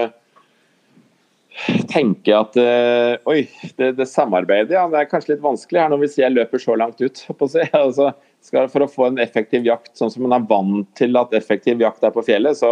tenke 1.92 2.36
at 2.36 2.56
uh, 2.60 3.16
oi, 3.30 3.44
det, 3.78 3.92
det, 3.98 4.08
samarbeidet 4.10 4.76
ja, 4.78 4.86
det 4.92 5.02
er 5.02 5.10
kanskje 5.12 5.34
litt 5.34 5.44
vanskelig 5.44 5.82
her 5.82 5.92
når 5.92 6.04
vi 6.04 6.12
jeg 6.22 6.36
løper 6.36 6.62
så 6.62 6.78
langt 6.80 7.02
ut. 7.02 7.26
Altså, 7.80 8.12
skal, 8.46 8.70
for 8.72 8.86
å 8.86 8.92
få 8.92 9.10
en 9.10 9.20
effektiv 9.20 9.68
jakt, 9.68 9.92
sånn 10.00 10.12
som 10.14 10.24
man 10.26 10.38
er 10.38 10.48
vant 10.48 10.88
til 10.98 11.18
at 11.20 11.34
effektiv 11.36 11.82
jakt 11.84 12.06
er 12.08 12.14
på 12.16 12.24
fjellet, 12.24 12.56
så, 12.56 12.72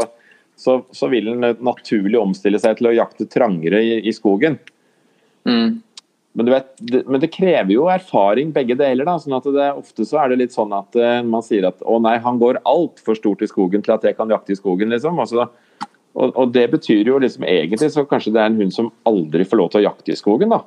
så, 0.56 0.80
så 0.96 1.10
vil 1.12 1.34
en 1.34 1.50
naturlig 1.64 2.20
omstille 2.20 2.60
seg 2.62 2.80
til 2.80 2.92
å 2.92 2.96
jakte 2.96 3.28
trangere 3.32 3.82
i, 3.84 3.98
i 4.08 4.16
skogen. 4.16 4.56
Mm. 5.48 5.82
Men, 6.38 6.52
vet, 6.54 6.72
det, 6.78 7.04
men, 7.08 7.20
det, 7.20 7.32
krever 7.34 7.74
jo 7.74 7.88
erfaring 7.90 8.52
begge 8.54 8.78
deler. 8.78 9.08
da, 9.08 9.16
sånn 9.20 9.40
at 9.40 9.48
det, 9.56 9.72
Ofte 9.80 10.06
så 10.06 10.20
er 10.22 10.32
det 10.32 10.44
litt 10.44 10.56
sånn 10.56 10.76
at 10.78 10.94
uh, 10.94 11.22
man 11.26 11.42
sier 11.46 11.66
at 11.66 11.82
å 11.82 11.98
nei, 12.04 12.20
han 12.22 12.38
går 12.38 12.62
altfor 12.62 13.18
stort 13.18 13.42
i 13.42 13.50
skogen 13.50 13.82
til 13.82 13.96
at 13.96 14.06
jeg 14.06 14.18
kan 14.20 14.30
jakte 14.30 14.54
i 14.54 14.60
skogen. 14.60 14.94
liksom. 14.94 15.18
Altså, 15.24 15.48
og, 16.18 16.34
og, 16.34 16.52
det 16.54 16.66
betyr 16.74 17.08
jo 17.12 17.20
liksom 17.22 17.46
egentlig 17.46 17.92
så 17.94 18.04
kanskje 18.10 18.34
det 18.34 18.42
er 18.42 18.50
en 18.50 18.60
hund 18.62 18.74
som 18.74 18.90
aldri 19.08 19.46
får 19.46 19.60
lov 19.60 19.72
til 19.74 19.84
å 19.84 19.88
jakte 19.92 20.14
i 20.14 20.18
skogen. 20.18 20.54
da. 20.54 20.64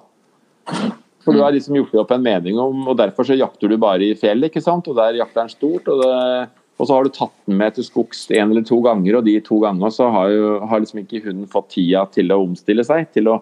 For 1.25 1.37
du 1.37 1.43
har 1.43 1.53
liksom 1.53 1.77
gjort 1.77 1.97
opp 2.05 2.15
en 2.15 2.25
mening 2.25 2.59
om, 2.61 2.87
og 2.89 2.97
derfor 3.01 3.27
så 3.27 3.37
jakter 3.37 3.69
du 3.69 3.77
bare 3.81 4.07
i 4.07 4.17
fjell, 4.19 4.47
ikke 4.47 4.63
sant. 4.65 4.89
Og 4.89 4.97
der 4.97 5.19
jakter 5.19 5.43
den 5.43 5.53
stort. 5.53 5.91
Og, 5.91 6.01
det, 6.01 6.49
og, 6.79 6.85
så 6.87 6.95
har 6.95 7.05
du 7.05 7.13
tatt 7.17 7.35
den 7.51 7.59
med 7.61 7.77
til 7.77 7.87
skogs 7.87 8.23
en 8.31 8.55
eller 8.55 8.65
to 8.67 8.79
ganger, 8.85 9.19
og 9.19 9.27
de 9.27 9.37
to 9.45 9.59
gangene 9.63 9.91
så 9.95 10.09
har, 10.15 10.31
jo, 10.33 10.53
har 10.71 10.85
liksom 10.85 11.03
ikke 11.03 11.25
hunden 11.27 11.51
fått 11.51 11.73
tida 11.77 12.07
til 12.15 12.33
å 12.33 12.41
omstille 12.47 12.87
seg. 12.87 13.11
Til 13.17 13.33
å, 13.35 13.41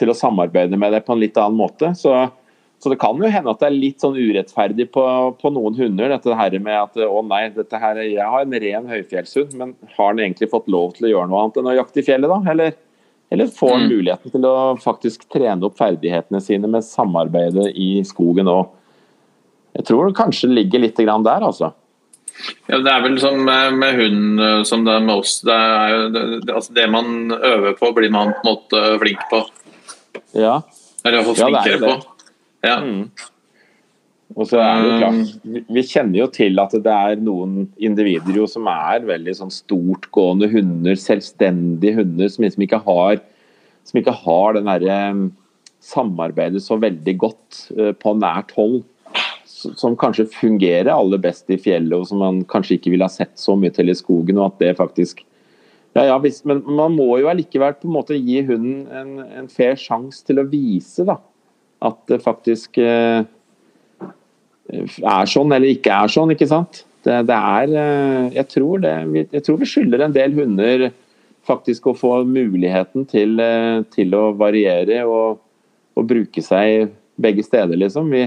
til 0.00 0.12
å 0.12 0.16
samarbeide 0.16 0.78
med 0.80 0.94
det 0.96 1.02
på 1.04 1.16
en 1.16 1.24
litt 1.24 1.40
annen 1.40 1.58
måte. 1.58 1.92
Så 1.98 2.14
så 2.80 2.88
det 2.88 2.96
kan 2.96 3.18
jo 3.20 3.28
hende 3.28 3.52
at 3.52 3.60
det 3.60 3.66
er 3.68 3.76
litt 3.76 4.00
sånn 4.00 4.16
urettferdig 4.16 4.86
på, 4.94 5.02
på 5.36 5.50
noen 5.52 5.74
hunder. 5.76 6.08
Dette 6.14 6.36
her 6.36 6.54
med 6.64 6.78
at 6.78 6.94
å 7.04 7.20
nei, 7.28 7.42
dette 7.52 7.80
her, 7.80 7.98
jeg 8.00 8.28
har 8.32 8.46
en 8.46 8.60
ren 8.62 8.86
høyfjellshund, 8.88 9.52
men 9.60 9.74
har 9.98 10.14
den 10.14 10.22
egentlig 10.24 10.48
fått 10.52 10.70
lov 10.72 10.94
til 10.96 11.10
å 11.10 11.10
gjøre 11.10 11.28
noe 11.28 11.42
annet 11.42 11.58
enn 11.60 11.68
å 11.68 11.74
jakte 11.76 12.00
i 12.00 12.06
fjellet, 12.06 12.32
da? 12.32 12.38
Eller, 12.54 12.78
eller 13.36 13.50
får 13.52 13.74
den 13.74 13.84
mm. 13.84 13.92
muligheten 13.92 14.32
til 14.32 14.46
å 14.48 14.54
faktisk 14.80 15.26
trene 15.28 15.68
opp 15.68 15.76
ferdighetene 15.76 16.40
sine 16.40 16.70
med 16.72 16.86
samarbeidet 16.86 17.66
i 17.76 17.90
skogen 18.08 18.48
òg? 18.48 18.70
Jeg 19.76 19.86
tror 19.90 20.08
det 20.08 20.16
kanskje 20.16 20.48
ligger 20.50 20.80
litt 20.82 20.96
der, 20.96 21.44
altså. 21.44 21.74
Ja, 22.64 22.78
Det 22.78 22.94
er 22.94 23.02
vel 23.04 23.18
som 23.20 23.42
med 23.44 23.98
hund 23.98 24.40
som 24.66 24.86
det 24.86 24.94
er 24.96 25.04
med 25.04 25.20
oss. 25.20 25.34
Det, 25.44 25.52
er, 25.52 26.06
det, 26.14 26.48
altså 26.48 26.72
det 26.72 26.88
man 26.88 27.28
øver 27.28 27.76
på, 27.76 27.92
blir 27.92 28.08
man 28.14 28.32
på 28.32 28.40
en 28.40 28.48
måte 28.54 28.82
flink 29.04 29.28
på. 29.28 29.42
Ja. 30.32 30.62
Eller 31.04 31.20
iallfall 31.20 31.36
flinkere 31.36 31.76
ja, 31.76 31.92
på. 32.00 32.16
Ja. 32.64 32.80
Mm. 32.84 33.10
Og 34.38 34.46
så 34.46 34.60
er 34.62 34.78
det 34.78 34.90
jo 34.90 34.98
klart, 35.00 35.64
Vi 35.74 35.82
kjenner 35.88 36.20
jo 36.20 36.28
til 36.30 36.62
at 36.62 36.74
det 36.84 36.94
er 36.94 37.22
noen 37.22 37.64
individer 37.82 38.36
jo 38.38 38.46
som 38.50 38.68
er 38.70 39.02
veldig 39.08 39.34
sånn 39.40 39.52
stortgående 39.54 40.50
hunder, 40.52 40.98
selvstendige 40.98 41.98
hunder, 41.98 42.30
som 42.30 42.46
liksom 42.46 42.66
ikke 42.66 42.82
har, 42.84 43.18
som 43.88 44.00
ikke 44.00 44.14
har 44.22 44.54
den 44.56 44.70
derre 44.70 44.98
mm, 45.16 45.24
samarbeidet 45.82 46.62
så 46.62 46.78
veldig 46.78 47.16
godt 47.18 47.64
uh, 47.74 47.90
på 47.96 48.14
nært 48.20 48.54
hold. 48.58 48.84
Som 49.50 49.96
kanskje 49.98 50.28
fungerer 50.30 50.92
aller 50.94 51.20
best 51.20 51.50
i 51.52 51.58
fjellet, 51.60 51.92
og 51.98 52.06
som 52.08 52.22
man 52.22 52.44
kanskje 52.48 52.78
ikke 52.78 52.94
ville 52.94 53.04
ha 53.04 53.12
sett 53.12 53.34
så 53.40 53.56
mye 53.58 53.74
til 53.74 53.90
i 53.90 53.98
skogen. 53.98 54.38
og 54.38 54.54
at 54.54 54.62
det 54.62 54.78
faktisk 54.78 55.24
ja, 55.92 56.04
ja, 56.06 56.18
Men 56.46 56.62
man 56.70 56.94
må 56.94 57.18
jo 57.18 57.26
allikevel 57.28 57.74
på 57.80 57.88
en 57.88 57.96
måte 57.96 58.14
gi 58.14 58.44
hunden 58.46 58.86
en, 58.94 59.18
en 59.40 59.48
fair 59.50 59.74
sjanse 59.74 60.22
til 60.24 60.38
å 60.38 60.46
vise 60.46 61.02
da, 61.04 61.18
at 61.80 62.00
det 62.10 62.20
faktisk 62.22 62.78
eh, 62.82 63.22
er 64.70 65.30
sånn 65.30 65.52
eller 65.54 65.72
ikke 65.72 65.92
er 65.94 66.12
sånn, 66.12 66.34
ikke 66.34 66.48
sant. 66.50 66.82
Det, 67.04 67.14
det 67.30 67.36
er 67.36 67.76
eh, 67.80 68.26
jeg 68.36 68.48
tror, 68.52 68.82
det, 68.84 68.94
jeg 69.32 69.44
tror, 69.46 69.60
vi 69.60 69.68
skylder 69.68 70.04
en 70.04 70.16
del 70.16 70.34
hunder 70.36 70.90
faktisk 71.48 71.88
å 71.88 71.96
få 71.96 72.18
muligheten 72.28 73.06
til, 73.08 73.38
eh, 73.40 73.80
til 73.94 74.12
å 74.16 74.26
variere 74.36 75.02
og, 75.08 75.40
og, 75.96 76.04
bruke 76.10 76.44
seg 76.44 76.92
begge 77.20 77.44
steder, 77.44 77.80
liksom. 77.80 78.12
Vi, 78.12 78.26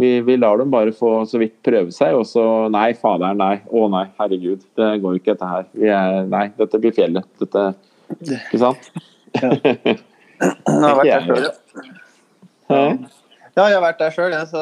vi, 0.00 0.12
vi, 0.24 0.36
lar 0.40 0.60
dem 0.60 0.72
bare 0.72 0.92
få 0.96 1.22
så 1.28 1.40
vidt 1.40 1.56
prøve 1.64 1.92
seg, 1.96 2.16
og 2.16 2.28
så 2.28 2.44
nei, 2.72 2.90
faderen, 3.00 3.40
nei. 3.40 3.56
Å 3.64 3.88
nei, 3.92 4.04
herregud. 4.20 4.68
Det 4.76 4.92
går 5.00 5.18
ikke, 5.18 5.34
dette 5.34 5.48
her. 5.54 5.66
Er, 5.80 6.20
nei, 6.30 6.46
dette 6.60 6.80
blir 6.80 6.94
fjellet. 6.96 7.26
Dette 7.40 7.70
Ikke 8.20 8.60
sant? 8.60 8.92
Ja. 9.40 9.56
Det 10.40 10.72
har 10.72 10.96
vært 10.96 11.10
der 11.10 11.26
før, 11.26 11.42
ja. 11.44 11.98
Ja, 12.70 13.64
jeg 13.66 13.76
har 13.76 13.82
vært 13.84 14.00
der 14.00 14.14
sjøl, 14.14 14.34
jeg. 14.34 14.46
Så, 14.50 14.60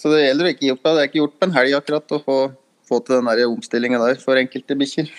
så, 0.00 0.10
det 0.12 0.24
gjelder 0.24 0.48
å 0.48 0.54
ikke 0.54 0.66
gi 0.66 0.72
opp. 0.74 0.82
Det 0.84 0.96
er 0.96 1.10
ikke 1.10 1.20
gjort 1.20 1.36
på 1.38 1.48
en 1.48 1.54
helg 1.56 1.76
akkurat 1.78 2.16
å 2.16 2.22
få, 2.24 2.38
få 2.88 2.98
til 3.04 3.18
den 3.18 3.30
der 3.30 3.44
omstillinga 3.46 4.00
der 4.02 4.18
for 4.22 4.40
enkelte 4.40 4.78
bikkjer. 4.80 5.12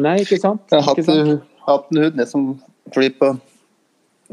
Nei, 0.00 0.16
ikke 0.24 0.40
sant. 0.42 0.64
Jeg 0.72 0.80
har 0.80 0.88
hatt, 0.88 1.04
sant? 1.06 1.44
hatt 1.66 1.92
en 1.92 2.02
hund 2.04 2.24
som 2.30 2.48
flyr 2.94 3.14
på 3.20 3.34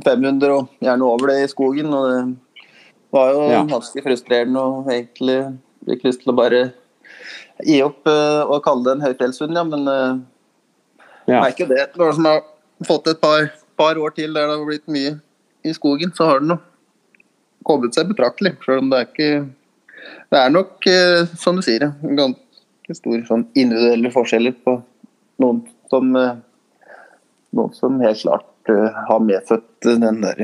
500 0.03 0.55
og 0.55 0.71
gjerne 0.83 1.09
over 1.09 1.33
det 1.33 1.43
i 1.43 1.51
skogen. 1.51 1.93
og 1.93 2.07
det 2.09 3.19
var 3.19 3.33
jo 3.33 3.41
ja. 3.51 3.59
ganske 3.69 4.01
frustrerende 4.01 4.61
og 4.61 4.87
egentlig 4.89 5.37
fikk 5.85 6.07
lyst 6.07 6.23
til 6.23 6.33
å 6.33 6.37
bare 6.37 6.61
gi 7.61 7.75
opp 7.85 8.07
uh, 8.09 8.41
og 8.47 8.63
kalle 8.65 8.87
det 8.87 8.95
en 8.95 9.03
høyfjellshund, 9.05 9.53
ja. 9.53 9.65
Men 9.67 9.83
uh, 9.85 10.15
ja. 11.29 11.43
merker 11.43 11.69
det. 11.69 11.91
Det 11.93 12.01
var 12.01 12.15
som 12.17 12.25
har 12.25 12.41
fått 12.87 13.11
et 13.11 13.21
par, 13.21 13.51
par 13.77 13.99
år 14.01 14.15
til 14.17 14.33
der 14.33 14.49
det 14.49 14.57
har 14.57 14.65
blitt 14.65 14.89
mye 14.89 15.13
i 15.63 15.73
skogen, 15.73 16.11
så 16.15 16.27
har 16.29 16.43
den 16.43 16.57
kommet 17.63 17.95
seg 17.95 18.09
betraktelig. 18.11 18.55
Selv 18.65 18.83
om 18.83 18.93
det 18.93 19.01
er 19.01 19.11
ikke 19.11 19.33
Det 20.33 20.39
er 20.39 20.49
nok, 20.51 20.83
eh, 20.89 21.29
som 21.39 21.55
du 21.55 21.61
sier, 21.63 21.85
ganske 22.03 22.95
store 22.97 23.21
sånn 23.23 23.45
individuelle 23.55 24.09
forskjeller 24.11 24.57
på 24.65 24.73
noen 25.39 25.61
som 25.87 26.09
eh, 26.19 26.41
noen 27.55 27.71
som 27.77 28.01
helt 28.01 28.19
klart 28.19 28.71
eh, 28.73 28.97
har 29.07 29.21
medfødt 29.23 29.87
den 30.01 30.19
der 30.25 30.41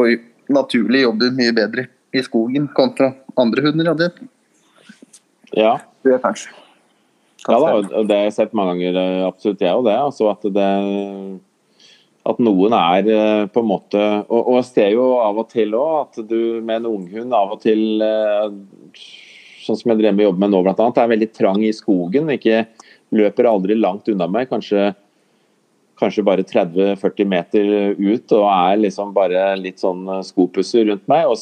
Og 0.00 0.24
naturlig 0.50 1.04
jobber 1.04 1.30
mye 1.36 1.54
bedre 1.54 1.86
i 2.12 2.24
skogen 2.24 2.66
kontra 2.74 3.12
andre 3.38 3.68
hunder. 3.68 3.92
Ja, 3.92 3.94
det, 3.94 4.10
ja. 5.52 5.76
det 6.02 6.16
er 6.16 6.24
kanskje. 6.24 6.50
Ja 7.46 7.58
da, 7.58 8.02
det 8.02 8.16
har 8.16 8.26
jeg 8.26 8.34
sett 8.36 8.52
mange 8.54 8.74
ganger, 8.74 9.26
absolutt 9.28 9.62
jeg 9.62 9.78
og 9.78 9.86
det. 9.86 9.96
Altså 9.98 10.32
at 10.32 10.44
det 10.58 10.68
at 12.22 12.38
noen 12.42 12.74
er 12.76 13.08
eh, 13.10 13.44
på 13.50 13.62
en 13.62 13.68
måte 13.68 14.00
Og, 14.28 14.38
og 14.38 14.56
jeg 14.60 14.68
ser 14.68 14.90
jo 14.94 15.06
av 15.22 15.40
og 15.42 15.48
til 15.50 15.74
òg 15.74 15.94
at 16.04 16.22
du 16.28 16.62
med 16.62 16.82
en 16.82 16.90
unghund 16.92 17.34
av 17.34 17.56
og 17.56 17.62
til 17.64 18.02
eh, 18.04 18.52
Sånn 19.62 19.78
som 19.78 19.92
jeg 19.92 20.00
drev 20.00 20.16
med 20.16 20.24
å 20.24 20.28
jobbe 20.30 20.42
med 20.42 20.50
nå, 20.50 20.60
annet, 20.72 20.96
er 20.98 21.10
veldig 21.12 21.28
trang 21.30 21.60
i 21.62 21.68
skogen. 21.70 22.30
ikke 22.34 22.64
Løper 23.14 23.46
aldri 23.46 23.76
langt 23.78 24.08
unna 24.10 24.26
meg. 24.26 24.48
Kanskje, 24.50 24.88
kanskje 26.00 26.24
bare 26.26 26.42
30-40 26.42 27.28
meter 27.30 27.70
ut 27.94 28.34
og 28.34 28.46
er 28.48 28.80
liksom 28.80 29.12
bare 29.14 29.52
litt 29.60 29.78
sånn 29.78 30.02
eh, 30.16 30.24
skopusser 30.26 30.88
rundt 30.88 31.06
meg. 31.06 31.30
Og, 31.30 31.38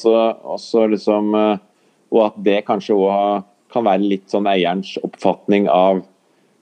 så 0.61 0.85
liksom, 0.93 1.33
og 2.13 2.21
at 2.27 2.37
det 2.45 2.59
kanskje 2.69 2.99
òg 3.01 3.49
kan 3.73 3.89
være 3.89 4.05
litt 4.05 4.29
sånn 4.29 4.51
eierens 4.53 4.93
oppfatning 5.01 5.71
av 5.73 6.03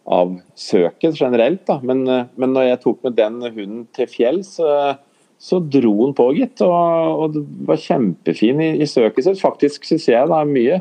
av 0.09 0.39
søket 0.59 1.19
generelt. 1.21 1.65
Da. 1.69 1.79
Men, 1.85 2.07
eh, 2.09 2.25
men 2.37 2.55
når 2.57 2.71
jeg 2.71 2.81
tok 2.85 3.05
med 3.07 3.19
den 3.19 3.43
hunden 3.45 3.85
til 3.97 4.09
fjells, 4.11 4.55
så, 4.57 4.97
så 5.39 5.61
dro 5.61 5.95
den 6.07 6.17
på, 6.17 6.31
gitt. 6.39 6.63
Og, 6.65 7.23
og, 7.25 7.37
det 7.37 7.45
var 7.69 7.83
kjempefin 7.83 8.65
i, 8.65 8.73
i 8.83 8.89
søket 8.89 9.29
sitt. 9.29 9.43
Faktisk 9.43 9.89
syns 9.89 10.09
jeg 10.11 10.31
det 10.31 10.41
er 10.41 10.51
mye, 10.55 10.81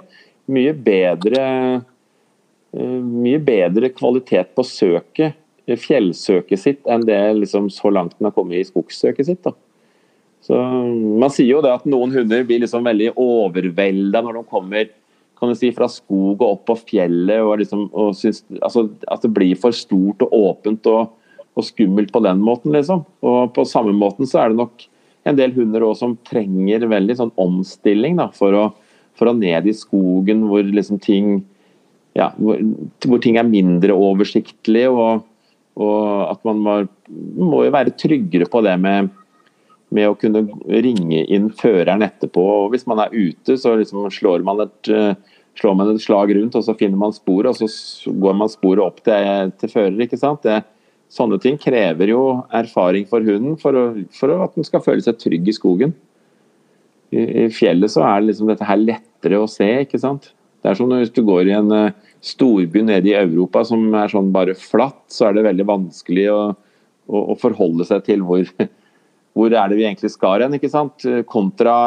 mye 0.57 0.73
bedre 0.88 1.43
eh, 1.43 2.97
mye 3.03 3.39
bedre 3.43 3.91
kvalitet 3.95 4.55
på 4.55 4.65
søket, 4.67 5.38
fjellsøket 5.67 6.61
sitt, 6.61 6.84
enn 6.88 7.03
det 7.07 7.19
liksom 7.41 7.67
så 7.73 7.91
langt 7.91 8.13
den 8.15 8.30
har 8.30 8.36
kommet 8.36 8.61
i 8.61 8.67
skogssøket 8.67 9.28
sitt. 9.28 9.41
da. 9.43 9.51
Så 10.47 10.55
Man 10.55 11.34
sier 11.34 11.57
jo 11.57 11.63
det 11.65 11.73
at 11.73 11.88
noen 11.89 12.13
hunder 12.15 12.45
blir 12.47 12.61
liksom 12.63 12.86
veldig 12.88 13.11
overvelda 13.19 14.21
når 14.23 14.39
de 14.39 14.43
kommer 14.47 14.88
kan 15.39 15.51
du 15.51 15.57
si, 15.57 15.69
fra 15.75 15.88
skog 15.91 16.41
og 16.41 16.47
opp 16.47 16.65
på 16.69 16.77
fjellet. 16.93 17.41
og, 17.41 17.57
liksom, 17.61 17.88
og 17.93 18.15
synes, 18.17 18.43
altså, 18.61 18.88
At 19.07 19.21
det 19.25 19.33
blir 19.35 19.57
for 19.59 19.75
stort 19.75 20.23
og 20.25 20.33
åpent 20.33 20.88
og, 20.89 21.13
og, 21.53 21.63
skummelt 21.65 22.11
på 22.13 22.23
den 22.25 22.41
måten. 22.43 22.73
liksom. 22.73 23.05
Og 23.21 23.53
På 23.53 23.65
samme 23.65 23.93
måten 23.93 24.29
så 24.29 24.43
er 24.43 24.49
det 24.49 24.61
nok 24.61 24.88
en 25.27 25.38
del 25.38 25.53
hunder 25.53 25.83
også 25.83 26.05
som 26.05 26.17
trenger 26.23 26.88
veldig 26.88 27.15
sånn 27.19 27.33
omstilling 27.35 28.15
da, 28.15 28.29
for, 28.31 28.55
å, 28.55 28.65
for 29.19 29.27
å 29.27 29.35
ned 29.35 29.67
i 29.67 29.75
skogen 29.75 30.45
hvor 30.47 30.63
liksom 30.63 31.01
ting 31.03 31.41
ja, 32.15 32.31
hvor, 32.39 32.61
hvor 33.03 33.19
ting 33.21 33.35
er 33.38 33.45
mindre 33.45 33.93
oversiktlige. 33.93 34.89
og, 34.89 35.25
og 35.77 36.31
at 36.31 36.47
man 36.47 36.63
må, 36.63 36.77
må 37.38 37.61
være 37.69 37.93
tryggere 37.99 38.47
på 38.49 38.63
det 38.65 38.77
med 38.81 39.11
med 39.93 40.09
å 40.09 40.15
kunne 40.19 40.43
ringe 40.67 41.23
inn 41.31 41.49
føreren 41.55 42.03
etterpå. 42.05 42.43
og 42.43 42.71
Hvis 42.73 42.88
man 42.89 43.01
er 43.03 43.13
ute, 43.13 43.57
så 43.59 43.75
liksom 43.79 44.07
slår, 44.11 44.43
man 44.43 44.65
et, 44.65 44.89
eh, 44.91 45.13
slår, 45.59 45.75
man 45.79 45.93
et, 45.93 46.01
slag 46.03 46.33
rundt, 46.35 46.55
og 46.55 46.65
så 46.65 46.75
finner 46.77 46.99
man 46.99 47.15
sporet, 47.15 47.49
og 47.49 47.69
så 47.71 48.11
går 48.11 48.35
man 48.35 48.51
sporet 48.51 48.83
opp 48.83 49.03
til, 49.03 49.53
til 49.59 49.71
fører. 49.71 49.99
ikke 50.03 50.19
sant? 50.19 50.43
Det, 50.43 50.63
sånne 51.09 51.39
ting 51.39 51.55
krever 51.57 52.11
jo 52.11 52.43
erfaring 52.51 53.07
for 53.07 53.23
hunden 53.23 53.55
for, 53.59 53.71
å, 53.71 53.85
for, 54.11 54.33
at 54.43 54.57
den 54.57 54.67
skal 54.67 54.83
føle 54.83 55.03
seg 55.03 55.19
trygg 55.21 55.47
i 55.47 55.55
skogen. 55.55 55.95
I, 57.15 57.21
I, 57.23 57.47
fjellet 57.55 57.93
så 57.93 58.03
er 58.03 58.25
liksom 58.25 58.51
dette 58.51 58.67
her 58.67 58.81
lettere 58.81 59.39
å 59.39 59.47
se, 59.47 59.69
ikke 59.85 60.01
sant. 60.03 60.33
Det 60.59 60.73
er 60.73 60.75
som 60.75 60.91
hvis 60.91 61.13
du 61.15 61.21
går 61.23 61.47
i 61.47 61.55
en 61.55 61.71
uh, 61.71 61.95
storby 62.19 62.81
nede 62.83 63.13
i 63.13 63.15
Europa 63.15 63.61
som 63.63 63.85
er 63.95 64.11
sånn 64.11 64.33
bare 64.35 64.57
flatt, 64.57 65.05
så 65.07 65.29
er 65.29 65.38
det 65.38 65.45
veldig 65.47 65.67
vanskelig 65.69 66.25
å 66.33 66.39
å, 67.07 67.23
å 67.33 67.38
forholde 67.39 67.88
seg 67.88 68.03
til 68.07 68.23
hvor, 68.27 68.47
hvor 69.38 69.53
er 69.53 69.69
det 69.69 69.77
vi 69.77 69.85
egentlig 69.85 70.09
skal 70.13 70.41
hen, 70.41 70.57
ikke 70.57 70.71
sant? 70.73 71.05
Kontra 71.29 71.77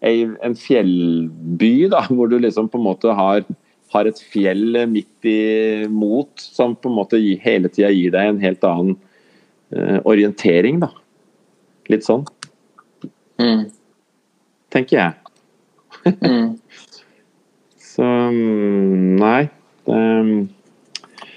en 0.00 0.56
fjellby, 0.56 1.88
da, 1.92 2.04
hvor 2.14 2.30
du 2.30 2.38
liksom 2.40 2.68
på 2.68 2.80
en 2.80 2.86
måte 2.86 3.16
har, 3.16 3.44
har 3.94 4.08
et 4.08 4.22
fjell 4.32 4.78
midt 4.90 5.28
imot, 5.28 6.32
som 6.40 6.76
på 6.76 6.90
en 6.90 6.98
måte 7.00 7.20
hele 7.44 7.72
tida 7.72 7.92
gir 7.92 8.14
deg 8.14 8.32
en 8.32 8.42
helt 8.42 8.64
annen 8.66 8.96
uh, 9.74 9.98
orientering, 10.08 10.80
da. 10.84 10.92
Litt 11.90 12.06
sånn. 12.06 12.24
Mm. 13.40 13.66
Tenker 14.70 15.00
jeg. 15.00 16.16
Mm. 16.22 16.56
Så 17.90 18.06
mm, 18.06 19.16
nei. 19.20 19.48
Um, 19.90 20.48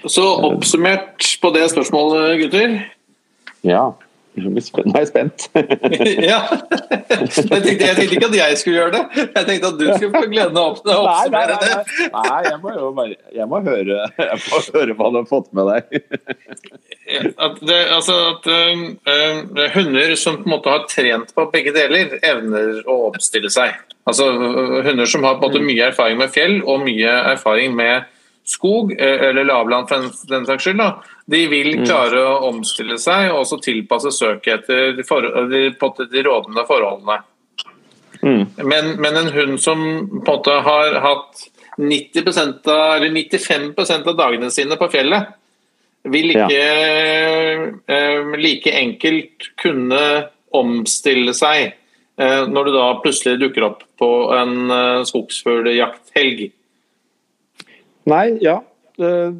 Så 0.06 0.22
oppsummert 0.46 1.26
på 1.42 1.50
det 1.56 1.66
spørsmålet, 1.72 2.38
gutter. 2.44 2.78
ja. 3.66 3.88
Nå 4.34 4.50
er 4.50 5.04
jeg 5.04 5.08
spent. 5.08 5.44
ja. 6.30 6.40
Jeg 6.50 7.60
tenkte, 7.62 7.86
jeg 7.86 7.96
tenkte 7.96 8.16
ikke 8.16 8.28
at 8.28 8.36
jeg 8.36 8.58
skulle 8.58 8.80
gjøre 8.80 8.92
det. 8.96 9.02
Jeg 9.20 9.46
tenkte 9.46 9.68
at 9.68 9.76
du 9.78 9.84
skulle 9.92 10.10
få 10.10 10.30
gleden 10.32 10.58
av 10.58 10.64
å 10.64 10.72
Nei, 10.74 10.94
nei, 10.94 11.02
oppsummere 11.04 11.58
nei, 11.60 11.68
det. 11.68 12.00
nei. 12.00 12.08
nei 12.16 12.40
jeg, 12.48 12.58
må 12.64 12.72
jo 12.74 12.88
bare, 12.96 13.18
jeg, 13.38 13.46
må 13.52 13.60
høre, 13.68 13.98
jeg 14.18 14.40
må 14.42 14.60
høre 14.74 14.96
hva 14.98 15.10
du 15.14 15.18
har 15.20 15.28
fått 15.30 15.50
med 15.54 15.70
deg. 15.70 16.00
At, 17.46 17.60
det, 17.62 17.78
altså 17.94 18.16
at 18.32 18.48
um, 18.50 18.84
um, 19.06 19.62
Hunder 19.76 20.14
som 20.18 20.40
på 20.40 20.48
en 20.48 20.54
måte 20.56 20.72
har 20.72 20.86
trent 20.90 21.34
på 21.36 21.46
begge 21.52 21.74
deler, 21.76 22.16
evner 22.24 22.80
å 22.90 22.98
oppstille 23.12 23.52
seg. 23.54 23.76
Altså 24.08 24.26
uh, 24.34 24.80
Hunder 24.88 25.08
som 25.10 25.26
har 25.28 25.38
måte 25.42 25.62
mye 25.62 25.92
erfaring 25.92 26.18
med 26.18 26.34
fjell 26.34 26.58
og 26.64 26.82
mye 26.88 27.14
erfaring 27.36 27.76
med 27.78 28.10
skog, 28.44 28.92
eh, 28.92 29.28
eller 29.30 29.44
lavland 29.48 29.88
for 29.88 30.08
den, 30.28 30.46
saks 30.46 30.66
skyld, 30.66 30.80
da, 30.80 30.90
de 31.30 31.44
vil 31.48 31.70
klare 31.84 32.20
å 32.20 32.50
omstille 32.50 32.98
seg 33.00 33.30
og 33.32 33.42
også 33.44 33.60
tilpasse 33.64 34.12
søket 34.14 34.64
etter 34.64 34.98
de, 34.98 35.06
for, 35.08 35.24
de, 35.50 35.70
de 36.12 36.26
rådende 36.26 36.66
forholdene. 36.68 37.22
Mm. 38.24 38.44
Men, 38.64 38.92
men 39.04 39.16
en 39.20 39.32
hund 39.34 39.60
som 39.60 39.80
på 39.80 40.20
en 40.20 40.26
måte 40.28 40.58
har 40.64 41.00
hatt 41.04 41.46
90 41.76 42.28
av, 42.70 42.96
eller 42.96 43.10
95 43.10 43.72
av 43.96 44.14
dagene 44.16 44.50
sine 44.54 44.78
på 44.80 44.88
fjellet, 44.92 45.34
vil 46.12 46.34
ikke 46.34 46.64
eh, 47.88 48.34
like 48.36 48.72
enkelt 48.76 49.48
kunne 49.60 50.02
omstille 50.54 51.32
seg 51.36 51.70
eh, 52.20 52.42
når 52.48 52.68
du 52.68 52.74
da 52.76 52.88
plutselig 53.02 53.40
dukker 53.40 53.66
opp 53.70 53.86
på 54.00 54.10
en 54.36 54.70
eh, 54.70 55.04
skogsfugljakthelg. 55.08 56.46
Nei, 58.10 58.38
ja. 58.44 58.58
Uh, 59.00 59.32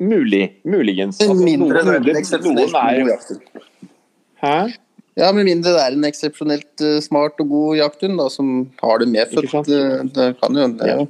mulig. 0.00 0.44
Muligens. 0.64 1.20
Altså, 1.20 1.34
Mindre 1.44 1.80
det 1.80 1.86
er 1.86 2.00
noen- 2.00 2.10
en 2.14 2.20
eksepsjonelt 2.20 2.72
noen 2.72 3.10
er. 3.10 3.40
Hæ? 4.42 4.72
Ja, 5.18 5.32
med 5.36 5.44
mindre 5.44 5.72
det 5.74 5.80
er 5.82 5.96
en 5.96 6.04
eksepsjonelt 6.08 6.84
uh, 6.86 7.00
smart 7.04 7.40
og 7.42 7.48
god 7.50 7.76
jakthund 7.80 8.16
da, 8.20 8.28
som 8.32 8.52
har 8.82 8.98
det 9.02 9.08
medfødt. 9.08 9.50
sant? 9.50 9.68
eh, 9.68 10.04
Det 10.16 10.28
kan 10.40 10.54
jo 10.54 10.60
hende. 10.66 10.86
Ja. 10.86 11.04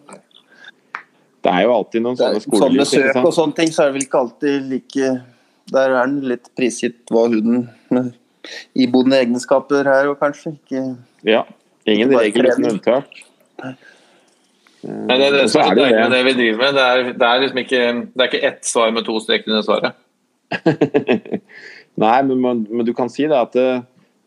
Det 1.41 1.53
er 1.53 1.63
jo 1.65 1.73
alltid 1.73 2.03
noen 2.05 2.17
sånne 2.19 2.41
Sånn 2.41 2.47
skolelys. 2.49 2.91
ikke 2.93 3.13
søk 3.15 3.25
og 3.25 3.33
sånne 3.37 3.57
ting, 3.57 3.71
så 3.73 3.83
er 3.85 3.87
det 3.93 3.95
vel 3.99 4.07
ikke 4.09 4.19
alltid 4.25 4.67
like 4.71 5.13
Der 5.73 5.95
er 5.95 6.07
den 6.07 6.21
litt 6.29 6.49
prisgitt 6.59 7.07
hva 7.11 7.29
hunden 7.31 7.69
iboende 8.75 9.17
egenskaper 9.23 9.85
her 9.87 10.09
og 10.11 10.19
kanskje 10.21 10.57
ikke 10.59 10.83
Ja. 11.25 11.45
Ingen 11.87 12.11
regler 12.13 12.51
uten 12.53 12.67
unntak. 12.75 13.07
Nei, 14.87 15.17
det 15.21 15.29
det 15.35 15.47
så 15.53 15.61
er 15.65 15.77
det 15.77 15.91
det. 15.93 16.05
det 16.15 16.21
vi 16.25 16.37
driver 16.39 16.63
med. 16.63 16.77
Det 16.79 16.85
er, 16.85 17.13
det 17.13 17.29
er 17.29 17.43
liksom 17.43 17.61
ikke, 17.63 17.83
det 18.15 18.25
er 18.25 18.31
ikke 18.31 18.49
ett 18.49 18.69
svar 18.69 18.93
med 18.97 19.05
to 19.07 19.19
streker 19.21 19.53
under 19.53 19.67
svaret. 19.67 19.99
Nei, 22.01 22.19
men, 22.31 22.65
men 22.71 22.87
du 22.87 22.95
kan 22.97 23.11
si 23.13 23.27
det 23.29 23.37
at 23.37 23.57
det, 23.57 23.69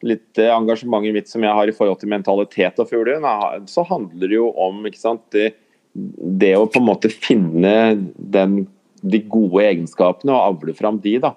litt 0.06 0.26
det 0.38 0.50
engasjementet 0.54 1.16
mitt 1.16 1.32
som 1.32 1.44
jeg 1.46 1.58
har 1.58 1.70
i 1.70 1.76
forhold 1.76 2.02
til 2.02 2.12
mentalitet 2.12 2.80
og 2.84 2.90
fuglehund, 2.90 3.26
så 3.72 3.86
handler 3.88 4.30
det 4.30 4.38
jo 4.38 4.52
om 4.60 4.84
sant, 5.00 5.24
det, 5.34 5.54
det 5.94 6.54
å 6.60 6.68
på 6.70 6.82
en 6.82 6.90
måte 6.92 7.12
finne 7.14 7.96
den, 8.18 8.64
de 9.02 9.24
gode 9.26 9.64
egenskapene 9.66 10.36
og 10.36 10.60
avle 10.60 10.76
fram 10.78 11.00
de, 11.04 11.18
da. 11.24 11.34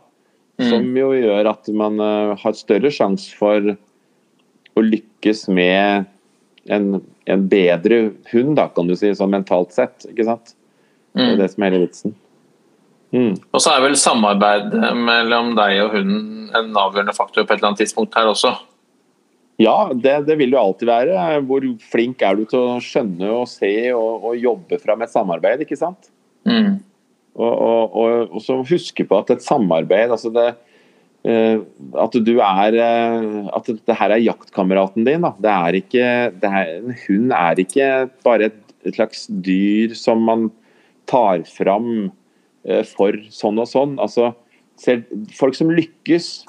Som 0.56 0.88
jo 0.96 1.10
gjør 1.12 1.50
at 1.50 1.68
man 1.76 2.00
eh, 2.00 2.34
har 2.40 2.54
større 2.56 2.88
sjanse 2.92 3.34
for 3.36 3.74
å 4.76 4.84
lykkes 4.84 5.46
med 5.52 6.06
en, 6.72 7.00
en 7.26 7.48
bedre 7.50 7.98
hund, 8.32 8.54
da, 8.58 8.68
kan 8.74 8.88
du 8.88 8.96
si, 8.98 9.10
sånn 9.16 9.34
mentalt 9.34 9.74
sett. 9.76 10.06
ikke 10.10 10.26
sant? 10.28 10.54
Det 11.16 11.32
er 11.32 11.38
det 11.40 11.50
som 11.52 11.64
er 11.64 11.72
hele 11.72 11.86
vitsen. 11.86 12.14
Mm. 13.14 13.36
Og 13.54 13.62
så 13.62 13.72
er 13.72 13.84
vel 13.84 13.94
samarbeid 13.98 14.74
mellom 14.98 15.54
deg 15.56 15.78
og 15.84 15.94
hunden 15.94 16.50
en 16.56 16.72
avgjørende 16.76 17.14
faktor 17.16 17.46
på 17.46 17.54
et 17.54 17.60
eller 17.60 17.70
annet 17.70 17.84
tidspunkt 17.84 18.16
her 18.18 18.28
også. 18.28 18.52
Ja, 19.62 19.88
det, 19.92 20.18
det 20.26 20.36
vil 20.36 20.52
jo 20.52 20.60
alltid 20.60 20.90
være. 20.90 21.38
Hvor 21.48 21.64
flink 21.92 22.22
er 22.26 22.36
du 22.36 22.44
til 22.48 22.60
å 22.60 22.82
skjønne 22.84 23.30
og 23.32 23.46
se 23.48 23.72
og, 23.96 24.26
og 24.28 24.36
jobbe 24.42 24.78
fram 24.82 25.04
et 25.04 25.12
samarbeid, 25.14 25.64
ikke 25.64 25.78
sant? 25.80 26.10
Mm. 26.48 26.76
Og, 27.36 27.54
og, 27.54 27.96
og, 28.30 28.38
så 28.44 28.58
huske 28.64 29.04
på 29.08 29.18
at 29.20 29.32
et 29.34 29.44
samarbeid 29.44 30.12
altså 30.12 30.30
det, 30.32 30.50
At 31.26 32.14
du 32.22 32.36
er 32.38 32.76
eh, 32.78 33.48
At 33.56 33.66
det 33.66 33.96
her 33.98 34.14
er 34.14 34.22
jaktkameraten 34.22 35.06
din. 35.06 35.24
Da. 35.24 35.32
Det 35.42 35.52
er 35.52 35.78
ikke, 35.80 36.06
det 36.42 36.50
er, 36.50 36.72
en 36.78 36.94
hund 37.06 37.34
er 37.34 37.62
ikke 37.62 37.88
bare 38.26 38.50
et, 38.52 38.60
et 38.86 38.94
slags 38.98 39.26
dyr 39.28 39.94
som 39.98 40.22
man 40.28 40.50
tar 41.10 41.42
fram 41.50 42.10
eh, 42.66 42.84
for 42.86 43.16
sånn 43.32 43.58
og 43.62 43.70
sånn. 43.70 43.96
Altså, 44.02 44.32
selv, 44.80 45.08
folk 45.36 45.56
som 45.58 45.72
lykkes 45.72 46.46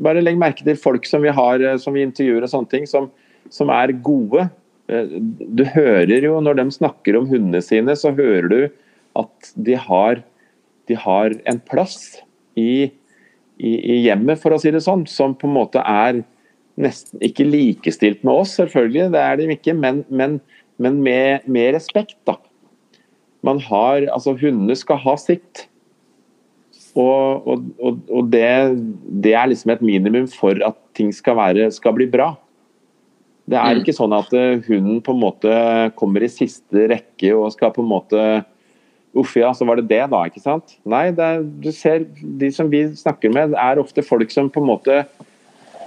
Bare 0.00 0.22
legg 0.22 0.36
merke 0.38 0.62
til 0.62 0.76
folk 0.78 1.06
som 1.08 1.24
vi 1.26 1.32
har 1.34 1.62
eh, 1.66 1.78
som 1.82 1.96
vi 1.96 2.04
intervjuer 2.06 2.44
og 2.46 2.52
sånne 2.52 2.70
ting, 2.70 2.84
som, 2.86 3.08
som 3.50 3.72
er 3.74 3.90
gode. 4.06 4.46
Eh, 4.86 5.16
Du 5.50 5.64
hører 5.66 6.26
jo 6.26 6.36
når 6.42 6.60
de 6.60 6.66
snakker 6.78 7.18
om 7.18 7.26
hundene 7.30 7.62
sine, 7.64 7.96
så 7.98 8.14
hører 8.14 8.46
du 8.50 8.60
at 9.18 9.50
de 9.58 9.74
har, 9.74 10.22
de 10.86 10.94
har 10.94 11.34
en 11.50 11.58
plass 11.66 12.20
i, 12.54 12.92
i, 13.60 13.72
i 13.94 13.96
hjemmet, 14.06 14.40
for 14.40 14.56
å 14.56 14.60
si 14.62 14.72
det 14.72 14.80
sånn, 14.84 15.04
som 15.10 15.36
på 15.36 15.48
en 15.48 15.56
måte 15.58 15.82
er 15.84 16.22
nesten 16.80 17.20
ikke 17.24 17.44
likestilt 17.44 18.22
med 18.24 18.42
oss, 18.42 18.56
selvfølgelig. 18.56 19.10
Det 19.12 19.20
er 19.20 19.40
de 19.40 19.48
ikke, 19.54 19.74
men, 19.76 20.02
men, 20.08 20.38
men 20.80 21.00
med, 21.04 21.44
med 21.50 21.74
respekt, 21.76 22.16
da. 22.28 22.38
Man 23.46 23.60
har, 23.64 24.04
altså 24.12 24.34
Hundene 24.40 24.76
skal 24.76 25.00
ha 25.04 25.14
sitt. 25.20 25.66
Og, 26.98 27.46
og, 27.46 27.66
og, 27.78 28.00
og 28.10 28.30
det, 28.32 28.48
det 29.22 29.34
er 29.38 29.50
liksom 29.52 29.70
et 29.76 29.84
minimum 29.84 30.26
for 30.32 30.58
at 30.66 30.78
ting 30.98 31.12
skal, 31.14 31.36
være, 31.38 31.68
skal 31.72 31.94
bli 31.96 32.08
bra. 32.10 32.32
Det 33.50 33.58
er 33.58 33.74
Mm. 33.74 33.80
ikke 33.82 33.94
sånn 33.96 34.12
at 34.14 34.32
eh, 34.36 34.60
hunden 34.66 35.00
på 35.02 35.14
en 35.14 35.22
måte 35.22 35.52
kommer 35.98 36.22
i 36.22 36.30
siste 36.30 36.84
rekke 36.90 37.32
og 37.34 37.50
skal 37.54 37.72
på 37.74 37.82
en 37.82 37.90
måte 37.90 38.24
Uff 39.18 39.34
ja, 39.34 39.50
så 39.54 39.66
var 39.66 39.80
det 39.80 39.88
det, 39.90 40.04
da. 40.12 40.22
ikke 40.28 40.42
sant? 40.42 40.76
Nei, 40.86 41.08
er, 41.10 41.42
du 41.42 41.70
ser, 41.74 42.04
de 42.20 42.50
som 42.54 42.70
vi 42.70 42.84
snakker 42.94 43.32
med, 43.34 43.56
er 43.58 43.80
ofte 43.82 44.04
folk 44.06 44.30
som 44.30 44.50
på 44.52 44.62
en 44.62 44.70
måte 44.70 45.00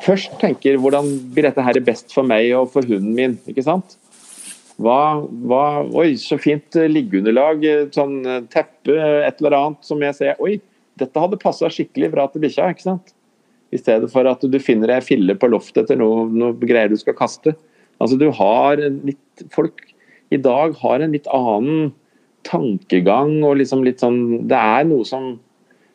først 0.04 0.36
tenker 0.42 0.76
hvordan 0.82 1.08
blir 1.32 1.48
dette 1.48 1.64
her 1.64 1.80
best 1.86 2.12
for 2.12 2.28
meg 2.28 2.50
og 2.58 2.74
for 2.74 2.84
hunden 2.84 3.14
min? 3.16 3.38
ikke 3.48 3.64
sant? 3.64 3.96
Hva, 4.82 5.24
hva, 5.48 5.64
oi, 5.96 6.16
så 6.20 6.36
fint 6.42 6.76
liggeunderlag, 6.90 7.64
sånn 7.94 8.16
eh, 8.26 8.40
teppe, 8.52 8.96
et 8.98 9.40
eller 9.40 9.56
annet 9.60 9.86
som 9.86 10.02
jeg 10.02 10.18
ser 10.18 10.40
Oi, 10.44 10.58
dette 11.00 11.22
hadde 11.22 11.40
passa 11.42 11.70
skikkelig 11.72 12.10
bra 12.14 12.26
til 12.30 12.44
bikkja, 12.44 12.72
ikke 12.74 12.88
sant? 12.88 13.14
I 13.74 13.80
stedet 13.80 14.10
for 14.12 14.28
at 14.30 14.44
du 14.44 14.60
finner 14.62 14.92
ei 14.94 15.02
fille 15.06 15.38
på 15.40 15.50
loftet 15.50 15.86
etter 15.86 15.98
noe, 16.02 16.26
noe 16.30 16.58
greier 16.60 16.92
du 16.92 16.98
skal 17.00 17.16
kaste. 17.18 17.56
Altså 18.02 18.20
du 18.20 18.28
har 18.36 18.82
litt 18.82 19.20
Folk 19.54 19.82
i 20.34 20.38
dag 20.38 20.76
har 20.78 21.02
en 21.02 21.14
litt 21.14 21.26
annen 21.34 21.88
tankegang 22.44 23.38
og 23.44 23.58
liksom 23.62 23.84
litt 23.86 24.02
sånn 24.04 24.48
Det 24.50 24.58
er 24.60 24.84
noe 24.90 25.06
som 25.08 25.40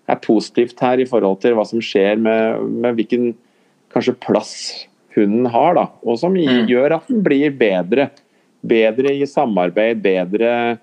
er 0.08 0.20
positivt 0.24 0.80
her 0.80 1.00
i 1.02 1.06
forhold 1.08 1.42
til 1.42 1.54
hva 1.58 1.66
som 1.68 1.82
skjer 1.84 2.16
med, 2.16 2.62
med 2.80 2.96
hvilken 2.96 3.34
kanskje 3.92 4.14
plass 4.24 4.54
hunden 5.16 5.46
har, 5.52 5.74
da. 5.76 5.86
Og 6.04 6.18
som 6.20 6.32
Mm. 6.34 6.66
gjør 6.68 6.94
at 6.96 7.08
den 7.08 7.22
blir 7.22 7.50
bedre. 7.50 8.10
Bedre 8.64 9.12
i 9.12 9.26
samarbeid, 9.28 10.00
bedre, 10.02 10.78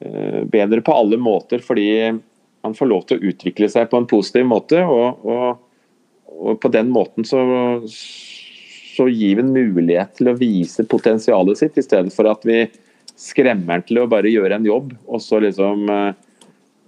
eh, 0.00 0.44
bedre 0.44 0.80
på 0.80 0.94
alle 0.94 1.16
måter, 1.18 1.58
fordi 1.58 2.20
man 2.62 2.74
får 2.74 2.88
lov 2.88 3.06
til 3.06 3.18
å 3.18 3.32
utvikle 3.32 3.68
seg 3.70 3.90
på 3.90 3.96
en 3.98 4.06
positiv 4.06 4.46
måte. 4.46 4.82
Og, 4.86 5.18
og, 5.24 5.58
og 6.38 6.60
på 6.60 6.70
den 6.70 6.90
måten 6.94 7.24
så, 7.26 7.42
så 7.88 9.06
gir 9.10 9.38
vi 9.38 9.42
en 9.42 9.52
mulighet 9.54 10.14
til 10.18 10.28
å 10.30 10.36
vise 10.38 10.84
potensialet 10.86 11.58
sitt, 11.58 11.78
i 11.78 11.82
stedet 11.86 12.12
for 12.14 12.28
at 12.30 12.44
vi 12.46 12.68
skremmer 13.18 13.78
han 13.78 13.84
til 13.86 14.02
å 14.02 14.08
bare 14.10 14.30
gjøre 14.30 14.58
en 14.58 14.66
jobb, 14.68 14.94
og 15.08 15.22
så 15.22 15.40
liksom 15.42 15.88
eh, 15.90 16.10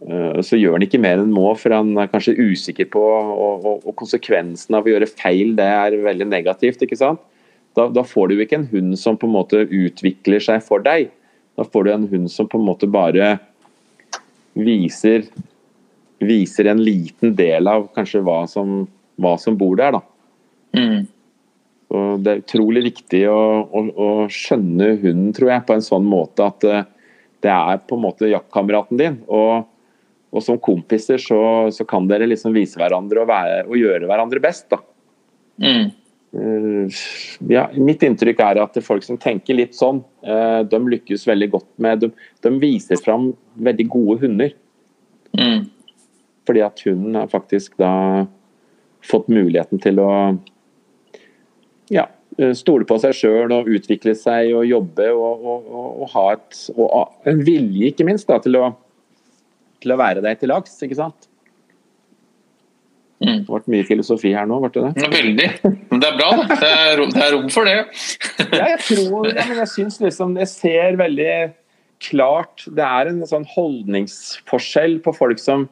eh, 0.07 0.41
så 0.47 0.59
gjør 0.59 0.79
han 0.79 0.87
ikke 0.87 1.03
mer 1.03 1.23
enn 1.23 1.35
må, 1.35 1.49
for 1.59 1.75
han 1.75 1.93
er 1.99 2.11
kanskje 2.13 2.39
usikker 2.39 2.91
på 2.93 3.03
og, 3.03 3.67
og, 3.67 3.85
og 3.85 3.97
konsekvensen 3.99 4.79
av 4.79 4.87
å 4.87 4.95
gjøre 4.95 5.11
feil, 5.11 5.57
det 5.59 5.67
er 5.67 5.99
veldig 6.07 6.31
negativt. 6.31 6.87
ikke 6.87 6.99
sant? 7.01 7.23
Da, 7.79 7.87
da 7.93 8.03
får 8.07 8.31
du 8.31 8.41
ikke 8.43 8.59
en 8.59 8.71
hund 8.73 8.97
som 8.99 9.19
på 9.19 9.29
en 9.29 9.37
måte 9.37 9.63
utvikler 9.67 10.43
seg 10.43 10.63
for 10.67 10.83
deg. 10.83 11.13
Da 11.59 11.67
får 11.67 11.87
du 11.87 11.93
en 11.93 12.09
hund 12.11 12.31
som 12.33 12.49
på 12.51 12.59
en 12.59 12.67
måte 12.67 12.89
bare 12.91 13.37
viser 14.59 15.29
viser 16.21 16.69
en 16.69 16.83
liten 16.85 17.35
del 17.37 17.69
av 17.71 17.89
kanskje 17.97 18.23
hva 18.25 18.43
som, 18.51 18.85
hva 19.21 19.37
som 19.41 19.57
bor 19.59 19.79
der. 19.81 19.97
da. 19.97 20.03
Mm. 20.77 21.07
Og 21.91 22.23
det 22.23 22.33
er 22.33 22.43
utrolig 22.45 22.85
viktig 22.87 23.25
å, 23.31 23.41
å, 23.67 23.83
å, 23.91 24.09
skjønne 24.31 24.93
hunden, 25.03 25.31
tror 25.35 25.55
jeg, 25.55 25.67
på 25.67 25.75
en 25.75 25.85
sånn 25.85 26.07
måte 26.07 26.47
at 26.47 26.67
uh, 26.69 26.83
det 27.43 27.51
er 27.51 27.81
på 27.83 27.97
en 27.97 28.05
måte 28.05 28.31
jaktkameraten 28.31 29.01
din. 29.01 29.17
Og, 29.27 29.67
og 30.31 30.45
som 30.47 30.61
kompiser 30.63 31.19
så, 31.23 31.41
så, 31.75 31.87
kan 31.89 32.07
dere 32.11 32.29
liksom 32.31 32.55
vise 32.55 32.79
hverandre 32.79 33.25
og, 33.25 33.31
være, 33.31 33.65
og 33.67 33.81
gjøre 33.81 34.11
hverandre 34.11 34.43
best. 34.45 34.69
da. 34.71 34.79
Mm. 35.67 35.91
Uh, 36.31 37.01
ja, 37.51 37.67
mitt 37.75 38.07
inntrykk 38.07 38.45
er 38.47 38.63
at 38.63 38.79
folk 38.87 39.03
som 39.03 39.19
tenker 39.19 39.59
litt 39.59 39.75
sånn, 39.75 39.99
uh, 40.23 40.63
de 40.63 40.81
lykkes 40.95 41.27
veldig 41.27 41.49
godt 41.57 41.71
med 41.83 42.05
De, 42.05 42.13
de 42.47 42.53
viser 42.63 43.03
fram 43.03 43.33
veldig 43.59 43.89
gode 43.91 44.21
hunder. 44.23 44.55
Mm. 45.35 45.67
Fordi 46.47 46.63
at 46.63 46.87
hunden 46.87 47.19
har 47.19 47.35
faktisk 47.35 47.75
da 47.83 47.91
fått 49.11 49.27
muligheten 49.33 49.83
til 49.83 49.99
å 50.03 50.13
ja, 51.91 52.07
eh, 52.39 52.53
stole 52.59 52.87
på 52.89 52.99
seg 53.03 53.17
sjøl 53.17 53.55
og 53.55 53.71
utvikle 53.71 54.15
seg 54.19 54.55
og 54.57 54.69
jobbe 54.69 55.09
og, 55.13 55.43
og, 55.55 55.67
og, 55.67 55.89
og 56.05 56.15
ha 56.15 56.27
et, 56.37 56.61
en 57.33 57.43
vilje, 57.47 57.91
ikke 57.91 58.07
minst, 58.09 58.29
da, 58.31 58.39
til, 58.43 58.59
å, 58.61 58.71
til 59.83 59.95
å 59.95 60.01
være 60.01 60.25
deg 60.25 60.41
til 60.41 60.53
lags. 60.55 60.79
ikke 60.87 60.99
sant? 61.01 61.31
Mm. 63.21 63.43
Det 63.45 63.53
ble 63.53 63.75
mye 63.75 63.85
filosofi 63.85 64.31
her 64.33 64.47
nå, 64.49 64.57
ble 64.63 64.71
det 64.73 64.91
det? 64.97 65.09
Veldig. 65.13 65.49
Men 65.91 66.01
det 66.01 66.09
er 66.09 66.15
bra, 66.17 66.29
da. 66.39 66.45
Det 66.57 66.69
er, 66.71 66.93
rom, 66.97 67.11
det 67.13 67.25
er 67.27 67.35
rom 67.35 67.51
for 67.53 67.69
det. 67.69 67.75
ja, 68.47 68.69
jeg 68.73 68.79
tror 68.87 69.29
ja, 69.29 69.45
men 69.51 69.61
jeg 69.61 69.73
syns 69.75 69.99
liksom 70.01 70.39
Jeg 70.41 70.49
ser 70.49 70.97
veldig 70.97 71.35
klart 72.01 72.65
Det 72.73 72.87
er 72.87 73.11
en 73.11 73.21
sånn 73.29 73.45
holdningsforskjell 73.53 75.03
på 75.05 75.13
folk 75.13 75.43
som, 75.43 75.67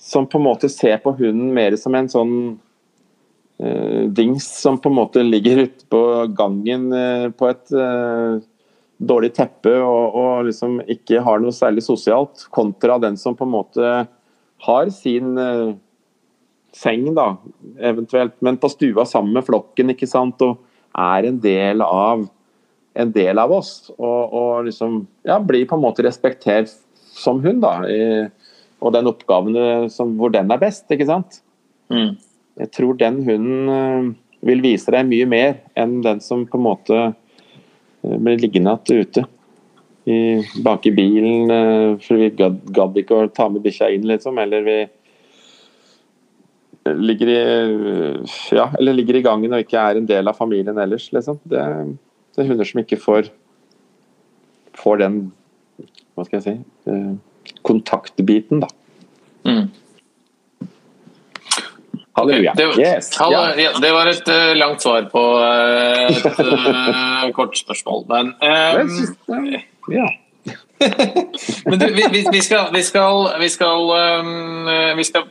som 0.00 0.24
på 0.24 0.40
en 0.40 0.46
måte 0.46 0.70
ser 0.72 1.02
på 1.04 1.12
hunden 1.18 1.52
mer 1.52 1.76
som 1.80 1.98
en 1.98 2.08
sånn 2.08 2.34
dings 4.16 4.46
som 4.60 4.78
på 4.78 4.90
en 4.90 4.98
måte 4.98 5.22
ligger 5.22 5.64
ute 5.66 5.86
på 5.90 6.00
gangen 6.36 6.90
uh, 6.92 7.30
på 7.30 7.48
et 7.50 7.72
uh, 7.76 8.42
dårlig 8.98 9.32
teppe 9.36 9.72
og, 9.78 10.14
og, 10.14 10.44
liksom 10.48 10.78
ikke 10.90 11.22
har 11.24 11.42
noe 11.42 11.54
særlig 11.54 11.84
sosialt, 11.86 12.46
kontra 12.54 12.98
den 13.02 13.18
som 13.20 13.36
på 13.36 13.46
en 13.46 13.54
måte 13.56 13.94
har 14.64 14.92
sin 14.94 15.34
seng, 16.74 17.10
da, 17.14 17.34
eventuelt, 17.84 18.38
men 18.42 18.56
på 18.58 18.70
stua 18.72 19.04
sammen 19.06 19.34
med 19.36 19.44
flokken, 19.46 19.92
ikke 19.92 20.08
sant, 20.08 20.40
og 20.42 20.62
er 20.96 21.28
en 21.28 21.40
del 21.42 21.84
av 21.84 22.24
en 22.94 23.12
del 23.12 23.40
av 23.42 23.52
oss. 23.52 23.90
Og, 23.98 24.34
og 24.34 24.68
liksom 24.68 25.02
ja, 25.26 25.40
blir 25.42 25.66
på 25.68 25.76
en 25.76 25.84
måte 25.84 26.06
respektert 26.06 26.72
som 27.14 27.42
hun, 27.44 27.60
da. 27.62 27.76
I, 27.90 28.00
og 28.84 28.94
den 28.94 29.10
oppgaven 29.10 29.88
som, 29.92 30.14
hvor 30.18 30.32
den 30.34 30.50
er 30.52 30.62
best, 30.62 30.86
ikke 30.92 31.08
sant. 31.08 31.40
Mm. 31.92 32.14
Jeg 32.60 32.70
tror 32.74 32.98
den 32.98 33.20
hunden 33.26 33.70
uh, 33.70 34.10
vil 34.46 34.62
vise 34.64 34.92
deg 34.94 35.08
mye 35.08 35.26
mer 35.28 35.56
enn 35.78 36.00
den 36.04 36.20
som 36.22 36.44
på 36.46 36.60
en 36.60 36.66
måte 36.66 36.98
uh, 37.10 38.16
blir 38.16 38.42
liggende 38.42 38.76
igjen 38.86 39.08
ute. 39.08 39.24
I, 40.04 40.18
bak 40.60 40.84
i 40.84 40.92
bilen, 40.92 41.48
uh, 41.48 41.94
for 42.04 42.20
vi 42.20 42.28
gadd, 42.36 42.60
gad 42.76 43.00
ikke 43.00 43.22
å 43.22 43.30
ta 43.32 43.48
med 43.48 43.64
bikkja 43.64 43.88
inn, 43.94 44.04
liksom. 44.10 44.38
Eller 44.42 44.66
vi 44.66 44.78
ligger 46.84 47.30
i, 47.32 47.38
ja, 48.52 48.68
eller 48.78 48.92
ligger 48.92 49.16
i 49.16 49.24
gangen 49.24 49.54
og 49.56 49.62
ikke 49.64 49.80
er 49.80 49.96
en 49.96 50.08
del 50.08 50.28
av 50.28 50.36
familien 50.36 50.78
ellers. 50.78 51.08
Liksom. 51.16 51.38
Det, 51.48 51.62
det, 52.34 52.42
er 52.42 52.50
hunder 52.50 52.68
som 52.68 52.82
ikke 52.82 53.00
får, 53.00 53.30
får 54.76 55.00
den 55.00 55.22
hva 56.14 56.26
skal 56.26 56.38
jeg 56.38 56.44
si 56.44 56.92
eh, 56.92 57.54
kontaktbiten, 57.66 58.62
da. 58.62 58.68
Mm. 59.44 59.66
Halleluja. 62.14 62.52
Det, 62.56 62.64
yes. 62.78 63.16
hallo, 63.18 63.38
ja, 63.58 63.72
det, 63.82 63.90
var 63.92 64.06
et 64.06 64.28
uh, 64.30 64.52
langt 64.54 64.82
svar 64.82 65.08
på 65.10 65.22
uh, 65.34 66.10
et 66.14 66.38
uh, 66.46 67.30
kort 67.38 67.56
spørsmål, 67.58 68.04
men 68.10 68.34
um, 68.38 69.56
ja. 69.90 70.06
Men 71.66 71.78
du, 71.78 71.86
vi, 71.94 72.04
vi, 72.32 72.40
skal, 72.42 72.68
vi 72.74 72.82
skal, 72.86 73.28
vi 73.40 73.48
skal, 73.48 73.90
um, 74.20 74.66
vi 74.98 75.04
skal 75.06 75.24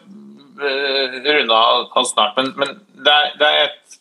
runde 0.59 1.53
av 1.53 2.05
snart, 2.07 2.37
men, 2.37 2.51
men 2.57 2.71
det, 3.05 3.13
er, 3.13 3.31
det, 3.39 3.49
er 3.49 3.65
et, 3.67 3.97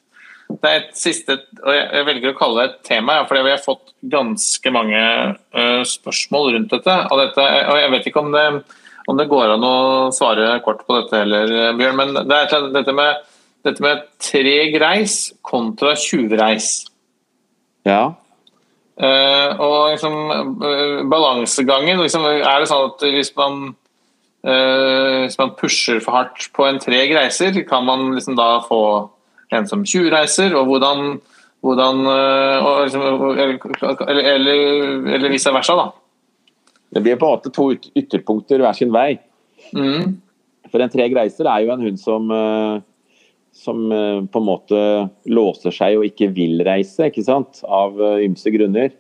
det, 0.49 0.71
er, 0.71 0.77
et, 0.79 0.93
siste 0.97 1.37
og 1.63 1.75
Jeg 1.75 2.07
velger 2.09 2.33
å 2.33 2.39
kalle 2.39 2.63
det 2.63 2.71
et 2.71 2.79
tema, 2.89 3.19
ja, 3.21 3.27
for 3.29 3.39
vi 3.39 3.53
har 3.53 3.63
fått 3.63 3.93
ganske 4.15 4.75
mange 4.75 5.03
uh, 5.03 5.83
spørsmål 5.87 6.55
rundt 6.57 6.75
dette. 6.75 6.97
Og, 7.11 7.21
dette. 7.21 7.47
og 7.69 7.83
jeg 7.83 7.95
vet 7.95 8.09
ikke 8.11 8.25
om 8.25 8.33
det, 8.35 8.47
om 9.13 9.21
det, 9.21 9.29
går 9.31 9.55
an 9.55 9.67
å 9.69 9.77
svare 10.15 10.57
kort 10.65 10.83
på 10.87 11.01
dette 11.01 11.21
heller, 11.23 11.77
Bjørn. 11.79 12.01
Men 12.01 12.17
det 12.29 12.39
er 12.39 12.73
dette 12.75 12.97
med, 12.97 13.23
dette 13.67 13.85
med 13.85 14.03
treg 14.23 14.75
reis 14.83 15.21
kontra 15.47 15.95
tjuvreis. 15.99 16.75
Ja. 17.89 18.15
Uh, 19.03 19.57
og 19.57 19.77
liksom, 19.95 20.17
uh, 20.61 20.99
balansegangen 21.09 22.03
liksom, 22.05 22.27
Er 22.29 22.61
det 22.61 22.69
sånn 22.71 22.91
at 22.91 23.09
hvis 23.15 23.33
man 23.39 23.73
Uh, 24.43 25.23
hvis 25.23 25.37
man 25.39 25.53
pusher 25.55 26.01
for 26.03 26.17
hardt 26.17 26.49
på 26.51 26.65
en 26.67 26.81
treg 26.83 27.13
reiser, 27.15 27.55
kan 27.63 27.85
man 27.87 28.09
liksom 28.17 28.35
da 28.35 28.57
få 28.67 28.81
en 29.55 29.69
som 29.71 29.85
tjuvreiser, 29.87 30.57
og 30.59 30.67
hvordan, 30.67 31.21
hvordan 31.63 32.01
og 32.11 32.81
liksom, 32.89 33.05
eller, 34.03 34.33
eller, 34.33 34.65
eller, 35.15 35.29
vice 35.31 35.53
versa, 35.55 35.77
da. 35.79 35.85
Det 36.93 37.03
blir 37.03 37.19
på 37.21 37.29
en 37.29 37.37
måte 37.37 37.53
to 37.55 37.71
ytterpunkter 37.99 38.63
hver 38.63 38.77
sin 38.77 38.93
vei. 38.95 39.17
Mm. 39.77 40.19
For 40.73 40.83
en 40.83 40.93
treg 40.93 41.15
reiser 41.17 41.49
er 41.49 41.65
jo 41.65 41.73
en 41.75 41.85
hund 41.87 42.01
som, 42.01 42.29
uh, 42.29 42.83
som 43.57 43.81
på 43.89 44.43
en 44.43 44.49
måte 44.49 44.83
låser 45.29 45.75
seg 45.75 45.99
og 46.01 46.07
ikke 46.09 46.31
vil 46.37 46.63
reise, 46.67 47.09
ikke 47.09 47.25
sant? 47.25 47.63
av 47.65 47.97
ymse 48.21 48.53
grunner. 48.53 48.93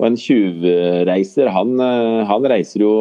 Og 0.00 0.08
en 0.08 0.18
tjuvreiser, 0.18 1.50
han, 1.52 1.76
han 2.28 2.48
reiser 2.50 2.82
jo 2.82 2.94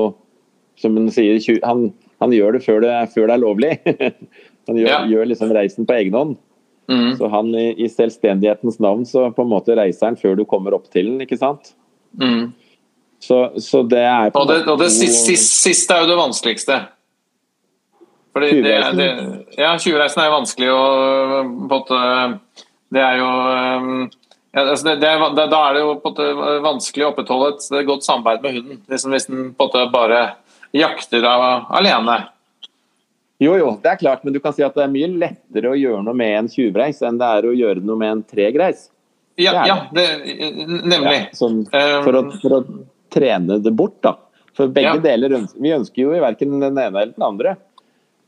som 0.81 0.97
han 0.97 1.11
sier, 1.13 1.39
han, 1.65 1.89
han 2.21 2.33
gjør 2.35 2.57
det 2.57 2.63
før 2.65 2.81
det, 2.83 2.93
før 3.13 3.27
det 3.27 3.35
er 3.35 3.43
lovlig. 3.43 3.73
han 4.69 4.79
gjør, 4.79 4.89
ja. 4.89 5.01
gjør, 5.09 5.29
liksom 5.31 5.53
reisen 5.55 5.87
på 5.89 5.97
egen 5.97 6.17
hånd. 6.17 6.39
Mm. 6.91 7.13
Så 7.19 7.29
han 7.31 7.53
i, 7.55 7.67
i, 7.79 7.87
selvstendighetens 7.91 8.79
navn 8.83 9.05
så 9.07 9.29
på 9.35 9.45
en 9.45 9.51
måte 9.53 9.77
reiser 9.77 10.09
han 10.09 10.19
før 10.19 10.35
du 10.39 10.45
kommer 10.49 10.75
opp 10.75 10.89
til 10.91 11.13
den, 11.13 11.23
ikke 11.23 11.39
sant? 11.39 11.73
Mm. 12.19 12.51
Så, 13.21 13.37
så, 13.61 13.83
det 13.85 14.01
er 14.01 14.31
Og 14.33 14.47
det, 14.49 14.63
og 14.65 14.79
det 14.81 14.89
siste, 14.93 15.35
siste 15.37 15.93
er 15.93 16.03
jo 16.03 16.09
det 16.09 16.17
vanskeligste. 16.17 16.79
Fordi 18.33 18.49
det, 18.63 18.77
det, 18.97 19.09
ja, 19.59 19.75
tjuvreisen 19.77 20.23
er 20.23 20.29
jo 20.29 20.37
vanskelig 20.39 20.71
å 20.71 20.81
på 21.67 21.77
at 21.81 21.91
måte 21.91 21.99
Det 22.95 23.01
er 23.03 23.17
jo 23.19 23.31
ja, 24.51 24.63
altså 24.63 24.87
det, 24.87 24.95
det, 25.03 25.45
Da 25.51 25.59
er 25.67 25.75
det 25.75 25.83
jo 25.83 25.95
på 26.01 26.11
en 26.11 26.15
måte 26.15 26.61
vanskelig 26.63 27.05
å 27.05 27.11
opprettholde 27.11 27.51
et 27.55 27.87
godt 27.87 28.07
samarbeid 28.07 28.43
med 28.43 28.57
hunden. 28.57 28.79
Liksom 28.91 29.15
hvis 29.15 29.27
den 29.29 29.43
på 29.55 29.67
en 29.67 29.69
måte 29.69 29.83
bare 29.93 30.21
jakter 30.75 31.27
av, 31.27 31.45
alene. 31.71 32.17
Jo, 33.41 33.55
jo, 33.57 33.69
det 33.81 33.93
er 33.93 33.99
klart, 33.99 34.23
men 34.23 34.35
du 34.35 34.39
kan 34.43 34.53
si 34.53 34.63
at 34.63 34.75
det 34.77 34.83
er 34.85 34.91
mye 34.91 35.07
lettere 35.23 35.71
å 35.71 35.77
gjøre 35.77 36.03
noe 36.05 36.17
med 36.17 36.35
en 36.37 36.49
tjuvreis 36.51 36.99
enn 37.07 37.17
det 37.19 37.29
er 37.37 37.47
å 37.47 37.53
gjøre 37.55 37.81
noe 37.81 37.97
med 37.97 38.15
en 38.15 38.25
tregreis. 38.27 38.89
Ja, 39.39 39.53
det 39.55 39.69
ja 39.71 39.77
det, 39.95 40.05
nemlig. 40.83 41.15
Ja, 41.15 41.37
sånn, 41.39 41.63
for, 41.71 42.19
å, 42.19 42.21
for, 42.43 42.57
å, 42.59 42.61
trene 43.13 43.59
det 43.63 43.73
bort, 43.77 43.99
da. 44.03 44.15
For 44.57 44.71
begge 44.71 44.97
ja. 44.97 45.03
deler 45.03 45.37
Vi 45.55 45.71
ønsker 45.71 46.03
jo 46.03 46.15
verken 46.19 46.57
den 46.59 46.75
ene 46.75 46.87
eller 46.89 47.13
den 47.13 47.27
andre. 47.27 47.55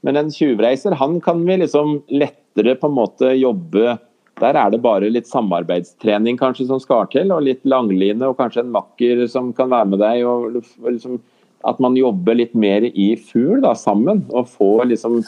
Men 0.04 0.20
en 0.20 0.32
tjuvreiser, 0.32 0.96
han 1.00 1.20
kan 1.24 1.44
vi 1.48 1.58
liksom 1.62 2.02
lettere 2.12 2.76
på 2.80 2.90
en 2.90 2.96
måte 2.96 3.32
jobbe 3.36 3.98
Der 4.42 4.58
er 4.60 4.72
det 4.74 4.82
bare 4.84 5.12
litt 5.12 5.30
samarbeidstrening 5.30 6.40
kanskje 6.40 6.66
som 6.68 6.80
skal 6.82 7.06
til, 7.14 7.32
og 7.32 7.46
litt 7.46 7.62
langline 7.70 8.26
og 8.28 8.40
kanskje 8.40 8.64
en 8.64 8.74
makker 8.74 9.28
som 9.32 9.52
kan 9.56 9.70
være 9.72 9.92
med 9.94 10.02
deg. 10.02 10.26
og 10.26 10.58
liksom 10.90 11.22
at 11.64 11.80
man 11.80 11.96
jobber 11.96 12.36
litt 12.36 12.56
mer 12.58 12.84
i 12.84 13.14
fugl 13.16 13.62
da, 13.64 13.72
sammen, 13.78 14.26
og 14.36 14.50
får 14.52 14.90
liksom 14.92 15.22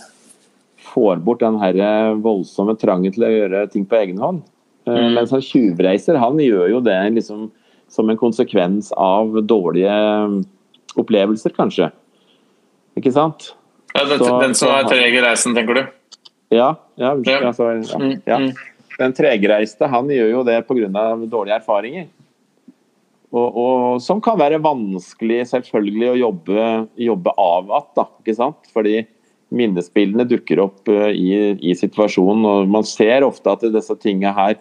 får 0.86 1.22
bort 1.26 1.41
den 1.41 1.58
her 1.62 1.78
voldsomme 2.22 2.76
trangen 2.78 3.14
til 3.16 3.26
å 3.26 3.32
gjøre 3.32 3.64
ting 3.72 3.86
på 3.88 3.97
egen 4.01 4.20
hånd. 4.22 4.43
Eh, 4.86 4.93
mm. 4.93 5.16
Mens 5.16 5.34
han 5.34 5.43
tjuvreiser, 5.43 6.20
han 6.22 6.41
gjør 6.41 6.76
jo 6.76 6.82
det 6.86 6.97
liksom 7.16 7.47
som 7.91 8.09
en 8.09 8.19
konsekvens 8.19 8.91
av 8.91 9.38
dårlige 9.47 9.93
opplevelser, 10.99 11.53
kanskje. 11.55 11.91
Ikke 12.99 13.11
sant? 13.15 13.51
Ja, 13.95 14.03
den, 14.09 14.19
så, 14.19 14.36
den 14.41 14.55
som 14.57 14.73
er 14.75 14.88
treg 14.89 15.15
i 15.15 15.23
reisen, 15.23 15.55
tenker 15.55 15.77
du? 15.77 15.83
Ja. 16.53 16.73
ja. 16.99 17.13
Altså, 17.39 17.71
ja, 17.79 17.99
mm. 17.99 18.49
Mm. 18.49 18.51
Den 18.99 19.15
tregreiste, 19.15 19.88
han 19.91 20.11
gjør 20.11 20.31
jo 20.31 20.43
det 20.47 20.61
pga. 20.67 21.05
dårlige 21.27 21.59
erfaringer. 21.59 22.07
Og, 23.36 23.57
og, 23.59 24.01
som 24.03 24.21
kan 24.23 24.38
være 24.39 24.61
vanskelig 24.63 25.41
selvfølgelig 25.49 26.07
å 26.11 26.19
jobbe, 26.21 26.67
jobbe 27.07 27.33
av 27.41 27.73
igjen. 28.23 28.55
Fordi 28.71 29.01
minnesbildene 29.55 30.27
dukker 30.27 30.61
opp 30.63 30.91
uh, 30.91 31.09
i, 31.11 31.55
i, 31.59 31.75
situasjonen. 31.75 32.45
og 32.47 32.71
Man 32.71 32.88
ser 32.88 33.27
ofte 33.27 33.51
at 33.51 33.65
disse 33.73 33.95
tingene 33.99 34.33
her 34.36 34.55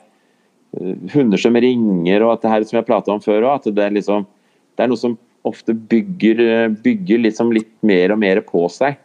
Hunder 1.15 1.41
som 1.41 1.57
ringer 1.57 2.25
og 2.25 2.35
at 2.35 2.45
det 2.45 2.53
her 2.53 2.67
som 2.69 2.81
jeg 2.81 2.89
prata 2.89 3.15
om 3.15 3.23
før 3.23 3.47
at 3.53 3.69
det 3.69 3.85
er, 3.85 3.95
liksom, 3.95 4.27
det 4.75 4.85
er 4.85 4.91
noe 4.91 5.01
som 5.01 5.17
ofte 5.45 5.75
bygger, 5.77 6.41
bygger 6.85 7.21
liksom 7.21 7.53
litt 7.55 7.73
mer 7.85 8.15
og 8.15 8.21
mer 8.23 8.41
på 8.47 8.65
seg. 8.73 8.97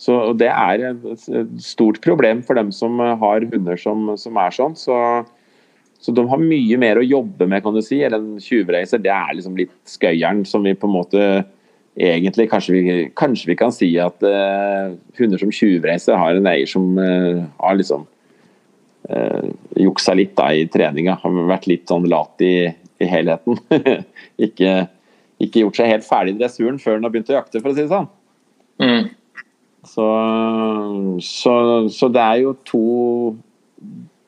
Så 0.00 0.32
Det 0.40 0.48
er 0.48 0.86
et 0.88 1.26
stort 1.60 2.00
problem 2.00 2.40
for 2.42 2.56
dem 2.56 2.72
som 2.72 2.98
har 2.98 3.44
hunder 3.44 3.76
som, 3.76 4.14
som 4.16 4.38
er 4.40 4.54
sånn. 4.56 4.76
Så, 4.78 4.96
så, 6.00 6.14
de 6.16 6.24
har 6.30 6.40
mye 6.40 6.78
mer 6.80 7.00
å 7.00 7.04
jobbe 7.04 7.44
med, 7.44 7.60
kan 7.62 7.76
du 7.76 7.82
si. 7.84 8.00
Eller 8.00 8.16
en 8.16 8.40
tjuvreiser, 8.40 9.02
det 9.04 9.12
er 9.12 9.34
liksom 9.36 9.58
litt 9.60 9.74
skøyeren 9.84 10.46
som 10.48 10.64
vi 10.64 10.72
på 10.72 10.88
en 10.88 10.96
måte 10.96 11.26
egentlig 12.00 12.46
Kanskje 12.48 12.72
vi, 12.72 12.82
kanskje 13.18 13.48
vi 13.50 13.56
kan 13.58 13.72
si 13.74 13.88
at 14.00 14.22
uh, 14.22 14.94
hunder 15.18 15.40
som 15.42 15.50
tjuvreiser 15.52 16.16
har 16.16 16.38
en 16.38 16.46
eier 16.48 16.68
som 16.70 16.94
uh, 16.96 17.42
har 17.58 17.74
liksom 17.76 18.06
uh, 19.08 19.48
juksa 19.78 20.14
litt 20.18 20.34
da 20.38 20.50
i 20.52 20.66
treninga. 20.70 21.18
Har 21.22 21.38
vært 21.50 21.68
litt 21.70 21.88
sånn 21.90 22.08
lat 22.10 22.44
i, 22.44 22.70
i 23.00 23.08
helheten. 23.08 23.60
ikke, 24.46 24.74
ikke, 25.40 25.64
gjort 25.64 25.80
seg 25.80 25.94
helt 25.94 26.08
ferdig 26.08 26.36
i 26.36 26.40
dressuren 26.42 26.80
før 26.82 26.98
han 26.98 27.08
har 27.08 27.14
begynt 27.14 27.32
å 27.32 27.38
jakte, 27.38 27.62
for 27.62 27.72
å 27.72 27.76
si 27.76 27.84
det 27.84 27.92
sånn. 27.92 28.10
Mm. 28.80 29.10
Så, 29.88 30.06
så, 31.24 31.54
så, 31.88 32.08
det 32.12 32.20
er 32.20 32.40
jo 32.42 32.50
to 32.68 32.80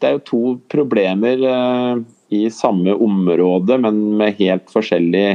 Det 0.00 0.08
er 0.08 0.14
jo 0.16 0.22
to 0.24 0.40
problemer 0.72 1.42
eh, 1.44 1.98
i 2.32 2.46
samme 2.50 2.94
område, 2.96 3.76
men 3.84 3.98
med 4.18 4.38
helt 4.40 4.72
forskjellig 4.72 5.26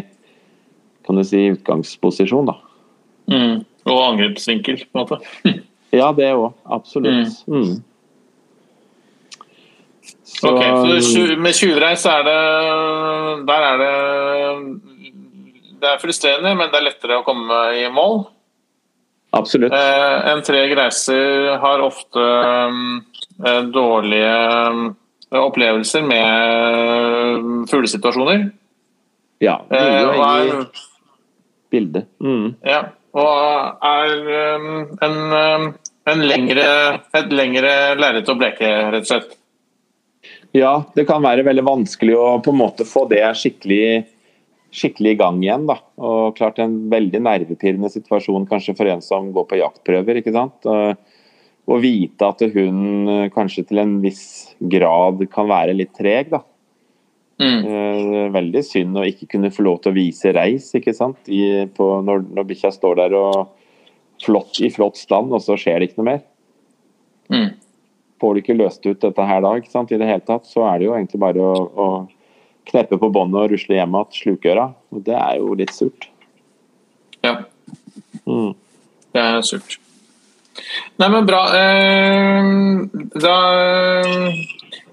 kan 1.07 1.15
du 1.15 1.23
si, 1.23 1.45
utgangsposisjon. 1.53 2.49
da. 2.49 2.57
Mm. 3.31 3.61
Og 3.87 4.01
angrepsvinkel, 4.03 4.81
på 4.91 4.99
en 4.99 5.05
måte. 5.05 5.53
ja, 5.99 6.09
det 6.17 6.33
òg. 6.35 6.49
Absolutt. 6.65 7.45
Mm. 7.47 7.77
Så, 10.27 10.51
ok, 10.51 10.63
så 11.01 11.21
Med 11.39 11.55
tjuvreis 11.55 12.03
er 12.05 12.25
det 12.27 12.39
Der 13.47 13.65
er 13.67 13.77
det 13.81 13.93
Det 15.79 15.91
er 15.93 16.01
frustrerende, 16.01 16.51
men 16.57 16.71
det 16.71 16.79
er 16.79 16.87
lettere 16.89 17.19
å 17.21 17.25
komme 17.25 17.57
i 17.77 17.85
mål. 17.93 18.25
Absolutt. 19.37 19.73
Eh, 19.75 20.29
en 20.31 20.41
treg 20.41 20.71
reiser 20.79 21.51
har 21.61 21.83
ofte 21.85 22.23
eh, 22.23 23.59
dårlige 23.75 24.31
eh, 24.33 25.37
opplevelser 25.37 26.05
med 26.07 27.69
fuglesituasjoner. 27.69 28.47
Ja, 29.43 29.59
det 29.69 29.83
er 29.83 29.99
jo 30.01 30.15
i 30.17 30.65
bildet. 31.75 32.07
Mm. 32.23 32.55
Ja, 32.65 32.81
og 33.13 33.85
er 33.85 34.15
en, 35.05 35.19
en 36.09 36.23
lengre, 36.31 36.69
et 37.21 37.35
lengre 37.37 37.75
lerret 38.01 38.33
å 38.33 38.37
bleke, 38.39 38.71
rett 38.95 39.05
og 39.05 39.11
slett. 39.11 39.37
Ja, 40.57 40.73
det 40.97 41.05
kan 41.05 41.21
være 41.21 41.45
veldig 41.45 41.65
vanskelig 41.67 42.15
å 42.17 42.27
på 42.41 42.53
en 42.53 42.61
måte 42.61 42.87
få 42.87 43.05
det 43.11 43.21
skikkelig 43.37 44.07
skikkelig 44.73 45.13
i 45.13 45.19
gang 45.19 45.39
igjen. 45.43 45.67
Da. 45.69 45.79
Og 46.03 46.35
klart 46.37 46.59
En 46.59 46.75
veldig 46.91 47.21
nervepirrende 47.23 47.91
situasjon 47.93 48.47
kanskje 48.49 48.75
for 48.77 48.89
en 48.91 49.03
som 49.03 49.31
går 49.33 49.47
på 49.49 49.61
jaktprøver. 49.61 50.21
ikke 50.21 50.35
sant? 50.35 50.67
Å 51.67 51.79
vite 51.83 52.27
at 52.27 52.43
hun 52.53 53.09
eh, 53.11 53.29
kanskje 53.33 53.65
til 53.67 53.81
en 53.81 53.97
viss 53.99 54.55
grad 54.71 55.19
kan 55.33 55.49
være 55.49 55.75
litt 55.75 55.91
treg. 55.97 56.29
da. 56.31 56.39
Mm. 57.43 57.59
Eh, 57.67 58.29
veldig 58.33 58.63
synd 58.63 58.97
å 58.97 59.03
ikke 59.03 59.27
kunne 59.33 59.51
få 59.51 59.65
lov 59.67 59.81
til 59.83 59.91
å 59.91 59.97
vise 59.97 60.31
reis 60.31 60.71
ikke 60.79 60.95
sant? 60.95 61.19
I, 61.27 61.67
på, 61.75 61.89
når, 62.07 62.23
når 62.31 62.47
bikkja 62.53 62.71
står 62.71 63.01
der 63.01 63.17
og 63.19 63.51
flott, 64.23 64.55
i 64.63 64.71
flott 64.73 64.95
stand, 64.97 65.35
og 65.35 65.43
så 65.43 65.59
skjer 65.59 65.81
det 65.81 65.89
ikke 65.89 66.01
noe 66.01 66.11
mer. 66.13 66.23
Mm. 67.27 67.49
Får 68.21 68.33
du 68.33 68.41
ikke 68.41 68.57
løst 68.57 68.85
ut 68.87 69.01
dette 69.03 69.25
her 69.29 69.41
da, 69.45 69.53
ikke 69.59 69.71
sant? 69.71 69.91
i 69.93 69.99
det 69.99 70.09
hele 70.09 70.25
tatt, 70.25 70.47
så 70.49 70.65
er 70.71 70.79
det 70.79 70.87
jo 70.87 70.95
egentlig 70.97 71.21
bare 71.21 71.43
å, 71.43 71.65
å 71.69 71.87
kneppe 72.67 72.99
på 72.99 73.09
båndet 73.13 73.43
og 73.43 73.51
rusle 73.53 73.77
hjem 73.77 73.97
igjen 73.97 74.15
slukøra. 74.21 74.69
Og 74.93 75.03
det 75.05 75.17
er 75.17 75.35
jo 75.39 75.57
litt 75.59 75.73
surt. 75.75 76.09
Ja. 77.25 77.35
Mm. 78.25 78.55
Det 79.13 79.23
er 79.23 79.43
surt. 79.45 79.77
Nei, 80.97 81.09
men 81.13 81.27
bra. 81.29 81.41
Eh, 81.53 82.43
da 83.21 83.35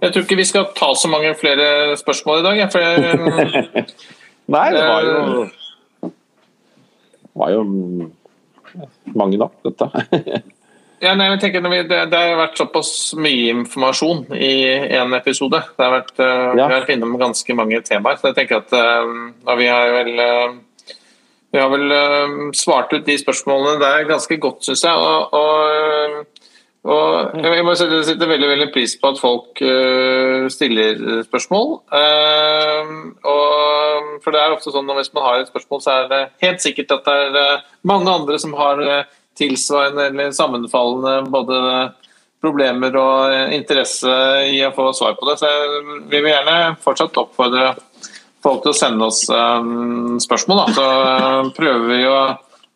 Jeg 0.05 0.13
tror 0.13 0.25
ikke 0.25 0.37
vi 0.37 0.45
skal 0.45 0.67
ta 0.77 0.91
så 0.99 1.09
mange 1.09 1.33
flere 1.41 1.97
spørsmål 1.97 2.43
i 2.43 2.45
dag, 2.45 2.59
jeg. 2.61 2.73
For, 2.75 2.81
Nei, 4.55 4.67
det 4.75 4.83
var 4.85 5.07
jo 5.09 5.47
Det 6.05 7.41
var 7.41 7.55
jo 7.55 7.63
mange 9.15 9.41
nok, 9.41 9.57
dette. 9.65 9.89
Ja, 11.03 11.15
nei, 11.19 11.27
jeg 11.33 11.41
tenker 11.43 11.65
vi, 11.67 11.81
det, 11.89 11.99
det, 12.13 12.19
har 12.21 12.39
vært 12.39 12.61
såpass 12.61 12.91
mye 13.19 13.49
informasjon 13.53 14.27
i 14.37 14.53
én 14.95 15.17
episode. 15.17 15.59
Det 15.75 15.83
har 15.83 15.97
vært, 15.97 16.13
uh, 16.21 16.27
ja. 16.27 16.53
Vi 16.55 16.63
har 16.63 16.75
vært 16.77 16.93
innom 16.95 17.17
ganske 17.21 17.57
mange 17.59 17.81
temaer. 17.87 18.21
så 18.21 18.31
jeg 18.31 18.39
tenker 18.39 18.63
at 18.63 18.77
uh, 18.77 19.57
Vi 19.59 19.67
har 19.69 19.91
vel, 19.97 20.13
uh, 20.21 20.95
vi 21.55 21.63
har 21.63 21.73
vel 21.73 21.97
svart 22.57 22.95
ut 22.95 23.07
de 23.07 23.19
spørsmålene 23.21 23.83
der 23.83 24.07
ganske 24.09 24.39
godt, 24.43 24.65
syns 24.67 24.85
jeg. 24.87 24.95
Og, 24.95 25.35
og, 25.35 26.47
og, 26.85 27.37
jeg 27.43 27.67
må 27.67 27.75
sette 27.79 28.31
veldig, 28.31 28.49
veldig 28.55 28.71
pris 28.75 28.97
på 28.99 29.13
at 29.15 29.21
folk 29.23 29.63
stiller 30.51 31.23
spørsmål. 31.29 31.69
For 34.25 34.35
det 34.35 34.41
er 34.43 34.57
ofte 34.57 34.75
sånn 34.75 34.91
at 34.91 34.99
hvis 34.99 35.15
man 35.15 35.29
har 35.29 35.45
et 35.45 35.53
spørsmål, 35.53 35.85
så 35.85 35.95
er 35.95 36.11
det 36.11 36.23
helt 36.43 36.67
sikkert 36.67 36.97
at 36.99 37.13
det 37.37 37.45
er 37.53 37.63
mange 37.87 38.11
andre 38.11 38.41
som 38.43 38.57
har 38.59 38.83
tilsvarende 39.39 40.09
eller 40.11 40.35
sammenfallende 40.35 41.15
både 41.33 41.61
problemer 42.45 42.97
og 43.01 43.55
interesse 43.57 44.15
i 44.53 44.61
å 44.67 44.73
få 44.77 44.91
svar 44.97 45.17
på 45.19 45.29
det. 45.31 45.39
Så 45.41 45.51
vi 46.11 46.21
vil 46.21 46.31
gjerne 46.33 46.77
fortsatt 46.85 47.21
oppfordre 47.23 47.73
folk 48.45 48.65
til 48.65 48.75
å 48.75 48.77
sende 48.77 49.09
oss 49.09 49.23
um, 49.33 50.19
spørsmål. 50.21 50.61
Da. 50.61 50.77
Så 50.77 50.85
uh, 50.85 51.53
prøver 51.57 51.87
vi 51.89 52.01
å, 52.11 52.21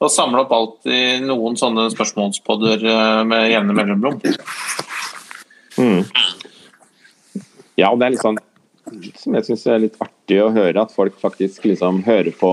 å, 0.00 0.10
samle 0.12 0.46
opp 0.46 0.54
alt 0.56 0.88
i 0.88 1.02
noen 1.20 1.58
sånne 1.60 1.90
spørsmålspodder 1.92 2.88
med 3.28 3.50
jevne 3.52 3.76
mellomrom. 3.76 4.20
Mm. 5.78 6.02
Ja, 7.78 7.92
det 7.94 8.06
er 8.06 8.14
litt 8.16 8.24
sånn 8.24 8.40
som 9.20 9.36
jeg 9.36 9.46
syns 9.46 9.66
er 9.68 9.82
litt 9.82 9.98
artig 10.02 10.38
å 10.42 10.50
høre, 10.54 10.82
at 10.82 10.94
folk 10.94 11.18
faktisk 11.20 11.66
liksom 11.68 12.02
hører 12.06 12.32
på 12.36 12.52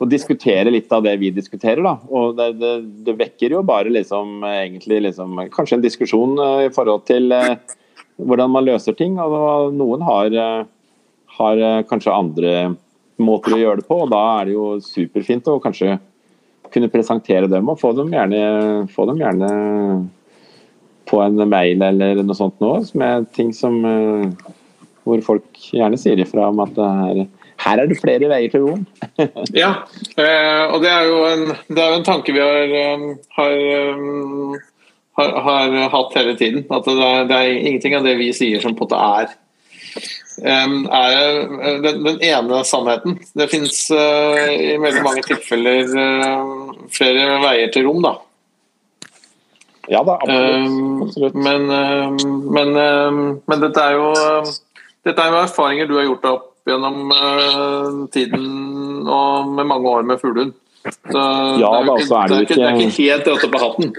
og 0.00 0.10
diskutere 0.10 0.72
litt 0.72 0.92
av 0.92 1.04
det 1.06 1.14
vi 1.20 1.30
diskuterer. 1.34 1.82
Da. 1.84 1.94
Og 2.10 2.36
det, 2.38 2.50
det, 2.60 2.74
det 3.06 3.16
vekker 3.18 3.56
jo 3.56 3.64
bare 3.66 3.92
liksom, 3.92 4.42
egentlig 4.48 5.02
liksom, 5.08 5.38
kanskje 5.54 5.78
en 5.78 5.84
diskusjon 5.84 6.38
uh, 6.40 6.62
i 6.66 6.72
forhold 6.74 7.04
til 7.08 7.34
uh, 7.34 7.54
hvordan 8.22 8.54
man 8.54 8.66
løser 8.66 8.96
ting. 8.98 9.18
Og 9.22 9.74
noen 9.76 10.02
har, 10.06 10.34
uh, 10.34 11.04
har 11.38 11.62
kanskje 11.90 12.14
andre 12.14 12.56
måter 13.22 13.54
å 13.54 13.60
gjøre 13.60 13.82
det 13.82 13.86
på, 13.86 14.00
og 14.02 14.10
da 14.10 14.24
er 14.40 14.48
det 14.48 14.56
jo 14.56 14.66
superfint 14.82 15.46
å 15.46 15.60
kanskje 15.62 15.94
kunne 16.74 16.90
presentere 16.90 17.46
dem 17.46 17.68
og 17.70 17.78
få 17.78 17.92
dem 17.94 18.10
gjerne, 18.10 18.40
få 18.90 19.04
dem 19.06 19.20
gjerne 19.22 19.50
på 21.06 21.20
en 21.22 21.44
mail 21.46 21.84
eller 21.86 22.24
noe 22.24 22.34
sånt 22.34 22.58
nå, 22.64 22.72
med 22.98 23.28
ting 23.36 23.52
som 23.54 23.76
hvor 25.04 25.22
folk 25.22 25.60
gjerne 25.70 26.00
sier 26.00 26.18
ifra 26.24 26.48
om 26.50 26.62
at 26.64 26.74
det 26.74 26.88
er 26.88 27.20
her 27.64 27.80
er 27.80 27.88
det 27.88 28.00
flere 28.00 28.28
veier 28.28 28.52
til 28.52 28.66
Rom. 28.66 28.84
ja, 29.62 29.70
eh, 30.20 30.64
og 30.68 30.82
det 30.84 30.90
er 30.90 31.08
jo 31.08 31.20
en, 31.30 31.44
er 31.54 31.92
jo 31.94 32.00
en 32.00 32.06
tanke 32.06 32.34
vi 32.34 32.42
har, 32.42 32.74
eh, 32.80 33.06
har, 33.38 33.54
eh, 33.54 34.58
har, 35.20 35.38
har, 35.46 35.78
hatt 35.94 36.18
hele 36.18 36.36
tiden. 36.40 36.66
At 36.68 36.84
det 36.88 36.98
er, 36.98 37.24
det 37.30 37.38
er, 37.38 37.62
ingenting 37.62 37.96
av 37.96 38.04
det 38.04 38.18
vi 38.20 38.32
sier 38.36 38.60
som 38.62 38.76
på 38.76 38.88
en 38.88 38.92
måte 38.92 39.08
er 39.22 39.40
er 40.44 41.28
den, 41.78 42.00
den 42.02 42.16
ene 42.26 42.64
sannheten. 42.66 43.20
Det 43.38 43.46
finnes 43.52 43.76
i 43.94 44.72
veldig 44.82 45.02
mange 45.04 45.22
tilfeller 45.22 45.92
flere 46.90 47.36
veier 47.44 47.70
til 47.70 47.86
rom, 47.86 48.00
da. 48.02 48.16
Ja 49.92 50.00
da, 50.02 50.16
absolutt. 50.18 51.04
absolutt. 51.06 51.38
Men, 51.38 51.70
men, 52.50 52.74
men, 53.46 53.62
dette 53.62 53.86
er 53.86 53.94
jo 53.94 54.10
dette 55.06 55.22
er 55.22 55.30
jo 55.30 55.40
erfaringer 55.44 55.86
du 55.86 55.94
har 56.00 56.08
gjort 56.08 56.28
opp 56.32 56.50
gjennom 56.68 57.12
uh, 57.12 58.04
tiden 58.14 59.04
og 59.04 59.52
med 59.52 59.68
mange 59.68 59.90
år 59.90 60.06
med 60.08 60.20
fuglehund. 60.22 60.54
Ja, 60.84 60.90
det, 61.08 61.68
er 61.68 61.86
da, 61.86 61.94
ikke, 61.96 62.16
er 62.16 62.28
det, 62.28 62.40
ikke, 62.44 62.56
det 62.58 62.64
er 62.64 62.80
ikke 62.80 62.96
helt 62.98 63.30
rødt 63.30 63.46
på 63.52 63.60
hatten. 63.62 63.94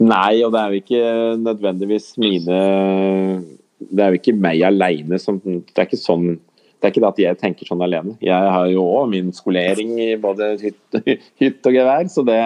Nei, 0.00 0.42
og 0.46 0.52
det 0.54 0.60
er 0.60 0.68
jo 0.70 0.82
ikke 0.84 1.00
nødvendigvis 1.42 2.12
mine 2.22 2.60
Det 3.80 4.04
er 4.04 4.14
jo 4.14 4.20
ikke 4.20 4.36
meg 4.38 4.62
aleine 4.64 5.18
som 5.20 5.40
Det 5.42 5.76
er 5.76 5.88
ikke 5.88 6.00
sånn 6.00 6.38
det 6.80 6.88
er 6.88 6.92
ikke 6.94 7.02
det 7.02 7.08
at 7.10 7.18
jeg 7.20 7.36
tenker 7.36 7.68
sånn 7.68 7.82
alene. 7.84 8.14
Jeg 8.24 8.52
har 8.54 8.64
jo 8.72 8.80
òg 8.88 9.10
min 9.12 9.34
skolering 9.36 9.98
i 10.00 10.14
både 10.16 10.54
hytt, 10.62 10.96
hytt 11.42 11.66
og 11.68 11.74
gevær, 11.76 12.06
så 12.08 12.24
det 12.24 12.38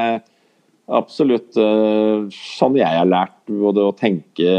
absolutt 0.85 1.57
uh, 1.57 2.27
sånn 2.35 2.77
jeg 2.77 2.99
har 2.99 3.09
lært 3.09 3.37
både 3.49 3.87
å 3.89 3.95
tenke, 3.97 4.51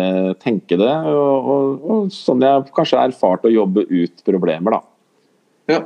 tenke 0.42 0.78
det, 0.80 0.94
og, 1.12 1.50
og, 1.54 1.86
og, 1.86 2.10
sånn 2.14 2.44
jeg 2.46 2.66
kanskje 2.76 3.00
har 3.00 3.12
erfart 3.12 3.46
å 3.46 3.54
jobbe 3.54 3.86
ut 3.92 4.26
problemer, 4.26 4.78
da. 4.78 5.76
Ja. 5.76 5.80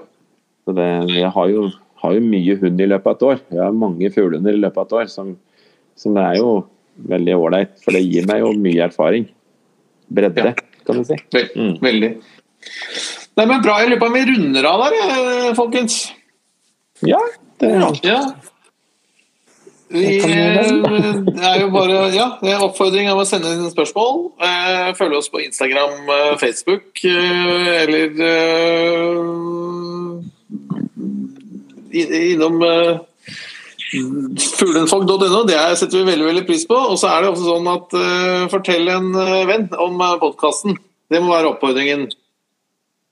Så 0.64 0.76
det, 0.78 0.88
jeg 1.16 1.32
har 1.36 1.52
jo, 1.52 1.68
har 2.04 2.16
jo, 2.16 2.24
mye 2.32 2.58
hund 2.62 2.82
i 2.82 2.90
løpet 2.90 3.10
av 3.10 3.16
et 3.16 3.28
år. 3.30 3.40
Jeg 3.56 3.64
har 3.64 3.80
mange 3.86 4.12
fuglehunder 4.14 4.56
i 4.56 4.64
løpet 4.64 4.82
av 4.82 4.88
et 4.88 4.98
år, 5.02 5.12
som, 5.12 5.32
som 6.00 6.20
er 6.22 6.40
jo 6.40 6.52
veldig 7.10 7.38
ålreit. 7.40 7.78
For 7.84 7.96
det 7.96 8.04
gir 8.06 8.28
meg 8.30 8.44
jo 8.44 8.52
mye 8.60 8.86
erfaring. 8.90 9.30
Bredde, 10.10 10.52
ja. 10.52 10.84
kan 10.88 11.00
du 11.00 11.08
si. 11.08 11.18
Mm. 11.56 11.74
Veldig. 11.84 12.12
Nei, 13.40 13.46
men 13.46 13.64
Bra. 13.64 13.80
Jeg 13.82 13.94
lurer 13.94 14.02
på 14.02 14.10
om 14.12 14.18
vi 14.18 14.24
runder 14.30 14.68
av 14.68 14.86
der, 14.86 15.54
folkens. 15.58 16.00
Ja. 17.08 17.22
Det, 17.60 17.72
ja. 18.04 18.20
Vi, 19.90 20.02
det 20.22 21.46
er 21.50 21.64
jo 21.64 21.70
bare 21.74 22.02
ja, 22.14 22.28
det 22.44 22.52
er 22.54 22.62
oppfordring 22.62 23.08
om 23.10 23.24
å 23.24 23.26
sende 23.26 23.56
inn 23.56 23.72
spørsmål. 23.74 24.20
Eh, 24.46 24.90
følg 24.98 25.18
oss 25.18 25.32
på 25.34 25.42
Instagram, 25.42 25.96
eh, 26.14 26.34
Facebook 26.38 27.02
eh, 27.10 27.70
eller 27.80 28.14
innom 32.20 32.62
fuglenfolk.no. 34.60 35.42
Det 35.50 35.58
setter 35.82 35.98
vi 35.98 36.12
veldig 36.12 36.28
veldig 36.28 36.46
pris 36.46 36.68
på. 36.70 36.78
Og 36.78 37.02
så 37.02 37.10
er 37.10 37.26
det 37.26 37.32
også 37.32 37.48
sånn 37.48 37.72
at 37.72 37.98
fortell 38.54 38.94
en 38.94 39.10
venn 39.50 39.66
om 39.74 39.98
podkasten. 40.22 40.78
Det 41.10 41.24
må 41.24 41.34
være 41.34 41.56
oppfordringen. 41.56 42.06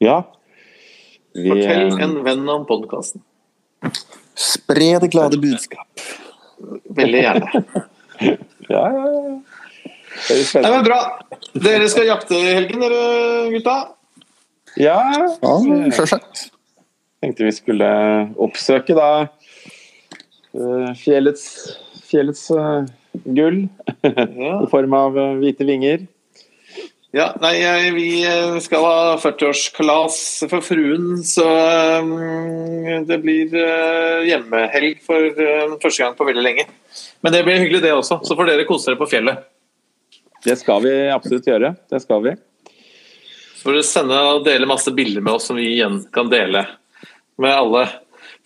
Ja. 0.06 0.20
Vi, 1.34 1.50
fortell 1.50 1.98
en 2.06 2.16
venn 2.22 2.46
om 2.54 2.70
podkasten. 2.70 3.26
Spre 4.38 4.94
det 5.02 5.10
glade 5.18 5.42
budskap. 5.42 5.90
Veldig 6.98 7.24
gjerne. 7.24 7.64
ja, 8.74 8.84
ja, 8.92 9.06
ja. 9.14 9.38
Nei, 10.18 10.72
men 10.72 10.86
bra. 10.86 11.00
Dere 11.54 11.88
skal 11.92 12.08
jakte 12.10 12.38
i 12.38 12.54
helgen, 12.56 12.82
dere 12.82 13.02
gutta? 13.54 13.76
Ja. 14.78 14.98
ja 15.42 15.56
Selvsagt. 15.94 16.48
Tenkte 17.22 17.48
vi 17.48 17.54
skulle 17.56 17.90
oppsøke 18.42 18.94
da 18.98 19.10
uh, 19.26 20.90
fjellets, 20.98 21.48
fjellets 22.10 22.44
uh, 22.54 22.86
gull 23.26 23.64
ja. 24.06 24.54
i 24.64 24.70
form 24.70 24.94
av 24.98 25.18
uh, 25.18 25.34
hvite 25.42 25.66
vinger. 25.70 26.06
Ja, 27.18 27.32
nei, 27.42 27.56
vi 27.96 28.10
eh, 28.30 28.60
skal 28.62 28.84
ha 28.86 28.98
40-årskalas 29.18 30.18
for 30.52 30.62
fruen, 30.62 31.24
så 31.26 31.48
um, 32.04 32.12
det 33.10 33.18
blir 33.24 33.56
uh, 33.58 34.22
hjemmehelg 34.28 35.00
for 35.02 35.26
uh, 35.40 35.74
første 35.82 36.04
gang 36.04 36.14
på 36.20 36.28
veldig 36.28 36.44
lenge. 36.46 36.68
Men 37.26 37.34
det 37.34 37.42
blir 37.48 37.58
hyggelig, 37.64 37.82
det 37.88 37.96
også. 37.98 38.20
Så 38.22 38.38
får 38.38 38.52
dere 38.52 38.68
kose 38.70 38.92
dere 38.92 39.02
på 39.02 39.10
fjellet. 39.10 39.50
Det 40.46 40.60
skal 40.62 40.86
vi 40.86 40.94
absolutt 41.10 41.50
gjøre. 41.50 41.74
Det 41.90 42.04
skal 42.06 42.22
vi. 42.28 42.38
Så 42.68 43.66
får 43.66 43.80
dere 43.80 43.90
sende 43.90 44.24
og 44.36 44.46
dele 44.46 44.70
masse 44.70 44.94
bilder 44.94 45.26
med 45.26 45.40
oss 45.40 45.50
som 45.50 45.58
vi 45.58 45.72
igjen 45.74 46.04
kan 46.14 46.30
dele 46.30 46.68
med 47.42 47.58
alle 47.58 47.88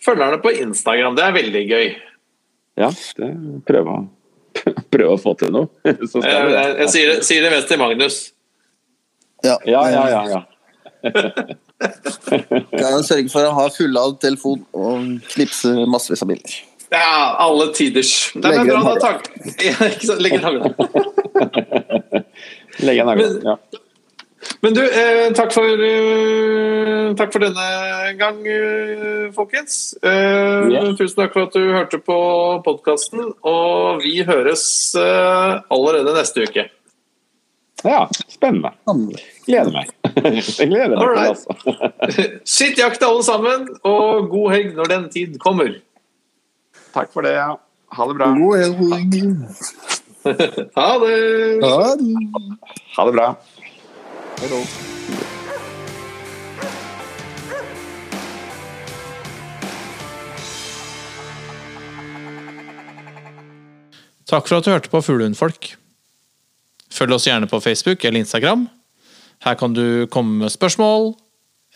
følgerne 0.00 0.40
på 0.40 0.56
Instagram. 0.64 1.20
Det 1.20 1.28
er 1.28 1.40
veldig 1.42 1.66
gøy. 1.68 1.88
Ja, 2.80 2.94
det 3.20 3.34
prøver 3.68 3.98
å, 3.98 4.04
prøve 4.96 5.16
å 5.18 5.24
få 5.28 5.36
til 5.44 5.52
noe. 5.60 5.68
jeg, 5.84 5.98
jeg, 6.00 6.78
jeg 6.86 6.94
sier, 6.94 7.10
det, 7.12 7.24
sier 7.28 7.44
det 7.44 7.58
mest 7.58 7.68
til 7.68 7.84
Magnus. 7.84 8.24
Ja, 9.42 9.58
ja, 9.66 9.82
ja. 9.90 10.08
ja, 10.08 10.22
ja. 10.30 10.42
kan 12.78 13.02
sørge 13.02 13.30
for 13.32 13.46
å 13.46 13.54
ha 13.56 13.64
fulladd 13.74 14.20
telefon 14.22 14.62
og 14.76 15.08
knipse 15.34 15.72
massevis 15.90 16.22
av 16.22 16.30
bilder. 16.30 16.58
Ja, 16.92 17.36
alle 17.40 17.70
tiders. 17.74 18.32
Nei, 18.36 18.52
men 18.58 18.68
bra, 18.68 18.82
da, 18.86 18.96
takk. 19.00 19.30
Legge 20.20 20.38
en 20.38 20.46
hagle. 20.48 20.74
Legge 22.82 23.00
en 23.00 23.14
hagle, 23.14 23.30
ja. 23.46 23.56
Men 24.62 24.74
du, 24.74 24.82
eh, 24.82 25.28
takk, 25.34 25.52
for, 25.54 25.82
eh, 25.86 27.12
takk 27.18 27.32
for 27.34 27.44
denne 27.44 27.66
gang, 28.18 28.40
eh, 28.46 29.30
folkens. 29.34 29.94
Eh, 30.02 30.70
yeah. 30.70 30.88
Tusen 30.98 31.16
takk 31.18 31.34
for 31.34 31.46
at 31.46 31.54
du 31.54 31.72
hørte 31.72 31.98
på 32.02 32.18
podkasten. 32.66 33.32
Og 33.42 34.02
vi 34.02 34.22
høres 34.26 34.64
eh, 34.98 35.60
allerede 35.70 36.14
neste 36.14 36.46
uke. 36.46 36.66
Ja, 37.82 38.06
spennende. 38.30 38.70
Gleder 39.46 39.72
meg. 39.74 39.90
Jeg 40.14 40.68
gleder 40.70 40.94
meg 40.94 41.08
right. 41.08 41.30
altså. 41.32 42.38
Sitt 42.46 42.78
i 42.78 42.82
jakta, 42.84 43.08
alle 43.10 43.24
sammen, 43.26 43.66
og 43.82 44.28
god 44.30 44.54
helg 44.54 44.76
når 44.78 44.90
den 44.92 45.08
tid 45.10 45.34
kommer. 45.42 45.74
Takk 46.94 47.10
for 47.14 47.26
det. 47.26 47.34
ja. 47.38 47.56
Ha 47.92 48.06
det 48.08 48.16
bra. 48.20 48.30
God 48.38 48.56
helg. 48.62 48.78
ha 50.78 50.88
det. 51.02 51.18
Ha 51.66 51.90
det. 51.98 52.14
Ha 52.96 53.06
det 53.08 53.14
bra. 53.18 53.28
Hei 54.42 54.48
Takk 64.32 64.48
for 64.48 64.62
at 64.62 64.64
du 64.64 64.70
hørte 64.72 64.88
på 64.88 65.02
Fuglehundfolk. 65.04 65.74
Følg 66.92 67.16
oss 67.16 67.26
gjerne 67.28 67.48
på 67.48 67.60
Facebook 67.64 68.04
eller 68.04 68.20
Instagram. 68.20 68.66
Her 69.42 69.56
kan 69.58 69.74
du 69.74 70.06
komme 70.12 70.44
med 70.44 70.52
spørsmål, 70.52 71.14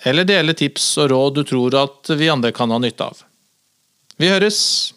eller 0.04 0.28
dele 0.28 0.54
tips 0.54 0.84
og 1.02 1.10
råd 1.10 1.38
du 1.38 1.46
tror 1.48 1.78
at 1.80 2.12
vi 2.18 2.28
andre 2.30 2.52
kan 2.54 2.70
ha 2.70 2.78
nytte 2.82 3.08
av. 3.08 3.24
Vi 4.20 4.28
høres! 4.30 4.95